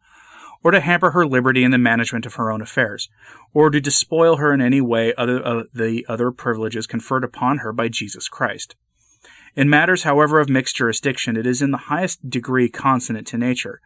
or 0.64 0.72
to 0.72 0.80
hamper 0.80 1.12
her 1.12 1.28
liberty 1.28 1.64
in 1.64 1.72
the 1.72 1.78
management 1.78 2.26
of 2.26 2.36
her 2.36 2.52
own 2.52 2.62
affairs, 2.62 3.08
or 3.54 3.70
to 3.70 3.80
despoil 3.80 4.38
her 4.38 4.52
in 4.52 4.62
any 4.62 4.82
way 4.82 5.14
other 5.16 5.40
of 5.40 5.68
the 5.74 6.06
other 6.10 6.32
privileges 6.32 6.88
conferred 6.88 7.24
upon 7.24 7.60
her 7.60 7.72
by 7.72 7.88
Jesus 7.88 8.28
Christ. 8.28 8.76
In 9.56 9.70
matters, 9.70 10.04
however, 10.04 10.40
of 10.40 10.50
mixed 10.50 10.76
jurisdiction, 10.76 11.36
it 11.36 11.48
is 11.48 11.62
in 11.62 11.72
the 11.72 11.78
highest 11.78 12.30
degree 12.30 12.70
consonant 12.70 13.26
to 13.28 13.38
nature, 13.38 13.82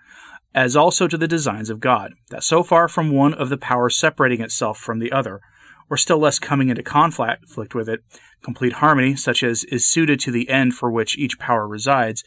as 0.54 0.76
also 0.76 1.08
to 1.08 1.18
the 1.18 1.28
designs 1.28 1.70
of 1.70 1.80
God, 1.80 2.14
that 2.30 2.44
so 2.44 2.64
far 2.64 2.88
from 2.88 3.12
one 3.12 3.34
of 3.34 3.50
the 3.50 3.58
powers 3.58 3.98
separating 3.98 4.42
itself 4.42 4.78
from 4.78 5.00
the 5.00 5.12
other, 5.12 5.40
or 5.90 5.98
still 5.98 6.18
less 6.18 6.40
coming 6.40 6.70
into 6.70 6.84
conflict 6.84 7.74
with 7.74 7.90
it, 7.90 8.02
complete 8.44 8.74
harmony, 8.74 9.16
such 9.16 9.44
as 9.44 9.64
is 9.66 9.86
suited 9.86 10.20
to 10.20 10.32
the 10.32 10.50
end 10.50 10.74
for 10.74 10.92
which 10.92 11.18
each 11.18 11.40
power 11.40 11.68
resides, 11.68 12.24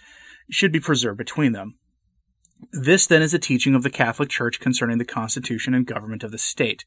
should 0.51 0.73
be 0.73 0.81
preserved 0.81 1.19
between 1.19 1.53
them. 1.53 1.77
This 2.73 3.07
then 3.07 3.23
is 3.23 3.35
a 3.35 3.39
teaching 3.39 3.75
of 3.75 3.83
the 3.83 3.91
Catholic 3.91 4.29
Church 4.29 4.61
concerning 4.61 4.99
the 4.99 5.05
constitution 5.05 5.75
and 5.75 5.87
government 5.87 6.23
of 6.23 6.31
the 6.31 6.39
state. 6.39 6.85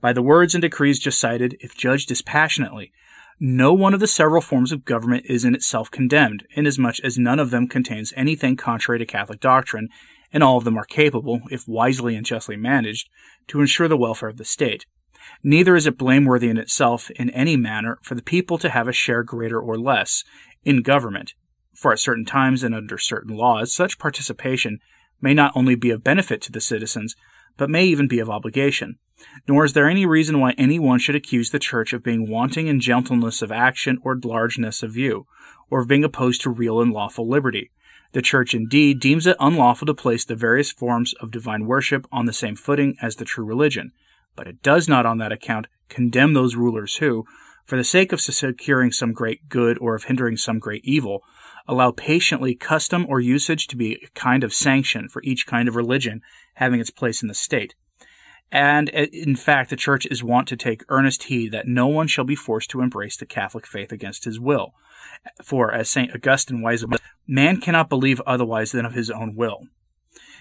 By 0.00 0.12
the 0.12 0.22
words 0.22 0.54
and 0.54 0.62
decrees 0.62 0.98
just 0.98 1.18
cited, 1.18 1.56
if 1.60 1.76
judged 1.76 2.08
dispassionately, 2.08 2.92
no 3.38 3.72
one 3.72 3.94
of 3.94 4.00
the 4.00 4.06
several 4.06 4.42
forms 4.42 4.70
of 4.70 4.84
government 4.84 5.24
is 5.26 5.44
in 5.44 5.54
itself 5.54 5.90
condemned, 5.90 6.46
inasmuch 6.54 7.00
as 7.02 7.18
none 7.18 7.38
of 7.38 7.50
them 7.50 7.66
contains 7.66 8.12
anything 8.16 8.56
contrary 8.56 8.98
to 8.98 9.06
Catholic 9.06 9.40
doctrine, 9.40 9.88
and 10.32 10.42
all 10.42 10.56
of 10.56 10.64
them 10.64 10.78
are 10.78 10.84
capable, 10.84 11.40
if 11.50 11.66
wisely 11.66 12.16
and 12.16 12.26
justly 12.26 12.56
managed, 12.56 13.08
to 13.48 13.60
ensure 13.60 13.88
the 13.88 13.96
welfare 13.96 14.28
of 14.28 14.36
the 14.36 14.44
state. 14.44 14.86
Neither 15.42 15.76
is 15.76 15.86
it 15.86 15.98
blameworthy 15.98 16.48
in 16.48 16.58
itself 16.58 17.10
in 17.10 17.30
any 17.30 17.56
manner 17.56 17.98
for 18.02 18.14
the 18.14 18.22
people 18.22 18.58
to 18.58 18.70
have 18.70 18.88
a 18.88 18.92
share 18.92 19.22
greater 19.22 19.60
or 19.60 19.78
less 19.78 20.24
in 20.64 20.82
government, 20.82 21.34
for 21.74 21.92
at 21.92 21.98
certain 21.98 22.24
times 22.24 22.62
and 22.62 22.74
under 22.74 22.98
certain 22.98 23.36
laws, 23.36 23.72
such 23.72 23.98
participation 23.98 24.78
may 25.20 25.34
not 25.34 25.52
only 25.54 25.74
be 25.74 25.90
of 25.90 26.04
benefit 26.04 26.40
to 26.42 26.52
the 26.52 26.60
citizens, 26.60 27.16
but 27.56 27.70
may 27.70 27.84
even 27.84 28.08
be 28.08 28.18
of 28.18 28.30
obligation. 28.30 28.98
Nor 29.46 29.64
is 29.64 29.74
there 29.74 29.88
any 29.88 30.06
reason 30.06 30.40
why 30.40 30.52
any 30.52 30.78
one 30.78 30.98
should 30.98 31.14
accuse 31.14 31.50
the 31.50 31.58
Church 31.58 31.92
of 31.92 32.02
being 32.02 32.30
wanting 32.30 32.68
in 32.68 32.80
gentleness 32.80 33.42
of 33.42 33.52
action 33.52 33.98
or 34.02 34.18
largeness 34.22 34.82
of 34.82 34.92
view, 34.92 35.26
or 35.70 35.82
of 35.82 35.88
being 35.88 36.04
opposed 36.04 36.40
to 36.42 36.50
real 36.50 36.80
and 36.80 36.92
lawful 36.92 37.28
liberty. 37.28 37.70
The 38.12 38.22
Church 38.22 38.54
indeed 38.54 38.98
deems 38.98 39.26
it 39.26 39.36
unlawful 39.38 39.86
to 39.86 39.94
place 39.94 40.24
the 40.24 40.34
various 40.34 40.72
forms 40.72 41.12
of 41.14 41.30
divine 41.30 41.66
worship 41.66 42.06
on 42.10 42.26
the 42.26 42.32
same 42.32 42.56
footing 42.56 42.96
as 43.00 43.16
the 43.16 43.24
true 43.24 43.44
religion, 43.44 43.92
but 44.34 44.48
it 44.48 44.62
does 44.62 44.88
not 44.88 45.06
on 45.06 45.18
that 45.18 45.32
account 45.32 45.68
condemn 45.88 46.32
those 46.32 46.56
rulers 46.56 46.96
who, 46.96 47.24
for 47.64 47.76
the 47.76 47.84
sake 47.84 48.12
of 48.12 48.20
securing 48.20 48.90
some 48.90 49.12
great 49.12 49.48
good 49.48 49.78
or 49.78 49.94
of 49.94 50.04
hindering 50.04 50.36
some 50.36 50.58
great 50.58 50.84
evil, 50.84 51.22
allow 51.68 51.92
patiently 51.92 52.56
custom 52.56 53.06
or 53.08 53.20
usage 53.20 53.68
to 53.68 53.76
be 53.76 53.94
a 53.94 54.08
kind 54.18 54.42
of 54.42 54.52
sanction 54.52 55.08
for 55.08 55.22
each 55.22 55.46
kind 55.46 55.68
of 55.68 55.76
religion 55.76 56.20
having 56.54 56.80
its 56.80 56.90
place 56.90 57.22
in 57.22 57.28
the 57.28 57.34
state. 57.34 57.76
And 58.52 58.90
uh, 58.90 59.06
in 59.12 59.36
fact, 59.36 59.70
the 59.70 59.76
Church 59.76 60.06
is 60.06 60.24
wont 60.24 60.48
to 60.48 60.56
take 60.56 60.84
earnest 60.88 61.24
heed 61.24 61.52
that 61.52 61.68
no 61.68 61.86
one 61.86 62.08
shall 62.08 62.24
be 62.24 62.34
forced 62.34 62.70
to 62.70 62.80
embrace 62.80 63.16
the 63.16 63.26
Catholic 63.26 63.66
faith 63.66 63.92
against 63.92 64.24
his 64.24 64.40
will. 64.40 64.74
For, 65.42 65.72
as 65.72 65.90
St. 65.90 66.14
Augustine 66.14 66.62
wisely 66.62 66.98
man 67.26 67.60
cannot 67.60 67.88
believe 67.88 68.20
otherwise 68.26 68.72
than 68.72 68.84
of 68.84 68.94
his 68.94 69.10
own 69.10 69.36
will. 69.36 69.68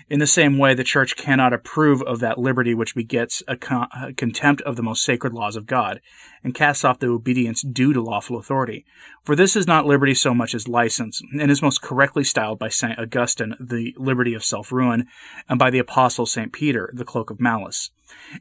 In 0.10 0.18
the 0.18 0.26
same 0.26 0.58
way, 0.58 0.74
the 0.74 0.84
Church 0.84 1.16
cannot 1.16 1.54
approve 1.54 2.02
of 2.02 2.20
that 2.20 2.40
liberty 2.40 2.74
which 2.74 2.96
begets 2.96 3.44
a, 3.48 3.56
con- 3.56 3.90
a, 3.94 4.12
contempt 4.12 4.60
of 4.64 4.76
the 4.76 4.82
most 4.82 5.04
sacred 5.04 5.34
laws 5.34 5.56
of 5.56 5.68
God, 5.68 6.02
and 6.44 6.56
casts 6.56 6.84
off 6.84 6.98
the 6.98 7.10
obedience 7.10 7.62
due 7.62 7.94
to 7.94 8.02
lawful 8.02 8.38
authority. 8.38 8.86
For 9.24 9.36
this 9.36 9.56
is 9.56 9.68
not 9.68 9.86
liberty 9.86 10.16
so 10.16 10.34
much 10.34 10.56
as 10.56 10.68
license, 10.68 11.22
and 11.40 11.52
is 11.52 11.62
most 11.62 11.84
correctly 11.84 12.24
styled 12.24 12.58
by 12.58 12.70
St. 12.70 12.98
Augustine 12.98 13.56
the 13.60 13.94
liberty 13.98 14.34
of 14.34 14.44
self 14.44 14.72
ruin, 14.72 15.06
and 15.48 15.60
by 15.60 15.70
the 15.70 15.78
Apostle 15.78 16.26
St. 16.26 16.52
Peter 16.52 16.90
the 16.92 17.06
cloak 17.06 17.30
of 17.30 17.40
malice. 17.40 17.92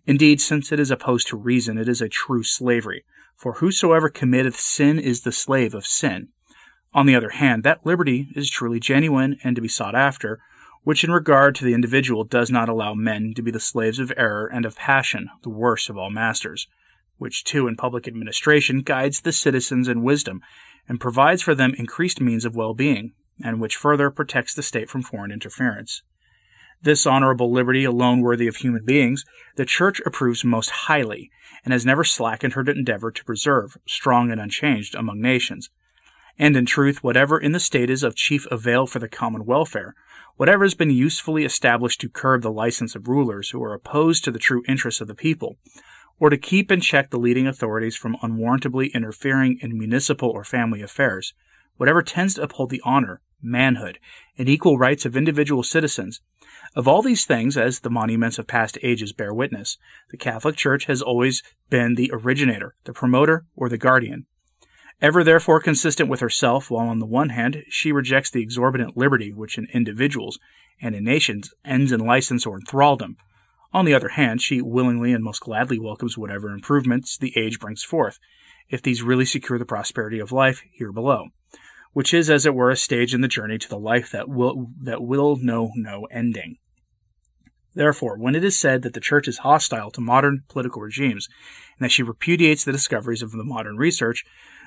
Indeed, 0.07 0.41
since 0.41 0.73
it 0.73 0.81
is 0.81 0.91
opposed 0.91 1.29
to 1.29 1.37
reason, 1.37 1.77
it 1.77 1.89
is 1.89 2.01
a 2.01 2.09
true 2.09 2.43
slavery. 2.43 3.05
For 3.37 3.55
whosoever 3.55 4.09
committeth 4.09 4.59
sin 4.59 4.99
is 4.99 5.21
the 5.21 5.33
slave 5.33 5.75
of 5.75 5.87
sin. 5.87 6.29
On 6.95 7.05
the 7.05 7.15
other 7.15 7.31
hand, 7.31 7.63
that 7.65 7.85
liberty 7.85 8.29
is 8.35 8.49
truly 8.49 8.81
genuine 8.81 9.39
and 9.45 9.55
to 9.55 9.61
be 9.61 9.69
sought 9.69 9.95
after 9.95 10.41
which 10.83 11.05
in 11.05 11.11
regard 11.11 11.55
to 11.55 11.65
the 11.65 11.75
individual 11.75 12.25
does 12.25 12.51
not 12.51 12.69
allow 12.69 12.95
men 12.95 13.33
to 13.35 13.43
be 13.43 13.51
the 13.51 13.61
slaves 13.61 13.99
of 13.99 14.13
error 14.17 14.47
and 14.47 14.65
of 14.65 14.77
passion, 14.77 15.29
the 15.43 15.51
worst 15.51 15.91
of 15.91 15.99
all 15.99 16.11
masters, 16.11 16.67
which 17.17 17.45
too 17.45 17.67
in 17.67 17.77
public 17.77 18.07
administration 18.07 18.81
guides 18.81 19.21
the 19.21 19.33
citizens 19.33 19.89
in 19.89 20.03
wisdom 20.03 20.41
and 20.89 21.01
provides 21.01 21.43
for 21.43 21.55
them 21.55 21.75
increased 21.77 22.21
means 22.21 22.45
of 22.45 22.57
well-being, 22.57 23.13
and 23.43 23.61
which 23.61 23.77
further 23.77 24.11
protects 24.11 24.55
the 24.55 24.63
state 24.63 24.89
from 24.89 25.03
foreign 25.03 25.31
interference. 25.31 26.03
This 26.81 27.07
honorable 27.07 27.53
liberty, 27.53 27.85
alone 27.85 28.21
worthy 28.21 28.47
of 28.47 28.57
human 28.57 28.85
beings, 28.85 29.25
the 29.57 29.65
Church 29.65 30.01
approves 30.07 30.45
most 30.45 30.71
highly, 30.71 31.31
and 31.65 31.73
has 31.73 31.85
never 31.85 32.05
slackened 32.05 32.53
her 32.55 32.63
endeavor 32.63 33.11
to 33.11 33.25
preserve, 33.25 33.77
strong 33.87 34.31
and 34.31 34.41
unchanged, 34.41 34.95
among 34.95 35.21
nations. 35.21 35.71
And 36.39 36.57
in 36.57 36.67
truth, 36.67 37.03
whatever 37.03 37.39
in 37.39 37.53
the 37.53 37.61
state 37.61 37.91
is 37.91 38.05
of 38.05 38.15
chief 38.15 38.47
avail 38.51 38.87
for 38.87 39.01
the 39.01 39.09
common 39.09 39.45
welfare, 39.45 39.95
whatever 40.37 40.65
has 40.65 40.75
been 40.75 40.91
usefully 40.91 41.45
established 41.45 42.01
to 42.01 42.09
curb 42.09 42.43
the 42.43 42.53
license 42.53 42.95
of 42.95 43.09
rulers 43.09 43.51
who 43.51 43.63
are 43.65 43.75
opposed 43.75 44.23
to 44.25 44.31
the 44.31 44.39
true 44.39 44.63
interests 44.69 45.01
of 45.01 45.09
the 45.09 45.15
people, 45.15 45.59
or 46.21 46.31
to 46.31 46.37
keep 46.37 46.71
in 46.71 46.81
check 46.81 47.11
the 47.11 47.19
leading 47.19 47.49
authorities 47.49 47.97
from 47.97 48.17
unwarrantably 48.23 48.89
interfering 48.89 49.59
in 49.61 49.77
municipal 49.77 50.31
or 50.31 50.45
family 50.45 50.81
affairs, 50.81 51.35
whatever 51.77 52.03
tends 52.03 52.35
to 52.35 52.43
uphold 52.43 52.71
the 52.71 52.83
honor, 52.85 53.21
manhood, 53.43 53.99
and 54.37 54.49
equal 54.49 54.79
rights 54.79 55.05
of 55.05 55.17
individual 55.17 55.65
citizens. 55.65 56.21
Of 56.77 56.87
all 56.87 57.03
these 57.03 57.25
things, 57.25 57.57
as 57.57 57.81
the 57.81 57.91
monuments 57.91 58.39
of 58.39 58.47
past 58.47 58.79
ages 58.83 59.13
bear 59.13 59.35
witness, 59.35 59.77
the 60.11 60.17
Catholic 60.17 60.55
Church 60.55 60.85
has 60.85 61.03
always 61.03 61.43
been 61.69 61.95
the 61.95 62.11
originator, 62.13 62.75
the 62.85 62.93
promoter, 62.93 63.45
or 63.57 63.69
the 63.69 63.79
guardian. 63.79 64.27
Ever 65.01 65.23
therefore 65.23 65.61
consistent 65.61 66.09
with 66.09 66.21
herself, 66.21 66.71
while 66.71 66.89
on 66.89 66.99
the 66.99 67.07
one 67.07 67.29
hand 67.29 67.63
she 67.69 67.93
rejects 67.93 68.31
the 68.31 68.43
exorbitant 68.43 68.97
liberty 68.97 69.33
which 69.33 69.57
in 69.57 69.69
individuals 69.73 70.39
and 70.81 70.95
in 70.95 71.05
nations 71.05 71.55
ends 71.65 71.93
in 71.93 72.01
license 72.01 72.45
or 72.45 72.57
in 72.57 72.63
thraldom, 72.63 73.17
on 73.73 73.85
the 73.85 73.95
other 73.95 74.11
hand 74.11 74.43
she 74.43 74.61
willingly 74.61 75.13
and 75.13 75.23
most 75.23 75.41
gladly 75.41 75.79
welcomes 75.79 76.19
whatever 76.19 76.51
improvements 76.51 77.17
the 77.17 77.33
age 77.37 77.61
brings 77.61 77.85
forth, 77.85 78.19
if 78.71 78.83
these 78.83 79.03
really 79.03 79.25
secure 79.25 79.59
the 79.59 79.65
prosperity 79.65 80.19
of 80.19 80.33
life 80.33 80.63
here 80.73 80.93
below, 80.93 81.29
which 81.93 82.13
is 82.13 82.29
as 82.29 82.45
it 82.45 82.55
were 82.55 82.71
a 82.71 82.77
stage 82.77 83.15
in 83.15 83.21
the 83.21 83.29
journey 83.29 83.59
to 83.59 83.69
the 83.69 83.79
life 83.79 84.11
that 84.11 84.29
will 84.29 84.73
that 84.83 85.03
will 85.03 85.37
know 85.37 85.71
no 85.77 86.07
ending. 86.11 86.57
Therefore, 87.75 88.19
when 88.19 88.35
it 88.35 88.43
is 88.43 88.59
said 88.59 88.83
that 88.83 88.95
the 88.95 89.01
Church 89.01 89.29
is 89.29 89.39
hostile 89.39 89.93
to 89.93 90.01
modern 90.01 90.43
political 90.49 90.83
regimes, 90.83 91.29
and 91.79 91.85
that 91.85 91.93
she 91.93 92.03
repudiates 92.03 92.65
the 92.65 92.73
discoveries 92.73 93.23
of 93.23 93.31
the 93.31 93.45
modern 93.45 93.77
research, 93.77 94.25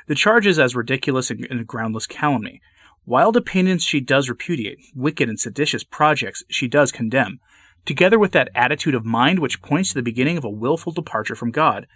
the 0.08 0.16
charge 0.16 0.48
is 0.48 0.60
as 0.60 0.76
ridiculous 0.76 1.30
and 1.30 1.46
a 1.60 1.64
groundless 1.64 2.08
calumny. 2.08 2.62
Wild 3.06 3.36
opinions 3.36 3.84
she 3.84 4.00
does 4.00 4.30
repudiate, 4.30 4.80
wicked 4.96 5.28
and 5.28 5.40
seditious 5.40 5.84
projects 5.84 6.44
she 6.50 6.68
does 6.68 6.92
condemn, 6.92 7.40
together 7.86 8.20
with 8.20 8.32
that 8.32 8.50
attitude 8.54 8.96
of 8.96 9.06
mind 9.06 9.40
which 9.40 9.62
points 9.62 9.90
to 9.90 9.96
the 9.96 10.04
beginning 10.04 10.38
of 10.38 10.44
a 10.44 10.50
wilful 10.50 10.92
departure 10.92 11.36
from 11.36 11.52
God. 11.52 11.88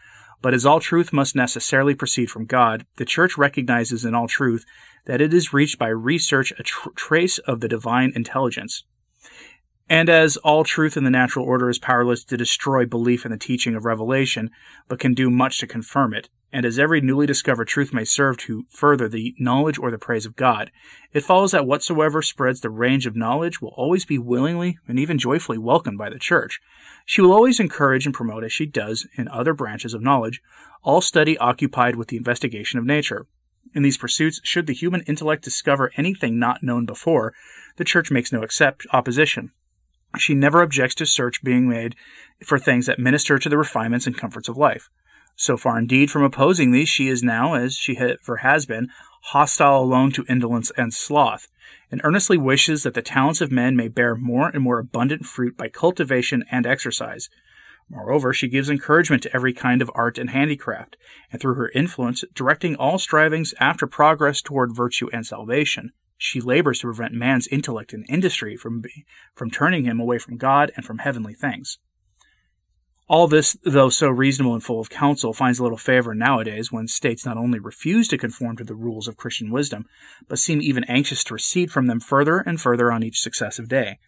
But 0.42 0.54
as 0.54 0.66
all 0.66 0.80
truth 0.80 1.14
must 1.14 1.36
necessarily 1.36 1.96
proceed 1.96 2.30
from 2.30 2.46
God, 2.46 2.86
the 2.98 3.06
Church 3.06 3.38
recognizes 3.38 4.04
in 4.04 4.16
all 4.16 4.28
truth 4.28 4.66
that 5.06 5.22
it 5.22 5.34
is 5.34 5.54
reached 5.54 5.78
by 5.78 5.88
research 5.88 6.52
a 6.58 6.64
tr- 6.64 6.90
trace 6.96 7.38
of 7.40 7.60
the 7.60 7.68
divine 7.68 8.12
intelligence. 8.16 8.84
And 9.88 10.10
as 10.10 10.38
all 10.38 10.64
truth 10.64 10.98
in 10.98 11.04
the 11.04 11.12
natural 11.12 11.46
order 11.46 11.70
is 11.70 11.78
powerless 11.78 12.24
to 12.26 12.38
destroy 12.38 12.86
belief 12.86 13.24
in 13.24 13.32
the 13.32 13.38
teaching 13.38 13.76
of 13.76 13.86
revelation, 13.86 14.50
but 14.88 15.00
can 15.00 15.14
do 15.14 15.30
much 15.30 15.60
to 15.60 15.68
confirm 15.68 16.14
it, 16.14 16.30
and 16.56 16.66
as 16.66 16.80
every 16.80 17.02
newly 17.02 17.26
discovered 17.26 17.68
truth 17.68 17.94
may 17.94 18.06
serve 18.06 18.38
to 18.38 18.64
further 18.70 19.10
the 19.10 19.36
knowledge 19.38 19.78
or 19.78 19.92
the 19.92 19.98
praise 19.98 20.26
of 20.26 20.38
God, 20.38 20.72
it 21.12 21.26
follows 21.26 21.52
that 21.52 21.68
whatsoever 21.68 22.22
spreads 22.22 22.62
the 22.62 22.70
range 22.70 23.06
of 23.06 23.14
knowledge 23.14 23.60
will 23.60 23.74
always 23.76 24.06
be 24.06 24.18
willingly 24.18 24.78
and 24.88 24.98
even 24.98 25.18
joyfully 25.18 25.58
welcomed 25.58 25.98
by 25.98 26.10
the 26.10 26.18
Church. 26.18 26.62
She 27.06 27.20
will 27.20 27.34
always 27.34 27.60
encourage 27.60 28.06
and 28.06 28.16
promote, 28.16 28.46
as 28.46 28.54
she 28.54 28.66
does 28.66 29.06
in 29.18 29.28
other 29.28 29.54
branches 29.54 29.94
of 29.94 30.02
knowledge, 30.02 30.42
all 30.82 31.02
study 31.02 31.38
occupied 31.40 31.98
with 31.98 32.08
the 32.08 32.16
investigation 32.16 32.80
of 32.80 32.86
nature. 32.86 33.28
In 33.74 33.84
these 33.84 33.98
pursuits, 33.98 34.40
should 34.46 34.66
the 34.66 34.74
human 34.74 35.02
intellect 35.02 35.44
discover 35.44 35.92
anything 35.98 36.40
not 36.40 36.64
known 36.64 36.86
before, 36.86 37.34
the 37.76 37.84
Church 37.84 38.12
makes 38.12 38.32
no 38.32 38.44
accept 38.44 38.88
opposition. 38.94 39.52
She 40.18 40.34
never 40.34 40.62
objects 40.62 40.96
to 40.96 41.06
search 41.06 41.44
being 41.44 41.68
made 41.68 41.98
for 42.46 42.58
things 42.58 42.86
that 42.86 42.98
minister 42.98 43.38
to 43.40 43.50
the 43.50 43.58
refinements 43.58 44.08
and 44.08 44.18
comforts 44.18 44.48
of 44.48 44.56
life. 44.56 44.90
So 45.36 45.58
far, 45.58 45.78
indeed, 45.78 46.10
from 46.10 46.24
opposing 46.24 46.72
these, 46.72 46.90
she 46.90 47.10
is 47.10 47.22
now, 47.22 47.56
as 47.56 47.76
she 47.76 47.98
ever 47.98 48.38
has 48.38 48.66
been, 48.66 48.90
hostile 49.22 49.84
alone 49.84 50.12
to 50.14 50.26
indolence 50.30 50.72
and 50.78 50.94
sloth, 50.94 51.48
and 51.92 52.02
earnestly 52.04 52.38
wishes 52.38 52.84
that 52.84 52.94
the 52.94 53.02
talents 53.02 53.42
of 53.42 53.52
men 53.52 53.76
may 53.76 53.88
bear 53.88 54.16
more 54.16 54.50
and 54.50 54.62
more 54.64 54.80
abundant 54.80 55.26
fruit 55.26 55.58
by 55.58 55.68
cultivation 55.68 56.44
and 56.52 56.66
exercise. 56.66 57.30
Moreover, 57.90 58.34
she 58.34 58.48
gives 58.48 58.70
encouragement 58.70 59.24
to 59.24 59.36
every 59.36 59.54
kind 59.54 59.82
of 59.82 59.92
art 59.94 60.18
and 60.18 60.30
handicraft, 60.30 60.96
and 61.32 61.42
through 61.42 61.56
her 61.56 61.70
influence, 61.76 62.24
directing 62.34 62.76
all 62.76 62.98
strivings 62.98 63.54
after 63.60 63.86
progress 63.86 64.42
toward 64.42 64.76
virtue 64.76 65.10
and 65.12 65.26
salvation, 65.26 65.92
she 66.18 66.40
labors 66.40 66.80
to 66.80 66.88
prevent 66.88 67.14
man's 67.14 67.48
intellect 67.48 67.94
and 67.94 68.06
industry 68.10 68.56
from, 68.56 68.84
from 69.36 69.52
turning 69.52 69.84
him 69.84 70.00
away 70.00 70.18
from 70.18 70.38
God 70.38 70.72
and 70.76 70.86
from 70.86 71.00
heavenly 71.00 71.34
things. 71.34 71.78
All 73.08 73.28
this, 73.28 73.56
though 73.64 73.90
so 73.90 74.10
reasonable 74.10 74.56
and 74.56 74.64
full 74.64 74.80
of 74.80 74.90
counsel, 74.90 75.32
finds 75.32 75.62
little 75.62 75.78
favor 75.78 76.16
nowadays 76.16 76.72
when 76.72 76.88
states 76.88 77.24
not 77.24 77.38
only 77.38 77.60
refuse 77.60 78.08
to 78.08 78.18
conform 78.18 78.58
to 78.58 78.64
the 78.64 78.74
rules 78.74 79.08
of 79.08 79.16
Christian 79.16 79.52
wisdom, 79.52 79.86
but 80.28 80.40
seem 80.40 80.60
even 80.60 80.84
anxious 80.86 81.24
to 81.26 81.36
recede 81.36 81.72
from 81.72 81.86
them 81.86 82.00
further 82.00 82.40
and 82.40 82.60
further 82.60 82.92
on 82.92 83.04
each 83.04 83.20
successive 83.22 83.68
day. 83.68 84.00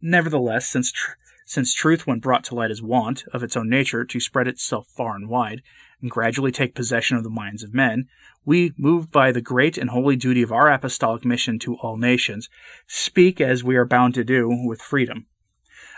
Nevertheless, 0.00 0.66
since 0.66 0.90
tr- 0.90 1.12
since 1.44 1.74
truth, 1.74 2.06
when 2.06 2.18
brought 2.18 2.44
to 2.44 2.54
light, 2.54 2.70
is 2.70 2.82
wont, 2.82 3.24
of 3.32 3.42
its 3.42 3.56
own 3.56 3.68
nature, 3.68 4.04
to 4.04 4.18
spread 4.18 4.48
itself 4.48 4.88
far 4.88 5.14
and 5.14 5.28
wide, 5.28 5.62
and 6.00 6.10
gradually 6.10 6.50
take 6.50 6.74
possession 6.74 7.16
of 7.16 7.22
the 7.22 7.30
minds 7.30 7.62
of 7.62 7.72
men, 7.72 8.08
we, 8.44 8.72
moved 8.76 9.12
by 9.12 9.30
the 9.30 9.40
great 9.40 9.78
and 9.78 9.90
holy 9.90 10.16
duty 10.16 10.42
of 10.42 10.50
our 10.50 10.68
apostolic 10.68 11.24
mission 11.24 11.58
to 11.60 11.76
all 11.76 11.96
nations, 11.96 12.48
speak 12.88 13.40
as 13.40 13.62
we 13.62 13.76
are 13.76 13.84
bound 13.84 14.14
to 14.14 14.24
do, 14.24 14.48
with 14.66 14.82
freedom. 14.82 15.26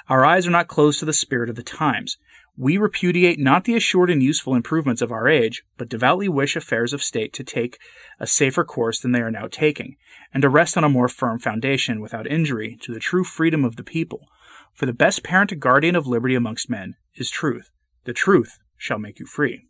Our 0.08 0.24
eyes 0.24 0.46
are 0.46 0.50
not 0.50 0.68
closed 0.68 0.98
to 1.00 1.06
the 1.06 1.12
spirit 1.12 1.48
of 1.48 1.56
the 1.56 1.62
times. 1.62 2.18
We 2.60 2.76
repudiate 2.76 3.38
not 3.38 3.66
the 3.66 3.76
assured 3.76 4.10
and 4.10 4.20
useful 4.20 4.56
improvements 4.56 5.00
of 5.00 5.12
our 5.12 5.28
age, 5.28 5.62
but 5.76 5.88
devoutly 5.88 6.28
wish 6.28 6.56
affairs 6.56 6.92
of 6.92 7.04
state 7.04 7.32
to 7.34 7.44
take 7.44 7.78
a 8.18 8.26
safer 8.26 8.64
course 8.64 8.98
than 8.98 9.12
they 9.12 9.20
are 9.20 9.30
now 9.30 9.46
taking, 9.46 9.94
and 10.34 10.42
to 10.42 10.48
rest 10.48 10.76
on 10.76 10.82
a 10.82 10.88
more 10.88 11.08
firm 11.08 11.38
foundation 11.38 12.00
without 12.00 12.26
injury 12.26 12.76
to 12.82 12.92
the 12.92 12.98
true 12.98 13.22
freedom 13.22 13.64
of 13.64 13.76
the 13.76 13.84
people. 13.84 14.26
For 14.74 14.86
the 14.86 14.92
best 14.92 15.22
parent 15.22 15.52
and 15.52 15.62
guardian 15.62 15.94
of 15.94 16.08
liberty 16.08 16.34
amongst 16.34 16.68
men 16.68 16.96
is 17.14 17.30
truth. 17.30 17.70
The 18.02 18.12
truth 18.12 18.58
shall 18.76 18.98
make 18.98 19.20
you 19.20 19.26
free. 19.26 19.64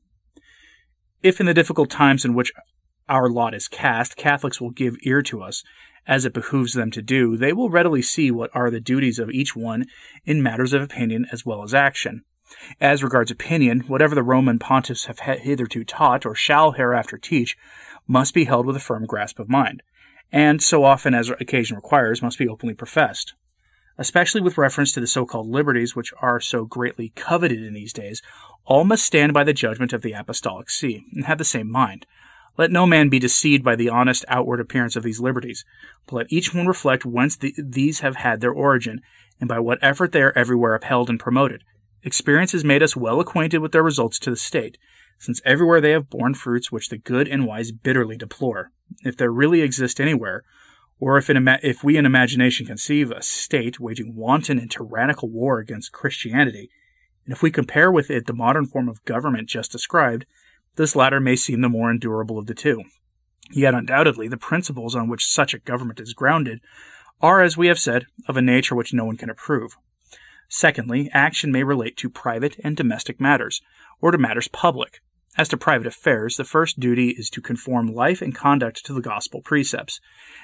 If 1.23 1.41
in 1.41 1.47
the 1.47 1.53
difficult 1.53 1.91
times 1.91 2.25
in 2.25 2.33
which 2.33 2.53
our 3.07 3.29
lot 3.29 3.53
is 3.53 3.69
cast, 3.69 4.17
Catholics 4.17 4.63
will 4.63 4.71
give 4.71 4.97
ear 5.03 5.21
to 5.25 5.43
us, 5.43 5.63
as 6.07 6.25
it 6.25 6.33
behooves 6.33 6.73
them 6.73 6.91
to 6.93 7.03
do, 7.03 7.37
they 7.37 7.53
will 7.53 7.69
readily 7.69 8.01
see 8.01 8.31
what 8.31 8.51
are 8.55 8.71
the 8.71 8.81
duties 8.81 9.19
of 9.19 9.29
each 9.31 9.55
one 9.55 9.85
in 10.25 10.43
matters 10.43 10.73
of 10.73 10.81
opinion 10.81 11.27
as 11.31 11.45
well 11.45 11.63
as 11.63 11.75
action. 11.75 12.25
As 12.81 13.03
regards 13.03 13.31
opinion, 13.31 13.81
whatever 13.81 14.15
the 14.15 14.23
Roman 14.23 14.59
pontiffs 14.59 15.07
have 15.07 15.19
hitherto 15.19 15.85
taught, 15.85 16.25
or 16.25 16.35
shall 16.35 16.73
hereafter 16.73 17.19
teach, 17.19 17.57
must 18.07 18.33
be 18.33 18.45
held 18.45 18.65
with 18.67 18.77
a 18.77 18.81
firm 18.81 19.05
grasp 19.05 19.39
of 19.39 19.49
mind, 19.49 19.83
and, 20.33 20.63
so 20.63 20.85
often 20.85 21.13
as 21.13 21.29
occasion 21.29 21.77
requires, 21.77 22.23
must 22.23 22.39
be 22.39 22.49
openly 22.49 22.75
professed. 22.75 23.35
Especially 23.99 24.41
with 24.41 24.57
reference 24.57 24.93
to 24.93 25.01
the 25.01 25.07
so 25.07 25.27
called 25.27 25.49
liberties 25.49 25.95
which 25.95 26.13
are 26.23 26.41
so 26.41 26.65
greatly 26.65 27.13
coveted 27.17 27.63
in 27.63 27.75
these 27.75 27.93
days, 27.93 28.23
all 28.65 28.85
must 28.85 29.05
stand 29.05 29.35
by 29.35 29.45
the 29.45 29.53
judgment 29.53 29.93
of 29.93 30.03
the 30.03 30.13
Apostolic 30.13 30.71
See, 30.71 31.05
and 31.13 31.27
have 31.27 31.39
the 31.39 31.45
same 31.45 31.71
mind. 31.71 32.07
Let 32.57 32.71
no 32.71 32.87
man 32.87 33.09
be 33.09 33.19
deceived 33.19 33.63
by 33.63 33.77
the 33.77 33.89
honest 33.89 34.25
outward 34.29 34.61
appearance 34.61 34.97
of 34.97 35.03
these 35.03 35.21
liberties, 35.21 35.65
but 36.07 36.17
let 36.17 36.33
each 36.33 36.55
one 36.55 36.67
reflect 36.67 37.05
whence 37.05 37.37
the, 37.37 37.55
these 37.59 38.01
have 38.01 38.17
had 38.17 38.41
their 38.41 38.53
origin, 38.53 39.01
and 39.41 39.49
by 39.49 39.59
what 39.59 39.79
effort 39.83 40.13
they 40.13 40.23
are 40.23 40.33
everywhere 40.37 40.75
upheld 40.75 41.11
and 41.11 41.21
promoted 41.21 41.63
Experience 42.09 42.53
has 42.53 42.65
made 42.65 42.83
us 42.83 42.97
well 42.97 43.21
acquainted 43.21 43.59
with 43.59 43.73
their 43.73 43.83
results 43.83 44.19
to 44.21 44.31
the 44.31 44.37
state, 44.37 44.79
since 45.19 45.43
everywhere 45.45 45.79
they 45.79 45.91
have 45.91 46.09
borne 46.09 46.33
fruits 46.33 46.73
which 46.73 46.89
the 46.89 46.97
good 46.97 47.29
and 47.29 47.47
wise 47.47 47.71
bitterly 47.71 48.17
deplore. 48.17 48.71
If 49.05 49.19
there 49.19 49.31
really 49.31 49.61
exist 49.61 50.01
anywhere, 50.01 50.43
Or 51.01 51.19
if, 51.19 51.31
if 51.31 51.85
we 51.85 51.97
in 51.97 52.07
imagination 52.07 52.67
conceive 52.67 53.11
a 53.11 53.23
state 53.23 53.79
waging 53.79 54.17
wanton 54.17 54.59
and 54.59 54.71
tyrannical 54.71 55.29
war 55.29 55.59
against 55.59 55.93
Christianity, 55.93 56.71
and 57.25 57.33
if 57.35 57.43
we 57.43 57.51
compare 57.51 57.93
with 57.93 58.11
it 58.11 58.27
the 58.27 58.33
modern 58.33 58.67
form 58.67 58.89
of 58.89 59.05
government 59.05 59.49
just 59.49 59.71
described, 59.71 60.27
this 60.77 60.97
latter 60.97 61.21
may 61.21 61.37
seem 61.37 61.61
the 61.61 61.69
more 61.69 61.91
endurable 61.91 62.39
of 62.39 62.47
the 62.47 62.55
two. 62.55 62.83
Yet 63.51 63.75
undoubtedly 63.75 64.29
the 64.29 64.37
principles 64.37 64.95
on 64.95 65.09
which 65.09 65.27
such 65.27 65.55
a 65.55 65.59
government 65.59 66.01
is 66.01 66.15
grounded 66.15 66.61
are, 67.21 67.43
as 67.43 67.57
we 67.57 67.69
have 67.69 67.79
said, 67.79 68.07
of 68.27 68.37
a 68.37 68.43
nature 68.43 68.75
which 68.75 68.95
no 68.95 69.05
one 69.05 69.17
can 69.17 69.31
approve. 69.31 69.77
Secondly, 70.49 71.11
action 71.13 71.53
may 71.53 71.63
relate 71.63 71.97
to 71.99 72.09
private 72.09 72.57
and 72.65 72.77
domestic 72.77 73.21
matters, 73.21 73.61
or 74.01 74.11
to 74.11 74.19
matters 74.19 74.49
public. 74.49 75.01
As 75.37 75.49
to 75.51 75.57
private 75.57 75.87
affairs, 75.87 76.37
the 76.37 76.45
first 76.45 76.81
duty 76.81 77.11
is 77.11 77.31
to 77.31 77.41
conform 77.41 77.95
life 77.95 78.23
and 78.23 78.35
conduct 78.35 78.85
to 78.87 78.93
the 78.93 79.01
gospel 79.01 79.41
precepts, 79.41 80.01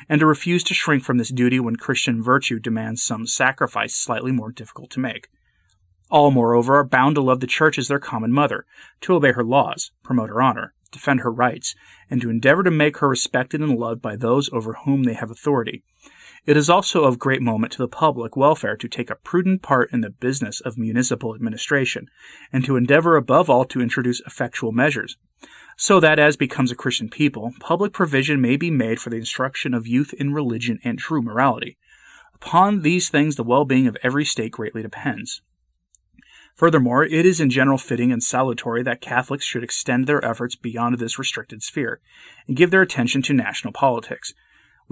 and 0.08 0.20
to 0.20 0.26
refuse 0.26 0.62
to 0.64 0.74
shrink 0.74 1.02
from 1.02 1.18
this 1.18 1.30
duty 1.30 1.58
when 1.58 1.76
Christian 1.76 2.22
virtue 2.22 2.60
demands 2.60 3.02
some 3.02 3.26
sacrifice 3.26 3.94
slightly 3.94 4.30
more 4.30 4.52
difficult 4.52 4.90
to 4.90 5.00
make. 5.00 5.28
All, 6.10 6.30
moreover, 6.30 6.76
are 6.76 6.84
bound 6.84 7.16
to 7.16 7.22
love 7.22 7.40
the 7.40 7.46
Church 7.46 7.78
as 7.78 7.88
their 7.88 7.98
common 7.98 8.30
mother, 8.30 8.66
to 9.00 9.14
obey 9.14 9.32
her 9.32 9.42
laws, 9.42 9.90
promote 10.02 10.28
her 10.28 10.42
honor, 10.42 10.74
defend 10.92 11.20
her 11.22 11.32
rights, 11.32 11.74
and 12.08 12.20
to 12.20 12.30
endeavor 12.30 12.62
to 12.62 12.70
make 12.70 12.98
her 12.98 13.08
respected 13.08 13.60
and 13.60 13.76
loved 13.78 14.00
by 14.00 14.14
those 14.14 14.48
over 14.52 14.74
whom 14.84 15.02
they 15.02 15.14
have 15.14 15.30
authority, 15.30 15.82
it 16.46 16.56
is 16.56 16.68
also 16.68 17.04
of 17.04 17.18
great 17.18 17.40
moment 17.40 17.72
to 17.72 17.78
the 17.78 17.88
public 17.88 18.36
welfare 18.36 18.76
to 18.76 18.88
take 18.88 19.10
a 19.10 19.16
prudent 19.16 19.62
part 19.62 19.92
in 19.92 20.00
the 20.02 20.10
business 20.10 20.60
of 20.60 20.76
municipal 20.76 21.34
administration, 21.34 22.08
and 22.52 22.64
to 22.64 22.76
endeavor 22.76 23.16
above 23.16 23.48
all 23.48 23.64
to 23.64 23.80
introduce 23.80 24.20
effectual 24.20 24.72
measures, 24.72 25.16
so 25.76 25.98
that, 26.00 26.18
as 26.18 26.36
becomes 26.36 26.70
a 26.70 26.76
Christian 26.76 27.08
people, 27.08 27.52
public 27.60 27.92
provision 27.92 28.40
may 28.40 28.56
be 28.56 28.70
made 28.70 29.00
for 29.00 29.10
the 29.10 29.16
instruction 29.16 29.74
of 29.74 29.86
youth 29.86 30.12
in 30.12 30.34
religion 30.34 30.78
and 30.84 30.98
true 30.98 31.22
morality. 31.22 31.76
Upon 32.34 32.82
these 32.82 33.08
things 33.08 33.36
the 33.36 33.42
well 33.42 33.64
being 33.64 33.86
of 33.86 33.96
every 34.02 34.24
state 34.24 34.52
greatly 34.52 34.82
depends. 34.82 35.40
Furthermore, 36.54 37.04
it 37.04 37.26
is 37.26 37.40
in 37.40 37.50
general 37.50 37.78
fitting 37.78 38.12
and 38.12 38.22
salutary 38.22 38.82
that 38.84 39.00
Catholics 39.00 39.44
should 39.44 39.64
extend 39.64 40.06
their 40.06 40.24
efforts 40.24 40.54
beyond 40.54 40.98
this 40.98 41.18
restricted 41.18 41.62
sphere, 41.62 42.00
and 42.46 42.56
give 42.56 42.70
their 42.70 42.82
attention 42.82 43.22
to 43.22 43.32
national 43.32 43.72
politics, 43.72 44.34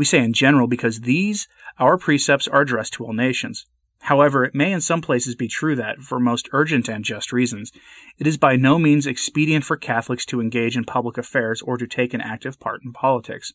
we 0.03 0.07
say 0.07 0.19
in 0.19 0.33
general 0.33 0.67
because 0.67 1.03
these, 1.03 1.47
our 1.79 1.97
precepts, 1.97 2.49
are 2.49 2.63
addressed 2.63 2.95
to 2.95 3.07
all 3.07 3.13
nations. 3.13 3.67
However, 4.01 4.45
it 4.45 4.53
may 4.53 4.73
in 4.73 4.81
some 4.81 5.01
places 5.01 5.37
be 5.37 5.47
true 5.47 5.77
that, 5.77 5.99
for 6.01 6.19
most 6.19 6.49
urgent 6.51 6.89
and 6.89 7.05
just 7.05 7.33
reasons, 7.33 7.71
it 8.19 8.27
is 8.27 8.37
by 8.37 8.57
no 8.57 8.81
means 8.81 9.07
expedient 9.07 9.65
for 9.65 9.77
Catholics 9.77 10.27
to 10.27 10.41
engage 10.41 10.77
in 10.77 10.83
public 10.83 11.19
affairs 11.19 11.63
or 11.63 11.77
to 11.77 11.87
take 11.87 12.15
an 12.15 12.21
active 12.21 12.59
part 12.59 12.83
in 12.85 12.93
politics. 12.93 13.53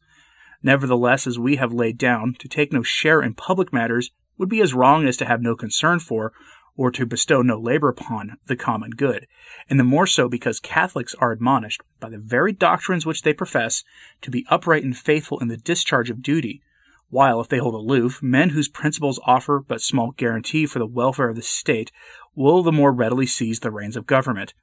Nevertheless, 0.63 1.27
as 1.27 1.37
we 1.37 1.57
have 1.57 1.73
laid 1.73 1.97
down, 1.97 2.33
to 2.39 2.47
take 2.47 2.71
no 2.71 2.81
share 2.81 3.21
in 3.21 3.33
public 3.33 3.73
matters 3.73 4.11
would 4.37 4.47
be 4.47 4.61
as 4.61 4.73
wrong 4.73 5.05
as 5.05 5.17
to 5.17 5.25
have 5.25 5.41
no 5.41 5.53
concern 5.53 5.99
for 5.99 6.31
or 6.78 6.91
to 6.91 7.05
bestow 7.05 7.41
no 7.41 7.59
labor 7.59 7.89
upon 7.89 8.38
the 8.45 8.55
common 8.55 8.91
good, 8.91 9.28
and 9.69 9.80
the 9.80 9.84
more 9.84 10.07
so 10.07 10.30
because 10.30 10.59
Catholics 10.59 11.15
are 11.15 11.32
admonished, 11.32 11.82
by 11.99 12.09
the 12.09 12.19
very 12.19 12.53
doctrines 12.53 13.05
which 13.05 13.23
they 13.23 13.34
profess, 13.34 13.84
to 14.21 14.32
be 14.32 14.45
upright 14.49 14.84
and 14.84 14.95
faithful 14.95 15.39
in 15.39 15.47
the 15.47 15.57
discharge 15.57 16.09
of 16.09 16.21
duty, 16.21 16.61
while, 17.09 17.41
if 17.41 17.49
they 17.49 17.57
hold 17.57 17.73
aloof, 17.73 18.21
men 18.21 18.51
whose 18.51 18.67
principles 18.67 19.19
offer 19.25 19.59
but 19.59 19.82
small 19.82 20.11
guarantee 20.11 20.65
for 20.65 20.78
the 20.78 20.86
welfare 20.86 21.30
of 21.30 21.36
the 21.36 21.41
state 21.41 21.91
will 22.36 22.61
the 22.61 22.71
more 22.71 22.91
readily 22.91 23.25
seize 23.25 23.61
the 23.61 23.71
reins 23.71 23.95
of 23.95 24.05
government. 24.05 24.53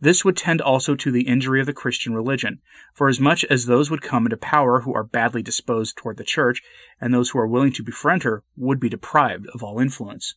This 0.00 0.24
would 0.24 0.36
tend 0.36 0.60
also 0.60 0.94
to 0.94 1.10
the 1.10 1.26
injury 1.26 1.60
of 1.60 1.66
the 1.66 1.72
Christian 1.72 2.14
religion, 2.14 2.60
for 2.94 3.08
as 3.08 3.18
much 3.18 3.44
as 3.46 3.66
those 3.66 3.90
would 3.90 4.02
come 4.02 4.26
into 4.26 4.36
power 4.36 4.82
who 4.82 4.94
are 4.94 5.04
badly 5.04 5.42
disposed 5.42 5.96
toward 5.96 6.18
the 6.18 6.24
Church, 6.24 6.62
and 7.00 7.12
those 7.12 7.30
who 7.30 7.38
are 7.38 7.46
willing 7.46 7.72
to 7.72 7.82
befriend 7.82 8.22
her 8.22 8.42
would 8.56 8.78
be 8.78 8.88
deprived 8.88 9.46
of 9.54 9.62
all 9.62 9.78
influence. 9.78 10.34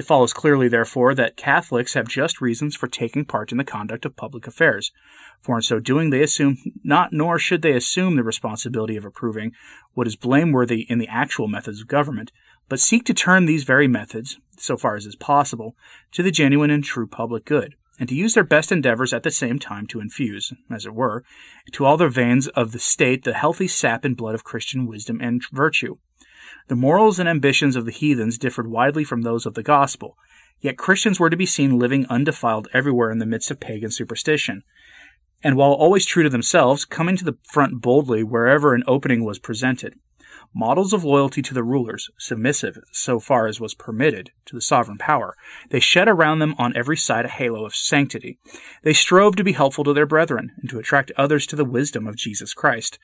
It 0.00 0.06
follows 0.06 0.32
clearly, 0.32 0.66
therefore, 0.66 1.14
that 1.14 1.36
Catholics 1.36 1.92
have 1.92 2.08
just 2.08 2.40
reasons 2.40 2.74
for 2.74 2.88
taking 2.88 3.26
part 3.26 3.52
in 3.52 3.58
the 3.58 3.64
conduct 3.64 4.06
of 4.06 4.16
public 4.16 4.46
affairs, 4.46 4.92
for 5.42 5.56
in 5.56 5.62
so 5.62 5.78
doing 5.78 6.08
they 6.08 6.22
assume 6.22 6.56
not 6.82 7.12
nor 7.12 7.38
should 7.38 7.60
they 7.60 7.74
assume 7.74 8.16
the 8.16 8.22
responsibility 8.22 8.96
of 8.96 9.04
approving 9.04 9.52
what 9.92 10.06
is 10.06 10.16
blameworthy 10.16 10.86
in 10.88 11.00
the 11.00 11.08
actual 11.08 11.48
methods 11.48 11.82
of 11.82 11.86
government, 11.86 12.32
but 12.66 12.80
seek 12.80 13.04
to 13.04 13.12
turn 13.12 13.44
these 13.44 13.64
very 13.64 13.86
methods, 13.86 14.38
so 14.56 14.74
far 14.74 14.96
as 14.96 15.04
is 15.04 15.16
possible, 15.16 15.76
to 16.12 16.22
the 16.22 16.30
genuine 16.30 16.70
and 16.70 16.82
true 16.82 17.06
public 17.06 17.44
good, 17.44 17.74
and 17.98 18.08
to 18.08 18.14
use 18.14 18.32
their 18.32 18.42
best 18.42 18.72
endeavors 18.72 19.12
at 19.12 19.22
the 19.22 19.30
same 19.30 19.58
time 19.58 19.86
to 19.86 20.00
infuse, 20.00 20.50
as 20.70 20.86
it 20.86 20.94
were, 20.94 21.24
to 21.72 21.84
all 21.84 21.98
the 21.98 22.08
veins 22.08 22.48
of 22.48 22.72
the 22.72 22.78
state 22.78 23.24
the 23.24 23.34
healthy 23.34 23.68
sap 23.68 24.06
and 24.06 24.16
blood 24.16 24.34
of 24.34 24.44
Christian 24.44 24.86
wisdom 24.86 25.20
and 25.20 25.42
virtue. 25.52 25.98
The 26.68 26.76
morals 26.76 27.18
and 27.18 27.28
ambitions 27.28 27.76
of 27.76 27.84
the 27.84 27.92
heathens 27.92 28.38
differed 28.38 28.68
widely 28.68 29.04
from 29.04 29.22
those 29.22 29.46
of 29.46 29.54
the 29.54 29.62
gospel, 29.62 30.16
yet 30.60 30.78
Christians 30.78 31.18
were 31.18 31.30
to 31.30 31.36
be 31.36 31.46
seen 31.46 31.78
living 31.78 32.06
undefiled 32.06 32.68
everywhere 32.72 33.10
in 33.10 33.18
the 33.18 33.26
midst 33.26 33.50
of 33.50 33.60
pagan 33.60 33.90
superstition, 33.90 34.62
and 35.42 35.56
while 35.56 35.72
always 35.72 36.04
true 36.04 36.22
to 36.22 36.28
themselves, 36.28 36.84
coming 36.84 37.16
to 37.16 37.24
the 37.24 37.38
front 37.44 37.80
boldly 37.80 38.22
wherever 38.22 38.74
an 38.74 38.84
opening 38.86 39.24
was 39.24 39.38
presented. 39.38 39.94
Models 40.54 40.92
of 40.92 41.04
loyalty 41.04 41.42
to 41.42 41.54
the 41.54 41.62
rulers, 41.62 42.10
submissive, 42.18 42.78
so 42.90 43.20
far 43.20 43.46
as 43.46 43.60
was 43.60 43.74
permitted, 43.74 44.32
to 44.46 44.56
the 44.56 44.60
sovereign 44.60 44.98
power, 44.98 45.36
they 45.70 45.78
shed 45.78 46.08
around 46.08 46.40
them 46.40 46.56
on 46.58 46.76
every 46.76 46.96
side 46.96 47.24
a 47.24 47.28
halo 47.28 47.64
of 47.64 47.74
sanctity. 47.74 48.38
They 48.82 48.92
strove 48.92 49.36
to 49.36 49.44
be 49.44 49.52
helpful 49.52 49.84
to 49.84 49.92
their 49.92 50.06
brethren, 50.06 50.50
and 50.56 50.68
to 50.70 50.78
attract 50.80 51.12
others 51.16 51.46
to 51.46 51.56
the 51.56 51.64
wisdom 51.64 52.08
of 52.08 52.16
Jesus 52.16 52.52
Christ 52.52 52.98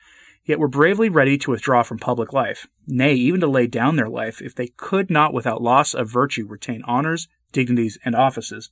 yet 0.45 0.59
were 0.59 0.67
bravely 0.67 1.09
ready 1.09 1.37
to 1.37 1.51
withdraw 1.51 1.83
from 1.83 1.99
public 1.99 2.33
life, 2.33 2.67
nay, 2.85 3.13
even 3.13 3.39
to 3.41 3.47
lay 3.47 3.67
down 3.67 3.95
their 3.95 4.09
life 4.09 4.41
if 4.41 4.55
they 4.55 4.67
could 4.67 5.09
not 5.09 5.33
without 5.33 5.61
loss 5.61 5.93
of 5.93 6.09
virtue 6.09 6.45
retain 6.47 6.81
honors, 6.85 7.27
dignities, 7.51 7.97
and 8.05 8.15
offices. 8.15 8.69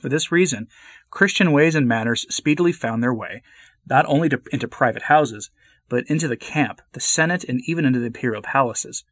For 0.00 0.08
this 0.08 0.30
reason, 0.30 0.68
Christian 1.10 1.52
ways 1.52 1.74
and 1.74 1.88
manners 1.88 2.26
speedily 2.34 2.72
found 2.72 3.02
their 3.02 3.14
way, 3.14 3.42
not 3.88 4.04
only 4.06 4.28
to, 4.28 4.40
into 4.52 4.68
private 4.68 5.02
houses, 5.04 5.50
but 5.88 6.04
into 6.06 6.28
the 6.28 6.36
camp, 6.36 6.82
the 6.92 7.00
senate, 7.00 7.44
and 7.44 7.60
even 7.66 7.84
into 7.84 7.98
the 7.98 8.06
imperial 8.06 8.42
palaces. 8.42 9.04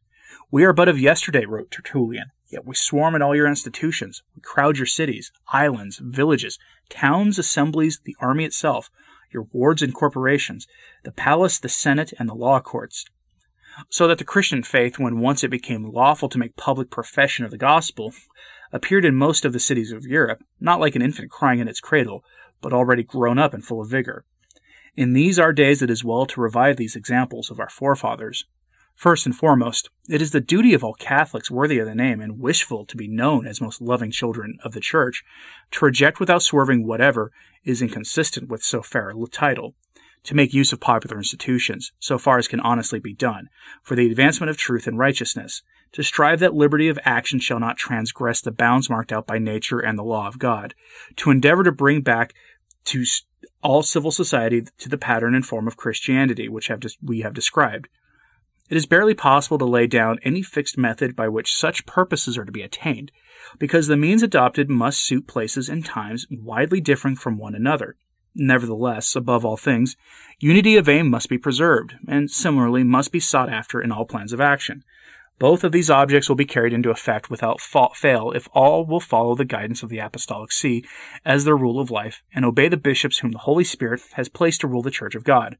We 0.51 0.63
are 0.63 0.73
but 0.73 0.87
of 0.87 0.99
yesterday, 0.99 1.45
wrote 1.45 1.71
Tertullian, 1.71 2.31
yet 2.49 2.65
we 2.65 2.75
swarm 2.75 3.15
in 3.15 3.21
all 3.21 3.35
your 3.35 3.47
institutions. 3.47 4.23
We 4.35 4.41
crowd 4.41 4.77
your 4.77 4.85
cities, 4.85 5.31
islands, 5.51 5.97
villages, 5.97 6.59
towns, 6.89 7.39
assemblies, 7.39 7.99
the 8.03 8.15
army 8.19 8.45
itself, 8.45 8.89
your 9.37 9.47
wards 9.51 9.83
and 9.83 9.93
corporations, 9.93 10.67
the 11.03 11.11
palace, 11.11 11.59
the 11.59 11.69
senate, 11.69 12.11
and 12.17 12.27
the 12.27 12.33
law 12.33 12.59
courts. 12.59 13.05
So 13.89 14.07
that 14.07 14.17
the 14.17 14.23
Christian 14.23 14.63
faith, 14.63 14.97
when 14.97 15.19
once 15.19 15.43
it 15.43 15.49
became 15.49 15.91
lawful 15.91 16.27
to 16.29 16.39
make 16.39 16.55
public 16.55 16.89
profession 16.89 17.45
of 17.45 17.51
the 17.51 17.57
gospel, 17.59 18.13
appeared 18.73 19.05
in 19.05 19.15
most 19.15 19.45
of 19.45 19.53
the 19.53 19.59
cities 19.59 19.91
of 19.91 20.05
Europe, 20.05 20.43
not 20.59 20.79
like 20.79 20.95
an 20.95 21.03
infant 21.03 21.29
crying 21.29 21.59
in 21.59 21.67
its 21.67 21.79
cradle, 21.79 22.23
but 22.61 22.73
already 22.73 23.03
grown 23.03 23.37
up 23.37 23.53
and 23.53 23.63
full 23.63 23.79
of 23.79 23.89
vigor. 23.89 24.25
In 24.95 25.13
these 25.13 25.37
our 25.37 25.53
days 25.53 25.83
it 25.83 25.91
is 25.91 26.03
well 26.03 26.25
to 26.25 26.41
revive 26.41 26.77
these 26.77 26.95
examples 26.95 27.51
of 27.51 27.59
our 27.59 27.69
forefathers, 27.69 28.45
First 28.97 29.27
and 29.27 29.35
foremost, 29.35 29.91
it 30.09 30.23
is 30.23 30.31
the 30.31 30.41
duty 30.41 30.73
of 30.73 30.83
all 30.83 30.95
Catholics 30.95 31.51
worthy 31.51 31.77
of 31.77 31.85
the 31.85 31.93
name 31.93 32.19
and 32.19 32.39
wishful 32.39 32.83
to 32.87 32.97
be 32.97 33.07
known 33.07 33.45
as 33.45 33.61
most 33.61 33.79
loving 33.79 34.09
children 34.09 34.57
of 34.63 34.71
the 34.71 34.79
Church 34.79 35.23
to 35.69 35.85
reject 35.85 36.19
without 36.19 36.41
swerving 36.41 36.83
whatever 36.83 37.31
is 37.63 37.83
inconsistent 37.83 38.49
with 38.49 38.63
so 38.63 38.81
fair 38.81 39.11
a 39.11 39.27
title, 39.27 39.75
to 40.23 40.33
make 40.33 40.51
use 40.51 40.73
of 40.73 40.79
popular 40.79 41.17
institutions, 41.17 41.91
so 41.99 42.17
far 42.17 42.39
as 42.39 42.47
can 42.47 42.59
honestly 42.59 42.97
be 42.97 43.13
done, 43.13 43.49
for 43.83 43.95
the 43.95 44.07
advancement 44.09 44.49
of 44.49 44.57
truth 44.57 44.87
and 44.87 44.97
righteousness, 44.97 45.61
to 45.91 46.01
strive 46.01 46.39
that 46.39 46.55
liberty 46.55 46.89
of 46.89 46.97
action 47.03 47.39
shall 47.39 47.59
not 47.59 47.77
transgress 47.77 48.41
the 48.41 48.49
bounds 48.49 48.89
marked 48.89 49.11
out 49.11 49.27
by 49.27 49.37
nature 49.37 49.79
and 49.79 49.99
the 49.99 50.03
law 50.03 50.27
of 50.27 50.39
God, 50.39 50.73
to 51.17 51.29
endeavor 51.29 51.63
to 51.63 51.71
bring 51.71 52.01
back 52.01 52.33
to 52.85 53.05
all 53.61 53.83
civil 53.83 54.09
society 54.09 54.63
to 54.79 54.89
the 54.89 54.97
pattern 54.97 55.35
and 55.35 55.45
form 55.45 55.67
of 55.67 55.77
Christianity 55.77 56.49
which 56.49 56.67
have 56.69 56.81
we 57.03 57.19
have 57.19 57.35
described, 57.35 57.87
it 58.69 58.77
is 58.77 58.85
barely 58.85 59.13
possible 59.13 59.57
to 59.57 59.65
lay 59.65 59.87
down 59.87 60.19
any 60.23 60.41
fixed 60.41 60.77
method 60.77 61.15
by 61.15 61.27
which 61.27 61.55
such 61.55 61.85
purposes 61.85 62.37
are 62.37 62.45
to 62.45 62.51
be 62.51 62.61
attained, 62.61 63.11
because 63.59 63.87
the 63.87 63.97
means 63.97 64.23
adopted 64.23 64.69
must 64.69 64.99
suit 64.99 65.27
places 65.27 65.69
and 65.69 65.85
times 65.85 66.25
widely 66.29 66.81
differing 66.81 67.15
from 67.15 67.37
one 67.37 67.55
another. 67.55 67.95
Nevertheless, 68.35 69.15
above 69.15 69.43
all 69.43 69.57
things, 69.57 69.95
unity 70.39 70.75
of 70.77 70.87
aim 70.87 71.09
must 71.09 71.29
be 71.29 71.37
preserved, 71.37 71.95
and 72.07 72.29
similarly 72.29 72.83
must 72.83 73.11
be 73.11 73.19
sought 73.19 73.49
after 73.49 73.81
in 73.81 73.91
all 73.91 74.05
plans 74.05 74.31
of 74.31 74.41
action. 74.41 74.83
Both 75.39 75.63
of 75.63 75.71
these 75.71 75.89
objects 75.89 76.29
will 76.29 76.35
be 76.35 76.45
carried 76.45 76.73
into 76.73 76.89
effect 76.89 77.29
without 77.29 77.61
fail 77.61 78.31
if 78.31 78.47
all 78.53 78.85
will 78.85 78.99
follow 78.99 79.35
the 79.35 79.45
guidance 79.45 79.83
of 79.83 79.89
the 79.89 79.99
Apostolic 79.99 80.51
See 80.51 80.83
as 81.23 81.45
their 81.45 81.55
rule 81.55 81.79
of 81.79 81.91
life 81.91 82.23
and 82.33 82.43
obey 82.43 82.67
the 82.67 82.77
bishops 82.77 83.19
whom 83.19 83.31
the 83.31 83.39
Holy 83.39 83.63
Spirit 83.63 84.01
has 84.13 84.29
placed 84.29 84.61
to 84.61 84.67
rule 84.67 84.81
the 84.81 84.89
Church 84.89 85.13
of 85.13 85.23
God. 85.23 85.57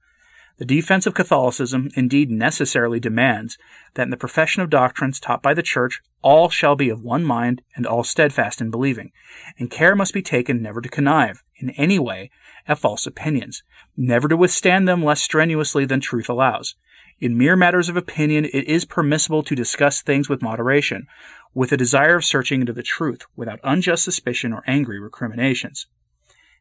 The 0.58 0.66
defense 0.66 1.06
of 1.06 1.14
Catholicism 1.14 1.90
indeed 1.96 2.32
necessarily 2.32 3.00
demands 3.00 3.60
that 3.94 4.04
in 4.04 4.10
the 4.10 4.18
profession 4.18 4.64
of 4.64 4.72
doctrines 4.72 5.20
taught 5.20 5.44
by 5.44 5.54
the 5.54 5.62
Church 5.62 6.02
all 6.24 6.50
shall 6.50 6.76
be 6.76 6.90
of 6.90 7.04
one 7.04 7.24
mind 7.24 7.62
and 7.76 7.86
all 7.86 8.04
steadfast 8.04 8.60
in 8.60 8.72
believing, 8.72 9.12
and 9.60 9.70
care 9.70 9.96
must 9.96 10.14
be 10.14 10.24
taken 10.24 10.62
never 10.62 10.82
to 10.82 10.90
connive, 10.90 11.44
in 11.58 11.70
any 11.72 12.00
way, 12.00 12.32
at 12.68 12.80
false 12.80 13.06
opinions, 13.06 13.62
never 13.96 14.28
to 14.28 14.36
withstand 14.36 14.88
them 14.88 15.04
less 15.04 15.22
strenuously 15.22 15.86
than 15.86 16.00
truth 16.00 16.28
allows. 16.28 16.76
In 17.20 17.38
mere 17.38 17.56
matters 17.56 17.88
of 17.88 17.96
opinion, 17.96 18.46
it 18.46 18.66
is 18.66 18.84
permissible 18.84 19.44
to 19.44 19.56
discuss 19.56 20.02
things 20.02 20.28
with 20.28 20.42
moderation, 20.42 21.06
with 21.54 21.72
a 21.72 21.78
desire 21.78 22.16
of 22.16 22.26
searching 22.26 22.62
into 22.62 22.74
the 22.74 22.84
truth, 22.84 23.22
without 23.36 23.60
unjust 23.64 24.04
suspicion 24.04 24.54
or 24.54 24.64
angry 24.66 25.00
recriminations. 25.00 25.86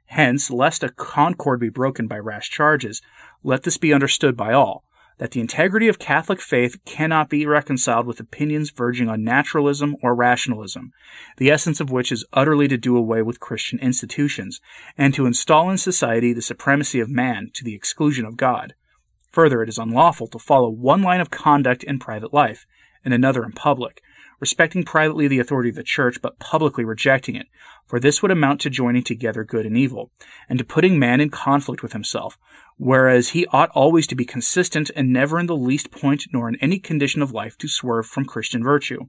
Hence, 0.07 0.51
lest 0.51 0.83
a 0.83 0.89
concord 0.89 1.61
be 1.61 1.69
broken 1.69 2.07
by 2.07 2.19
rash 2.19 2.51
charges, 2.51 3.03
let 3.43 3.65
this 3.65 3.77
be 3.77 3.93
understood 3.93 4.37
by 4.37 4.53
all, 4.53 4.85
that 5.19 5.31
the 5.31 5.41
integrity 5.41 5.89
of 5.89 5.99
Catholic 5.99 6.41
faith 6.41 6.77
cannot 6.85 7.31
be 7.31 7.47
reconciled 7.47 8.07
with 8.07 8.21
opinions 8.21 8.71
verging 8.71 9.09
on 9.09 9.25
naturalism 9.25 9.97
or 10.03 10.15
rationalism, 10.15 10.93
the 11.39 11.51
essence 11.51 11.81
of 11.81 11.91
which 11.91 12.13
is 12.13 12.27
utterly 12.33 12.69
to 12.69 12.77
do 12.77 12.97
away 12.97 13.23
with 13.23 13.41
Christian 13.41 13.79
institutions, 13.79 14.61
and 14.97 15.15
to 15.15 15.27
install 15.27 15.71
in 15.71 15.79
society 15.79 16.33
the 16.33 16.43
supremacy 16.43 17.01
of 17.01 17.09
man 17.09 17.51
to 17.55 17.65
the 17.65 17.75
exclusion 17.75 18.25
of 18.25 18.37
God. 18.37 18.75
Further, 19.33 19.63
it 19.63 19.69
is 19.69 19.79
unlawful 19.79 20.27
to 20.29 20.39
follow 20.39 20.71
one 20.71 21.03
line 21.03 21.21
of 21.21 21.31
conduct 21.31 21.83
in 21.83 21.99
private 21.99 22.33
life, 22.33 22.67
and 23.05 23.13
another 23.13 23.45
in 23.45 23.53
public, 23.53 24.03
respecting 24.41 24.85
privately 24.85 25.29
the 25.29 25.39
authority 25.39 25.71
of 25.71 25.77
the 25.77 25.83
Church, 25.83 26.21
but 26.21 26.39
publicly 26.39 26.85
rejecting 26.85 27.37
it, 27.37 27.47
for 27.87 28.01
this 28.01 28.21
would 28.21 28.31
amount 28.31 28.61
to 28.61 28.71
joining 28.71 29.03
together 29.03 29.45
good 29.45 29.67
and 29.67 29.77
evil, 29.77 30.11
and 30.49 30.59
to 30.59 30.65
putting 30.65 30.99
man 30.99 31.21
in 31.21 31.31
conflict 31.31 31.83
with 31.83 31.93
himself, 31.93 32.39
whereas 32.77 33.31
he 33.31 33.47
ought 33.47 33.71
always 33.71 34.07
to 34.07 34.15
be 34.15 34.25
consistent 34.25 34.91
and 34.97 35.13
never 35.13 35.39
in 35.39 35.47
the 35.47 35.57
least 35.57 35.91
point 35.91 36.27
nor 36.33 36.49
in 36.49 36.57
any 36.57 36.79
condition 36.79 37.23
of 37.23 37.33
life 37.33 37.57
to 37.59 37.69
swerve 37.69 38.07
from 38.07 38.25
Christian 38.25 38.63
virtue. 38.63 39.09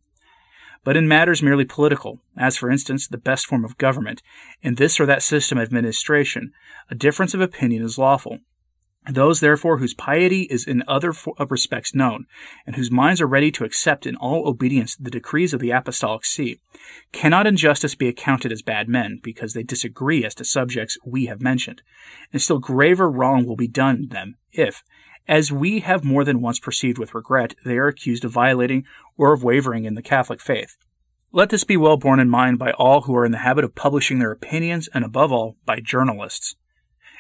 But 0.84 0.96
in 0.96 1.08
matters 1.08 1.44
merely 1.44 1.66
political, 1.66 2.22
as 2.38 2.56
for 2.56 2.70
instance 2.70 3.08
the 3.08 3.18
best 3.18 3.46
form 3.46 3.66
of 3.66 3.78
government, 3.78 4.22
in 4.62 4.76
this 4.76 5.00
or 5.00 5.06
that 5.08 5.24
system 5.24 5.58
of 5.58 5.64
administration, 5.64 6.54
a 6.90 6.96
difference 6.96 7.34
of 7.34 7.42
opinion 7.42 7.84
is 7.84 7.98
lawful, 7.98 8.40
those, 9.16 9.40
therefore, 9.40 9.78
whose 9.78 9.94
piety 9.94 10.44
is 10.44 10.66
in 10.68 10.84
other 10.88 11.14
respects 11.50 11.96
known, 11.96 12.26
and 12.66 12.76
whose 12.76 12.92
minds 12.92 13.22
are 13.22 13.28
ready 13.28 13.52
to 13.52 13.64
accept 13.64 14.06
in 14.06 14.16
all 14.16 14.48
obedience 14.48 14.96
the 14.96 15.12
decrees 15.12 15.54
of 15.54 15.60
the 15.60 15.72
Apostolic 15.72 16.26
See, 16.26 16.60
cannot 17.12 17.48
in 17.48 17.58
justice 17.58 17.96
be 17.96 18.08
accounted 18.08 18.52
as 18.52 18.62
bad 18.62 18.90
men, 18.90 19.20
because 19.24 19.54
they 19.54 19.64
disagree 19.64 20.26
as 20.26 20.36
to 20.36 20.46
subjects 20.46 20.98
we 21.06 21.26
have 21.28 21.42
mentioned. 21.42 21.82
And 22.34 22.42
still 22.42 22.60
graver 22.60 23.10
wrong 23.10 23.46
will 23.46 23.56
be 23.56 23.68
done 23.68 24.08
them 24.10 24.36
if, 24.52 24.84
as 25.28 25.52
we 25.52 25.82
have 25.82 26.04
more 26.04 26.24
than 26.24 26.42
once 26.42 26.60
perceived 26.60 26.98
with 26.98 27.14
regret, 27.14 27.54
they 27.66 27.78
are 27.78 27.88
accused 27.88 28.24
of 28.24 28.32
violating 28.32 28.86
or 29.18 29.34
of 29.34 29.44
wavering 29.44 29.84
in 29.84 29.96
the 29.96 30.02
Catholic 30.02 30.40
faith. 30.40 30.78
Let 31.34 31.50
this 31.50 31.66
be 31.66 31.76
well 31.76 31.98
borne 31.98 32.22
in 32.22 32.30
mind 32.30 32.60
by 32.60 32.72
all 32.72 33.02
who 33.02 33.16
are 33.16 33.26
in 33.26 33.34
the 33.34 33.40
habit 33.40 33.66
of 33.66 33.76
publishing 33.76 34.20
their 34.20 34.32
opinions, 34.32 34.88
and 34.94 35.04
above 35.04 35.32
all, 35.32 35.58
by 35.66 35.82
journalists. 35.82 36.56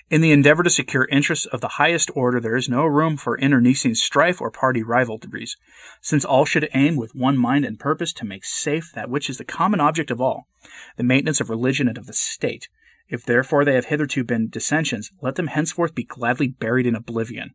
In 0.09 0.21
the 0.21 0.31
endeavor 0.31 0.63
to 0.63 0.69
secure 0.69 1.05
interests 1.11 1.45
of 1.47 1.59
the 1.59 1.67
highest 1.67 2.09
order, 2.15 2.39
there 2.39 2.55
is 2.55 2.69
no 2.69 2.85
room 2.85 3.17
for 3.17 3.37
internecine 3.37 3.93
strife 3.93 4.39
or 4.39 4.49
party 4.49 4.81
rivalries, 4.81 5.57
since 5.99 6.23
all 6.23 6.45
should 6.45 6.69
aim 6.73 6.95
with 6.95 7.13
one 7.13 7.37
mind 7.37 7.65
and 7.65 7.77
purpose 7.77 8.13
to 8.13 8.25
make 8.25 8.45
safe 8.45 8.89
that 8.95 9.09
which 9.09 9.29
is 9.29 9.37
the 9.37 9.43
common 9.43 9.81
object 9.81 10.09
of 10.09 10.21
all, 10.21 10.47
the 10.95 11.03
maintenance 11.03 11.41
of 11.41 11.49
religion 11.49 11.89
and 11.89 11.97
of 11.97 12.05
the 12.05 12.13
state. 12.13 12.69
If 13.09 13.25
therefore 13.25 13.65
they 13.65 13.75
have 13.75 13.85
hitherto 13.85 14.23
been 14.23 14.47
dissensions, 14.47 15.11
let 15.21 15.35
them 15.35 15.47
henceforth 15.47 15.93
be 15.93 16.05
gladly 16.05 16.47
buried 16.47 16.87
in 16.87 16.95
oblivion. 16.95 17.53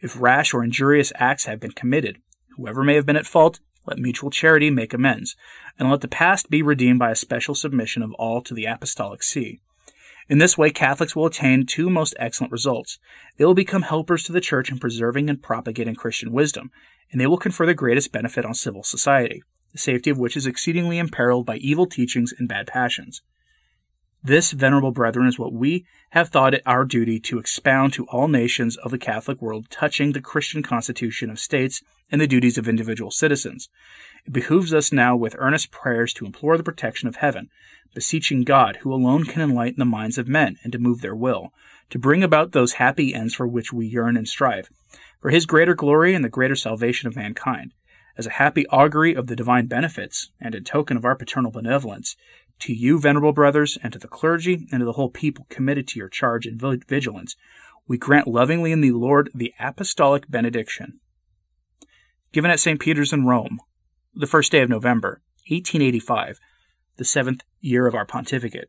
If 0.00 0.18
rash 0.18 0.54
or 0.54 0.64
injurious 0.64 1.12
acts 1.16 1.44
have 1.44 1.60
been 1.60 1.72
committed, 1.72 2.16
whoever 2.56 2.82
may 2.82 2.94
have 2.94 3.04
been 3.04 3.16
at 3.16 3.26
fault, 3.26 3.60
let 3.86 3.98
mutual 3.98 4.30
charity 4.30 4.70
make 4.70 4.94
amends, 4.94 5.36
and 5.78 5.90
let 5.90 6.00
the 6.00 6.08
past 6.08 6.48
be 6.48 6.62
redeemed 6.62 6.98
by 6.98 7.10
a 7.10 7.14
special 7.14 7.54
submission 7.54 8.02
of 8.02 8.14
all 8.14 8.40
to 8.40 8.54
the 8.54 8.64
apostolic 8.64 9.22
see. 9.22 9.60
In 10.28 10.38
this 10.38 10.58
way, 10.58 10.70
Catholics 10.70 11.16
will 11.16 11.26
attain 11.26 11.66
two 11.66 11.90
most 11.90 12.14
excellent 12.18 12.52
results. 12.52 12.98
They 13.36 13.44
will 13.44 13.54
become 13.54 13.82
helpers 13.82 14.22
to 14.24 14.32
the 14.32 14.40
Church 14.40 14.70
in 14.70 14.78
preserving 14.78 15.30
and 15.30 15.42
propagating 15.42 15.94
Christian 15.94 16.32
wisdom, 16.32 16.70
and 17.10 17.20
they 17.20 17.26
will 17.26 17.38
confer 17.38 17.66
the 17.66 17.74
greatest 17.74 18.12
benefit 18.12 18.44
on 18.44 18.54
civil 18.54 18.82
society, 18.82 19.42
the 19.72 19.78
safety 19.78 20.10
of 20.10 20.18
which 20.18 20.36
is 20.36 20.46
exceedingly 20.46 20.98
imperiled 20.98 21.46
by 21.46 21.56
evil 21.56 21.86
teachings 21.86 22.32
and 22.38 22.48
bad 22.48 22.66
passions. 22.66 23.22
This, 24.22 24.52
venerable 24.52 24.90
brethren, 24.90 25.26
is 25.26 25.38
what 25.38 25.54
we 25.54 25.86
have 26.10 26.28
thought 26.28 26.52
it 26.52 26.62
our 26.66 26.84
duty 26.84 27.18
to 27.20 27.38
expound 27.38 27.94
to 27.94 28.04
all 28.06 28.28
nations 28.28 28.76
of 28.76 28.90
the 28.90 28.98
Catholic 28.98 29.40
world 29.40 29.70
touching 29.70 30.12
the 30.12 30.20
Christian 30.20 30.62
constitution 30.62 31.30
of 31.30 31.38
states 31.38 31.82
and 32.12 32.20
the 32.20 32.26
duties 32.26 32.58
of 32.58 32.68
individual 32.68 33.10
citizens. 33.10 33.70
It 34.26 34.32
behooves 34.32 34.74
us 34.74 34.92
now 34.92 35.16
with 35.16 35.36
earnest 35.38 35.70
prayers 35.70 36.12
to 36.14 36.26
implore 36.26 36.58
the 36.58 36.62
protection 36.62 37.08
of 37.08 37.16
heaven, 37.16 37.48
beseeching 37.94 38.42
God, 38.42 38.78
who 38.82 38.92
alone 38.92 39.24
can 39.24 39.40
enlighten 39.40 39.78
the 39.78 39.84
minds 39.86 40.18
of 40.18 40.28
men 40.28 40.58
and 40.62 40.72
to 40.72 40.78
move 40.78 41.00
their 41.00 41.16
will, 41.16 41.54
to 41.88 41.98
bring 41.98 42.22
about 42.22 42.52
those 42.52 42.74
happy 42.74 43.14
ends 43.14 43.34
for 43.34 43.46
which 43.46 43.72
we 43.72 43.86
yearn 43.86 44.18
and 44.18 44.28
strive, 44.28 44.68
for 45.20 45.30
his 45.30 45.46
greater 45.46 45.74
glory 45.74 46.14
and 46.14 46.22
the 46.22 46.28
greater 46.28 46.56
salvation 46.56 47.08
of 47.08 47.16
mankind. 47.16 47.72
As 48.18 48.26
a 48.26 48.30
happy 48.30 48.66
augury 48.66 49.14
of 49.14 49.28
the 49.28 49.36
divine 49.36 49.66
benefits, 49.66 50.30
and 50.38 50.54
in 50.54 50.64
token 50.64 50.96
of 50.98 51.06
our 51.06 51.16
paternal 51.16 51.50
benevolence, 51.50 52.16
to 52.60 52.72
you, 52.72 52.98
venerable 52.98 53.32
brothers, 53.32 53.78
and 53.82 53.92
to 53.92 53.98
the 53.98 54.08
clergy, 54.08 54.68
and 54.70 54.80
to 54.80 54.84
the 54.84 54.92
whole 54.92 55.10
people 55.10 55.46
committed 55.48 55.88
to 55.88 55.98
your 55.98 56.08
charge 56.08 56.46
and 56.46 56.60
vigilance, 56.86 57.36
we 57.86 57.98
grant 57.98 58.28
lovingly 58.28 58.72
in 58.72 58.80
the 58.80 58.92
Lord 58.92 59.30
the 59.34 59.52
apostolic 59.58 60.30
benediction. 60.30 61.00
Given 62.32 62.50
at 62.50 62.60
St. 62.60 62.78
Peter's 62.78 63.12
in 63.12 63.26
Rome, 63.26 63.58
the 64.14 64.26
first 64.26 64.52
day 64.52 64.62
of 64.62 64.68
November, 64.68 65.22
1885, 65.48 66.38
the 66.96 67.04
seventh 67.04 67.42
year 67.60 67.86
of 67.86 67.94
our 67.94 68.06
pontificate. 68.06 68.68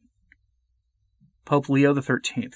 Pope 1.45 1.69
Leo 1.69 1.93
XIII. 1.93 2.51